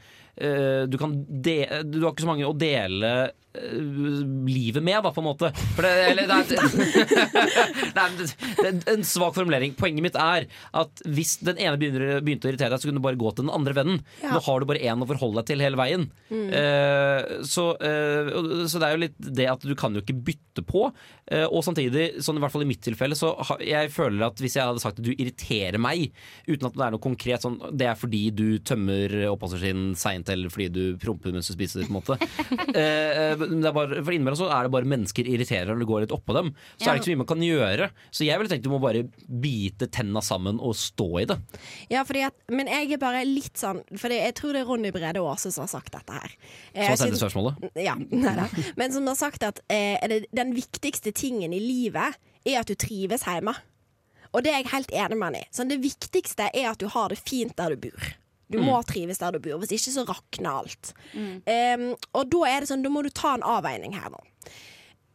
uh, 0.42 0.82
du, 0.88 0.98
kan 0.98 1.14
de, 1.28 1.58
du 1.84 2.00
har 2.02 2.12
ikke 2.12 2.24
så 2.24 2.30
mange 2.30 2.46
å 2.46 2.54
dele 2.56 3.12
uh, 3.28 4.22
livet 4.48 4.84
med, 4.84 5.00
da, 5.04 5.12
på 5.14 5.22
en 5.22 5.28
måte. 5.28 5.50
For 5.76 5.86
det, 5.86 5.92
eller, 6.12 6.30
det, 6.30 6.38
er, 6.38 6.62
det, 7.96 8.04
er, 8.04 8.70
er 8.70 8.92
en 8.94 9.06
svak 9.06 9.36
formulering. 9.36 9.74
Poenget 9.78 10.04
mitt 10.04 10.18
er 10.20 10.48
at 10.78 11.02
hvis 11.06 11.38
den 11.46 11.60
ene 11.60 11.78
begynner, 11.80 12.22
begynte 12.24 12.48
å 12.48 12.52
irritere 12.52 12.74
deg, 12.74 12.82
så 12.82 12.90
kunne 12.90 13.02
du 13.02 13.06
bare 13.08 13.20
gå 13.20 13.32
til 13.32 13.48
den 13.48 13.54
andre 13.54 13.74
vennen. 13.78 14.02
Ja. 14.22 14.36
Nå 14.36 14.42
har 14.46 14.60
du 14.60 14.68
bare 14.70 14.84
én 14.84 15.04
å 15.04 15.08
forholde 15.10 15.42
deg 15.42 15.50
til 15.52 15.64
hele 15.64 15.80
veien. 15.80 16.08
Eh, 16.30 17.38
så, 17.48 17.70
eh, 17.82 18.30
så 18.68 18.80
det 18.80 18.88
er 18.88 18.94
jo 18.94 19.02
litt 19.06 19.18
det 19.40 19.48
at 19.50 19.64
du 19.66 19.74
kan 19.78 19.96
jo 19.96 20.04
ikke 20.04 20.18
bytte 20.30 20.64
på. 20.68 20.88
Eh, 21.26 21.47
og 21.50 21.64
samtidig, 21.66 22.22
sånn 22.24 22.38
i 22.38 22.42
hvert 22.42 22.54
fall 22.54 22.64
i 22.64 22.68
mitt 22.68 22.82
tilfelle, 22.84 23.16
så 23.18 23.32
har, 23.50 23.62
jeg 23.64 23.92
føler 23.94 24.26
at 24.28 24.42
hvis 24.42 24.58
jeg 24.58 24.68
hadde 24.68 24.82
sagt 24.82 25.00
at 25.00 25.06
du 25.06 25.12
irriterer 25.14 25.80
meg, 25.82 26.08
uten 26.48 26.68
at 26.68 26.76
det 26.76 26.86
er 26.86 26.94
noe 26.94 27.02
konkret 27.02 27.44
sånn 27.44 27.58
Det 27.78 27.88
er 27.88 27.98
fordi 27.98 28.22
du 28.34 28.46
tømmer 28.66 29.14
oppvaskmaskinen 29.32 29.94
seint, 29.98 30.30
eller 30.32 30.52
fordi 30.52 30.68
du 30.74 30.82
promper 31.00 31.34
mens 31.34 31.50
du 31.50 31.54
spiser, 31.56 31.86
på 31.86 31.92
en 31.92 32.00
måte. 32.00 32.18
Eh, 32.78 33.38
det 33.38 33.70
bare, 33.74 34.02
for 34.04 34.12
innimellom 34.12 34.36
så 34.38 34.48
er 34.52 34.66
det 34.66 34.72
bare 34.74 34.88
mennesker 34.88 35.26
irriterer 35.30 35.70
når 35.72 35.80
du 35.82 35.86
går 35.88 36.02
litt 36.04 36.12
oppå 36.14 36.34
dem. 36.36 36.50
Så 36.76 36.88
er 36.88 36.96
det 36.96 37.00
ikke 37.00 37.08
så 37.08 37.12
mye 37.12 37.20
man 37.22 37.28
kan 37.30 37.44
gjøre. 37.44 37.88
Så 38.14 38.26
jeg 38.26 38.40
ville 38.40 38.52
tenkt 38.52 38.66
du 38.66 38.70
må 38.72 38.80
bare 38.82 39.04
bite 39.26 39.88
tenna 39.94 40.22
sammen 40.24 40.60
og 40.62 40.76
stå 40.78 41.06
i 41.22 41.24
det. 41.30 41.38
Ja, 41.92 42.04
at, 42.04 42.38
men 42.52 42.70
jeg 42.70 42.92
er 42.94 43.00
bare 43.00 43.22
litt 43.26 43.58
sånn 43.58 43.80
For 43.98 44.12
jeg 44.12 44.34
tror 44.38 44.54
det 44.54 44.62
er 44.62 44.68
Ronny 44.68 44.92
Brede 44.94 45.22
Aase 45.22 45.52
som 45.54 45.64
har 45.64 45.70
sagt 45.72 45.94
dette 45.94 46.14
her. 46.14 46.34
Eh, 46.72 46.84
som 46.84 46.92
har 46.92 47.00
sendt 47.00 47.20
spørsmålet. 47.20 47.68
Ja, 47.80 47.96
neida. 48.10 48.48
Men 48.80 48.94
som 48.94 49.08
har 49.10 49.18
sagt 49.18 49.46
at 49.46 49.62
eh, 49.72 50.18
den 50.34 50.54
viktigste 50.56 51.12
tingen 51.16 51.37
i 51.46 51.60
livet 51.62 52.18
er 52.44 52.60
at 52.60 52.68
du 52.70 52.74
trives 52.78 53.26
hjemme. 53.28 53.54
Og 54.34 54.44
det 54.44 54.52
er 54.52 54.62
jeg 54.62 54.72
helt 54.72 54.90
enig 54.92 55.16
med 55.16 55.26
han 55.30 55.38
i. 55.40 55.44
Sånn, 55.54 55.70
det 55.70 55.80
viktigste 55.80 56.50
er 56.52 56.70
at 56.72 56.80
du 56.80 56.88
har 56.92 57.12
det 57.12 57.20
fint 57.20 57.54
der 57.56 57.74
du 57.74 57.88
bor. 57.88 58.08
Du 58.48 58.58
må 58.64 58.78
trives 58.88 59.20
der 59.20 59.36
du 59.36 59.42
bor, 59.44 59.58
hvis 59.60 59.74
ikke 59.76 59.92
så 59.92 60.04
rakner 60.08 60.62
alt. 60.62 60.92
Em, 61.12 61.90
og 62.16 62.30
da 62.32 62.44
er 62.48 62.64
det 62.64 62.70
sånn, 62.70 62.84
da 62.84 62.92
må 62.92 63.02
du 63.04 63.10
ta 63.12 63.34
en 63.36 63.44
avveining 63.44 63.96
her 63.96 64.08
nå. 64.12 64.20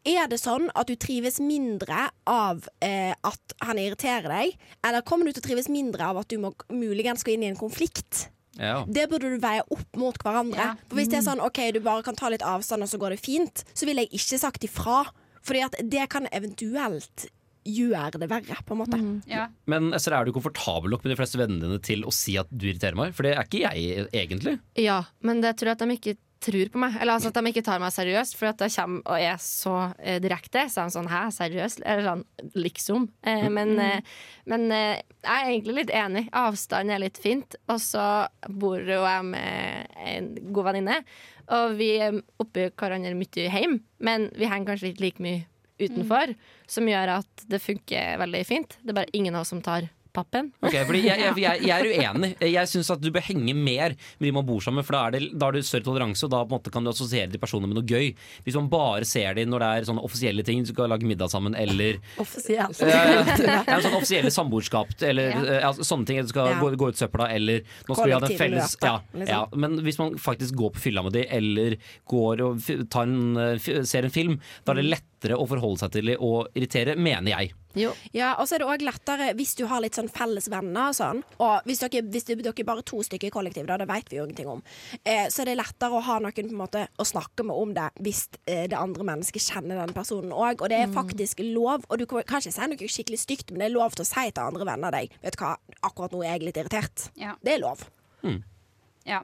Er 0.04 0.28
det 0.28 0.42
sånn 0.42 0.68
at 0.76 0.90
du 0.92 0.98
trives 1.00 1.40
mindre 1.40 2.10
av 2.28 2.66
eh, 2.84 3.14
at 3.24 3.56
han 3.64 3.80
irriterer 3.80 4.28
deg, 4.28 4.58
eller 4.84 5.06
kommer 5.08 5.26
du 5.26 5.32
til 5.32 5.44
å 5.46 5.48
trives 5.48 5.70
mindre 5.72 6.10
av 6.12 6.20
at 6.22 6.30
du 6.30 6.38
må 6.44 6.52
muligens 6.74 7.24
gå 7.24 7.34
inn 7.34 7.46
i 7.46 7.50
en 7.54 7.60
konflikt? 7.60 8.28
Ja. 8.60 8.84
Det 8.86 9.08
burde 9.10 9.32
du 9.32 9.40
veie 9.42 9.64
opp 9.74 9.98
mot 9.98 10.18
hverandre. 10.22 10.74
For 10.90 11.00
Hvis 11.00 11.10
det 11.10 11.22
er 11.22 11.26
sånn 11.26 11.42
OK, 11.42 11.64
du 11.74 11.80
bare 11.82 12.04
kan 12.06 12.20
ta 12.20 12.30
litt 12.30 12.44
avstand, 12.46 12.86
og 12.86 12.92
så 12.92 13.00
går 13.02 13.16
det 13.16 13.24
fint, 13.24 13.64
så 13.74 13.88
ville 13.90 14.04
jeg 14.06 14.20
ikke 14.20 14.42
sagt 14.44 14.68
ifra. 14.68 15.00
Fordi 15.44 15.64
at 15.66 15.80
det 15.92 16.10
kan 16.12 16.28
eventuelt 16.32 17.28
gjøre 17.64 18.20
det 18.20 18.28
verre, 18.28 18.58
på 18.68 18.76
en 18.76 18.82
måte. 18.82 19.00
Ja. 19.30 19.48
Men 19.72 19.94
Esther, 19.96 20.18
er 20.18 20.28
du 20.28 20.36
komfortabel 20.36 20.92
nok 20.92 21.06
med 21.06 21.14
de 21.14 21.20
fleste 21.20 21.40
vennene 21.40 21.64
dine 21.64 21.80
til 21.84 22.04
å 22.04 22.12
si 22.16 22.36
at 22.40 22.52
du 22.52 22.68
irriterer 22.68 23.00
meg? 23.00 23.16
For 23.16 23.28
det 23.28 23.38
er 23.38 23.48
ikke 23.48 23.64
jeg 23.64 24.08
egentlig. 24.12 24.58
Ja, 24.80 25.04
men 25.24 25.44
det 25.44 25.56
tror 25.60 25.72
jeg 25.72 25.80
at 25.80 25.86
de 25.86 25.98
ikke 25.98 26.18
tror 26.44 26.72
på 26.74 26.82
meg. 26.82 26.98
Eller 27.00 27.16
altså 27.16 27.32
at 27.32 27.40
de 27.40 27.52
ikke 27.54 27.64
tar 27.66 27.82
meg 27.82 27.94
seriøst, 27.96 28.36
for 28.40 28.52
at 28.52 28.64
jeg 28.66 28.76
kommer 28.76 29.04
og 29.08 29.26
er 29.32 29.40
så 29.42 29.76
eh, 30.00 30.20
direkte. 30.24 30.66
Så 30.70 30.82
er 30.82 30.90
de 30.90 30.96
sånn 30.98 31.12
'hæ, 31.12 31.24
seriøst?' 31.38 31.84
Eller 31.86 32.08
sånn 32.10 32.26
liksom. 32.66 33.08
Eh, 33.24 33.48
men 33.54 33.78
eh, 33.80 34.16
men 34.50 34.68
eh, 34.72 35.00
jeg 35.24 35.32
er 35.32 35.52
egentlig 35.52 35.78
litt 35.78 35.94
enig. 35.96 36.26
Avstand 36.36 36.92
er 36.92 37.00
litt 37.04 37.20
fint. 37.22 37.56
Og 37.72 37.80
så 37.80 38.28
bor 38.50 38.80
jo 38.80 39.04
jeg 39.06 39.24
med 39.30 39.94
en 40.04 40.34
god 40.52 40.72
venninne, 40.72 41.00
og 41.52 41.76
vi 41.80 41.90
er 42.00 42.22
oppi 42.42 42.70
hverandre 42.70 43.16
mye 43.18 43.48
hjemme, 43.50 43.82
men 44.00 44.30
vi 44.38 44.48
henger 44.48 44.74
kanskje 44.74 44.94
ikke 44.94 45.06
like 45.06 45.24
mye 45.24 45.44
utenfor, 45.82 46.36
som 46.70 46.88
gjør 46.88 47.18
at 47.18 47.46
det 47.50 47.62
funker 47.62 48.20
veldig 48.22 48.44
fint. 48.48 48.78
Det 48.82 48.94
er 48.94 49.00
bare 49.02 49.16
ingen 49.18 49.36
av 49.36 49.44
oss 49.44 49.52
som 49.54 49.64
tar 49.66 49.90
pappen. 50.13 50.52
Ok, 50.62 50.76
fordi 50.88 51.02
jeg, 51.08 51.19
jeg, 51.23 51.36
jeg, 51.41 51.63
jeg 51.67 51.73
er 51.73 51.89
uenig. 52.13 52.30
Jeg 52.54 52.69
syns 52.69 52.91
at 52.93 53.02
du 53.04 53.10
bør 53.13 53.26
henge 53.26 53.56
mer 53.58 53.95
med 54.19 54.28
de 54.28 54.34
man 54.36 54.45
bor 54.47 54.62
sammen 54.63 54.82
med, 54.82 54.88
for 54.88 54.97
da 54.97 55.02
er 55.08 55.15
det, 55.17 55.21
da 55.41 55.49
er 55.49 55.58
det 55.58 55.63
større 55.67 55.88
toleranse, 55.88 56.23
og 56.28 56.32
da 56.34 56.43
på 56.43 56.52
en 56.54 56.58
måte 56.60 56.73
kan 56.73 56.86
du 56.86 56.91
assosiere 56.93 57.32
de 57.34 57.41
personene 57.41 57.69
med 57.71 57.80
noe 57.80 57.88
gøy. 57.89 58.12
Hvis 58.45 58.58
man 58.60 58.69
bare 58.71 59.08
ser 59.10 59.34
dem 59.38 59.49
når 59.52 59.63
det 59.65 59.69
er 59.82 59.88
sånne 59.89 60.04
offisielle 60.06 60.45
ting, 60.47 60.62
du 60.63 60.71
skal 60.73 60.91
lage 60.93 61.08
middag 61.10 61.32
sammen, 61.34 61.56
eller 61.58 61.97
Offisielt. 62.21 62.80
Ja, 62.86 63.02
ja, 63.67 63.80
sånn 63.84 63.97
offisielle 63.97 64.32
samboerskap, 64.34 64.93
eller 65.02 65.34
Ja. 65.34 65.60
ja, 65.67 65.71
sånne 65.80 66.06
ting. 66.10 66.21
Du 66.23 66.30
skal 66.34 66.54
Ja. 66.54 66.60
gå, 66.62 66.71
gå 66.78 66.91
ut 66.93 66.99
søpla, 66.99 67.30
eller 67.34 67.63
nå 67.88 67.95
skal 67.97 68.08
vi 68.12 68.13
ha 68.15 68.19
den 68.23 68.38
felles 68.38 68.76
liksom. 68.78 69.26
ja, 69.28 69.41
Men 69.56 69.80
hvis 69.86 69.97
man 69.99 70.15
faktisk 70.21 70.56
går 70.60 70.73
på 70.76 70.84
fylla 70.88 71.04
med 71.04 71.15
de, 71.17 71.26
eller 71.34 71.78
går 72.10 72.41
og 72.45 72.62
tar 72.93 73.04
en, 73.10 73.38
eh, 73.38 73.58
ser 73.88 74.04
en 74.06 74.13
film, 74.13 74.39
da 74.65 74.73
er 74.76 74.82
det 74.82 74.89
lettere 74.91 75.38
å 75.39 75.47
forholde 75.49 75.80
seg 75.84 75.91
til 75.95 76.12
dem 76.13 76.21
og 76.23 76.49
irritere, 76.54 76.95
mener 76.99 77.32
jeg. 77.34 77.54
Jo. 77.78 77.94
Ja, 78.14 78.34
og 78.38 78.48
så 78.48 78.56
er 78.56 78.64
det 78.64 78.70
òg 78.70 78.84
lettere 78.86 79.32
hvis 79.38 79.56
du 79.58 79.64
har 79.70 79.82
litt 79.82 79.98
sånn 79.98 80.12
felles 80.14 80.50
venner 80.52 80.92
og 80.92 80.98
sånn. 80.98 81.24
Og 81.42 81.68
hvis 81.68 81.82
dere, 81.82 82.04
hvis 82.14 82.28
dere 82.30 82.54
er 82.54 82.68
bare 82.68 82.86
to 82.86 83.02
stykker 83.06 83.30
i 83.30 83.34
kollektiv, 83.34 83.66
da, 83.70 83.80
det 83.82 83.90
vet 83.90 84.12
vi 84.12 84.20
jo 84.20 84.28
ingenting 84.28 84.52
om, 84.52 84.62
eh, 85.02 85.26
så 85.34 85.44
er 85.44 85.52
det 85.52 85.58
lettere 85.60 85.98
å 85.98 86.04
ha 86.06 86.20
noen 86.22 86.34
på 86.36 86.46
en 86.46 86.62
måte 86.62 86.86
å 87.02 87.08
snakke 87.08 87.46
med 87.48 87.58
om 87.58 87.74
det 87.76 87.90
hvis 88.06 88.28
eh, 88.46 88.68
det 88.70 88.78
andre 88.78 89.08
mennesket 89.10 89.50
kjenner 89.50 89.82
den 89.82 89.96
personen 89.96 90.36
òg. 90.36 90.62
Og 90.62 90.70
det 90.70 90.84
er 90.84 90.94
faktisk 90.94 91.42
lov, 91.46 91.88
og 91.90 92.02
du 92.02 92.06
kan 92.10 92.24
ikke 92.24 92.54
si 92.54 92.70
noe 92.70 92.94
skikkelig 92.96 93.24
stygt, 93.24 93.52
men 93.52 93.64
det 93.66 93.72
er 93.72 93.78
lov 93.78 93.98
til 93.98 94.06
å 94.06 94.10
si 94.10 94.30
til 94.30 94.44
andre 94.44 94.70
venner 94.70 94.94
deg 94.94 95.12
Vet 95.24 95.36
du 95.36 95.42
hva, 95.44 95.56
akkurat 95.86 96.14
nå 96.14 96.22
er 96.24 96.36
jeg 96.36 96.48
litt 96.48 96.58
irritert. 96.60 97.08
Ja. 97.20 97.34
Det 97.42 97.56
er 97.56 97.64
lov. 97.64 97.82
Ja. 99.04 99.18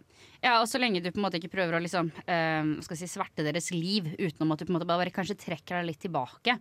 ja, 0.44 0.58
og 0.60 0.66
så 0.68 0.80
lenge 0.82 1.00
du 1.00 1.08
på 1.08 1.22
en 1.22 1.24
måte 1.24 1.40
ikke 1.40 1.54
prøver 1.54 1.78
å 1.78 1.84
liksom, 1.84 2.10
uh, 2.12 2.72
skal 2.84 3.00
si, 3.00 3.08
sverte 3.08 3.46
deres 3.46 3.70
liv 3.72 4.10
utenom 4.18 4.52
at 4.52 4.60
du 4.60 4.68
på 4.68 4.74
en 4.74 4.80
måte 4.80 4.90
bare 4.90 5.14
kanskje 5.16 5.38
trekker 5.40 5.80
deg 5.80 5.88
litt 5.92 6.02
tilbake. 6.04 6.58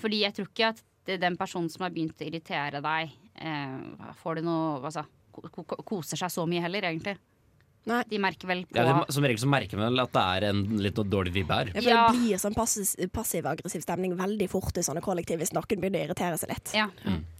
Fordi 0.00 0.22
jeg 0.22 0.36
tror 0.36 0.50
ikke 0.50 0.70
at 0.74 0.84
den 1.18 1.36
personen 1.40 1.70
som 1.72 1.82
har 1.86 1.90
begynt 1.94 2.20
å 2.20 2.26
irritere 2.28 2.82
deg, 2.84 3.16
eh, 3.34 4.14
får 4.22 4.40
det 4.40 4.44
noe 4.46 4.78
altså, 4.84 5.04
ko 5.32 5.64
ko 5.64 5.82
koser 5.82 6.20
seg 6.20 6.30
så 6.30 6.46
mye 6.46 6.62
heller, 6.62 6.86
egentlig. 6.90 7.16
Nei. 7.88 8.02
De 8.10 8.18
merker 8.20 8.48
vel 8.50 8.66
på 8.68 8.76
Ja, 8.76 8.84
det, 8.84 9.14
som 9.14 9.24
regel 9.24 9.40
så 9.40 9.48
merker 9.48 9.78
man 9.80 9.88
vel 9.88 10.02
at 10.02 10.12
det 10.12 10.24
er 10.36 10.46
en 10.50 10.58
litt 10.84 10.98
dårlig 11.00 11.32
vibbe 11.32 11.56
her. 11.56 11.70
Ja, 11.72 11.80
for 11.80 11.88
Ja. 11.88 12.00
Det 12.12 12.18
blir 12.18 12.40
sånn 12.42 12.56
passiv-aggressiv 13.14 13.82
stemning 13.86 14.16
veldig 14.18 14.50
fort 14.52 14.76
i 14.76 14.84
sånne 14.84 15.00
kollektiv 15.00 15.40
hvis 15.40 15.54
noen 15.56 15.80
begynner 15.80 16.04
å 16.04 16.10
irritere 16.10 16.36
seg 16.38 16.52
litt. 16.52 16.74
Ja. 16.76 16.90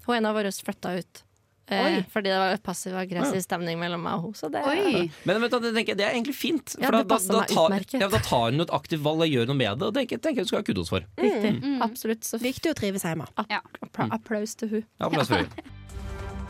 Hun 0.07 0.17
en 0.17 0.27
av 0.27 0.35
våre 0.35 0.51
flytta 0.51 0.97
ut. 0.99 1.23
Eh, 1.71 1.99
fordi 2.13 2.33
det 2.33 2.39
var 2.41 2.55
et 2.57 2.63
passiv-aggressiv 2.67 3.43
stemning 3.45 3.79
mellom 3.81 4.03
meg 4.05 4.19
og 4.19 4.29
henne. 4.29 4.41
Så 4.41 4.51
det 4.53 4.63
Oi! 4.67 5.07
Men 5.29 5.43
vet 5.45 5.55
du, 5.55 5.59
det, 5.65 5.73
tenker 5.79 5.99
det 5.99 6.07
er 6.09 6.17
egentlig 6.17 6.37
fint. 6.39 6.77
Ja, 6.77 6.91
For 6.91 6.99
det 6.99 7.05
da, 7.11 7.19
da, 7.19 7.41
da, 7.41 7.45
tar, 7.51 8.01
ja, 8.01 8.09
da 8.11 8.23
tar 8.27 8.47
hun 8.51 8.67
et 8.67 8.75
aktivt 8.81 9.05
valg 9.07 9.27
og 9.27 9.35
gjør 9.35 9.51
noe 9.51 9.59
med 9.59 9.83
det. 9.83 9.91
Og 9.91 9.95
det 9.95 10.05
tenker, 10.05 10.23
tenker 10.25 10.43
jeg 10.43 10.49
du 10.49 10.53
skal 10.55 10.65
ha 10.65 10.69
kudos 10.71 10.93
for. 10.93 11.07
Riktig. 11.21 11.55
Absolutt. 11.87 12.27
Så 12.27 12.41
Viktig 12.43 12.73
å 12.73 12.79
trives 12.79 13.07
hjemme. 13.07 13.29
Ja. 13.51 13.63
applaus 14.11 14.57
til 14.59 14.75
hun 14.75 14.89
applaus 14.99 15.31
for 15.31 15.45
henne. 15.45 15.71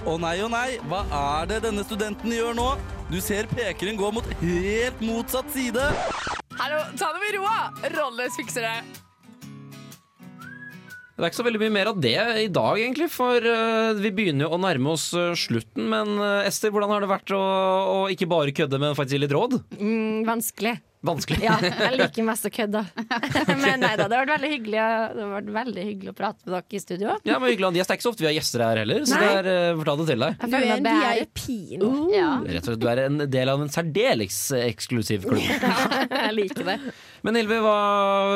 Å 0.08 0.14
nei, 0.16 0.38
å 0.40 0.46
nei, 0.48 0.78
hva 0.88 1.02
er 1.12 1.48
det 1.50 1.58
denne 1.66 1.82
studenten 1.84 2.32
gjør 2.32 2.54
nå? 2.56 2.68
Du 3.10 3.18
ser 3.20 3.44
pekeren 3.50 3.98
gå 4.00 4.08
mot 4.16 4.24
helt 4.40 5.02
motsatt 5.04 5.52
side. 5.52 5.90
Hallo, 6.56 6.80
ta 6.96 7.12
det 7.12 7.20
med 7.26 7.36
roa! 7.36 7.58
Rolles 7.98 8.40
fikser 8.40 8.64
det. 8.64 9.09
Det 11.20 11.26
er 11.26 11.32
ikke 11.34 11.36
så 11.42 11.44
veldig 11.44 11.58
mye 11.60 11.72
mer 11.74 11.88
av 11.90 11.98
det 12.00 12.14
i 12.40 12.46
dag, 12.48 12.78
egentlig, 12.80 13.10
for 13.12 13.44
eh, 13.44 13.90
vi 14.00 14.08
begynner 14.16 14.46
jo 14.46 14.54
å 14.56 14.60
nærme 14.62 14.94
oss 14.94 15.10
eh, 15.12 15.34
slutten. 15.36 15.84
Men 15.92 16.14
eh, 16.16 16.46
Ester, 16.48 16.72
hvordan 16.72 16.94
har 16.94 17.04
det 17.04 17.10
vært 17.10 17.34
å, 17.36 17.40
å 17.92 17.98
ikke 18.08 18.28
bare 18.30 18.54
kødde, 18.56 18.80
men 18.80 18.96
faktisk 18.96 19.18
gi 19.18 19.20
litt 19.26 19.34
råd? 19.36 19.58
mm, 19.76 20.22
Vanskelig. 20.24 20.78
Vanskelig. 21.00 21.40
Ja, 21.40 21.54
jeg 21.64 21.96
liker 21.96 22.24
mest 22.28 22.44
å 22.44 22.50
kødde. 22.52 22.82
Men 23.62 23.80
nei 23.80 23.94
da, 23.96 24.04
det 24.04 24.18
har 24.18 24.26
vært 24.26 24.34
veldig 24.34 24.50
hyggelig, 24.52 24.80
det 25.16 25.22
har 25.24 25.30
vært 25.32 25.52
veldig 25.54 25.84
hyggelig 25.86 26.12
å 26.12 26.16
prate 26.18 26.44
med 26.44 26.52
dere 26.56 26.76
i 26.76 26.82
studio. 26.82 27.14
Ja, 27.24 27.38
men 27.40 27.52
hyggelig. 27.54 27.70
Det 27.78 27.84
er 27.86 27.96
ikke 27.96 28.04
så 28.04 28.12
ofte 28.12 28.24
vi 28.24 28.28
har 28.28 28.36
gjester 28.36 28.64
her 28.66 28.80
heller, 28.82 29.06
så 29.08 29.16
Nei. 29.16 29.30
det 29.30 29.54
er 29.54 29.78
fortalt 29.80 30.02
det 30.02 30.08
til 30.10 30.24
deg. 30.26 30.44
Du 30.44 30.56
er 30.58 30.66
en. 30.74 30.90
VIP 30.90 31.46
nå. 31.80 31.90
Ja. 32.12 32.28
Rett 32.44 32.66
og 32.66 32.74
slett, 32.74 32.82
Du 32.82 32.88
er 32.92 33.02
en 33.06 33.24
del 33.32 33.52
av 33.52 33.64
en 33.64 33.72
særdeles 33.72 34.38
eksklusiv 34.60 35.24
klubb. 35.30 35.40
Jeg 36.20 36.36
liker 36.36 36.68
det. 36.68 36.76
Men 37.24 37.40
Hilvi, 37.40 37.62
hva 37.64 37.78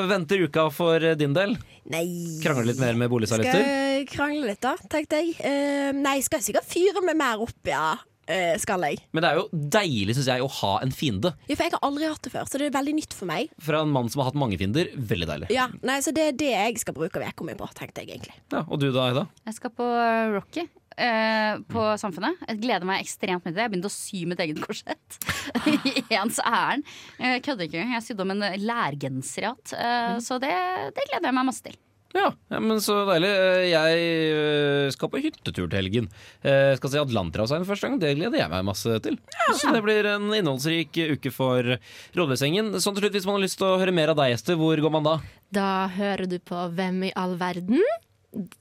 venter 0.08 0.46
uka 0.48 0.66
for 0.72 1.04
eh, 1.04 1.16
din 1.20 1.36
del? 1.36 1.54
Nei. 1.92 2.06
Krangle 2.40 2.66
litt 2.70 2.80
mer 2.80 2.96
med 2.96 3.12
Skal 3.28 3.44
jeg 3.44 4.08
krangle 4.08 4.48
litt, 4.48 4.62
da, 4.64 4.72
tenkte 4.90 5.20
jeg. 5.20 5.36
Uh, 5.36 5.92
nei, 5.96 6.16
skal 6.24 6.40
jeg 6.40 6.48
sikkert 6.48 6.68
fyre 6.68 7.04
meg 7.04 7.18
mer 7.20 7.44
opp, 7.44 7.60
ja. 7.68 7.92
Eh, 8.26 8.54
skal 8.62 8.80
jeg. 8.88 9.02
Men 9.12 9.22
det 9.24 9.30
er 9.30 9.36
jo 9.42 9.48
deilig, 9.52 10.14
syns 10.16 10.30
jeg, 10.32 10.40
å 10.44 10.48
ha 10.60 10.70
en 10.84 10.92
fiende. 10.96 11.34
Ja, 11.48 11.56
for 11.58 11.64
jeg 11.66 11.74
har 11.74 11.82
aldri 11.84 12.06
hatt 12.08 12.22
det 12.24 12.32
før, 12.32 12.46
så 12.48 12.60
det 12.60 12.70
er 12.70 12.76
veldig 12.78 12.94
nytt 12.96 13.12
for 13.18 13.28
meg. 13.28 13.50
Fra 13.60 13.82
en 13.84 13.92
mann 13.92 14.08
som 14.08 14.22
har 14.22 14.30
hatt 14.30 14.38
mange 14.40 14.56
fiender. 14.60 14.88
Veldig 14.96 15.28
deilig. 15.28 15.50
Ja, 15.52 15.66
nei, 15.84 15.98
Så 16.00 16.12
det 16.16 16.28
er 16.30 16.38
det 16.40 16.52
jeg 16.54 16.78
skal 16.80 16.94
bruke 16.96 17.20
uka 17.20 17.44
mi 17.44 17.52
på, 17.58 17.68
tenkte 17.76 18.00
jeg 18.04 18.14
egentlig. 18.16 18.32
Ja, 18.54 18.64
og 18.64 18.80
du 18.80 18.88
da, 18.94 19.10
Ida? 19.12 19.26
Jeg 19.44 19.54
skal 19.58 19.70
på 19.76 19.90
Rocky. 20.38 20.64
eh, 20.96 21.56
på 21.68 21.84
Samfunnet. 21.98 22.38
Jeg 22.48 22.60
gleder 22.62 22.86
meg 22.86 23.02
ekstremt 23.02 23.42
mye 23.44 23.50
til 23.50 23.58
det. 23.58 23.64
Jeg 23.66 23.72
begynte 23.74 23.90
å 23.90 23.94
sy 23.94 24.24
mitt 24.30 24.38
eget 24.44 24.60
korsett 24.62 25.16
i 25.90 26.04
ens 26.14 26.38
ærend. 26.46 26.84
Jeg 27.18 27.42
kødder 27.42 27.66
ikke. 27.68 27.82
Jeg 27.96 28.04
sydde 28.06 28.22
om 28.22 28.30
en 28.30 28.44
lærgenser 28.62 29.48
igjen. 29.48 29.74
Eh, 29.74 30.18
Så 30.22 30.38
det, 30.40 30.52
det 30.94 31.08
gleder 31.10 31.28
jeg 31.28 31.34
meg 31.34 31.48
masse 31.50 31.64
til. 31.66 31.76
Ja, 32.14 32.28
ja, 32.52 32.58
men 32.62 32.78
så 32.78 33.00
deilig. 33.08 33.30
Eh, 33.34 33.64
Jeg 33.72 34.02
eh, 34.30 34.90
skal 34.94 35.10
på 35.10 35.18
hyttetur 35.24 35.66
til 35.66 35.78
helgen. 35.80 36.06
Jeg 36.46 36.78
Skal 36.78 36.92
se 36.92 37.00
Atlanterhavsveien 37.02 37.66
første 37.66 37.88
gang. 37.88 37.98
Det 38.02 38.12
gleder 38.20 38.38
jeg 38.38 38.52
meg 38.52 38.64
masse 38.68 38.98
til. 39.02 39.18
Så 39.58 39.72
det 39.74 39.82
blir 39.82 40.06
en 40.12 40.28
innholdsrik 40.38 40.94
uke 41.16 41.32
for 41.34 41.74
Rådløsgjengen. 42.14 42.70
Sånn 42.78 42.94
til 42.94 43.06
slutt, 43.06 43.16
hvis 43.18 43.26
man 43.26 43.38
har 43.40 43.44
lyst 43.46 43.58
til 43.58 43.66
å 43.72 43.80
høre 43.82 43.94
mer 43.96 44.14
av 44.14 44.20
deg, 44.22 44.36
Ester, 44.38 44.54
hvor 44.60 44.78
går 44.78 44.94
man 44.94 45.08
da? 45.08 45.16
Da 45.54 45.68
hører 45.98 46.26
du 46.30 46.38
på 46.38 46.62
Hvem 46.78 47.02
i 47.10 47.12
all 47.18 47.34
verden? 47.40 47.82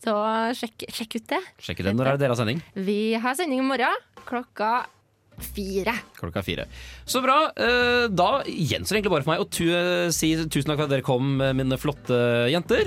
Da 0.06 0.52
sjekk, 0.58 0.84
sjekk 0.94 1.16
ut 1.22 1.30
det. 1.32 1.40
Sjekk 1.66 1.80
ut 1.82 1.88
det. 1.92 1.96
Når 1.98 2.10
er 2.12 2.18
det 2.18 2.26
dere 2.26 2.36
har 2.36 2.42
sending? 2.44 2.60
Vi 2.78 3.00
har 3.22 3.38
sending 3.38 3.62
i 3.64 3.70
morgen 3.70 4.04
klokka 4.28 4.84
fire. 5.42 5.96
Klokka 6.20 6.44
fire. 6.46 6.68
Så 7.10 7.18
bra. 7.24 7.40
eh, 7.58 8.04
Da 8.14 8.44
gjenstår 8.46 9.00
egentlig 9.00 9.10
bare 9.16 9.26
for 9.26 9.32
meg 9.34 9.42
å 9.42 9.48
tu 9.50 9.66
si 10.14 10.30
tusen 10.46 10.70
takk 10.70 10.78
for 10.78 10.86
at 10.86 10.92
dere 10.94 11.02
kom, 11.08 11.32
mine 11.58 11.80
flotte 11.82 12.20
jenter. 12.54 12.86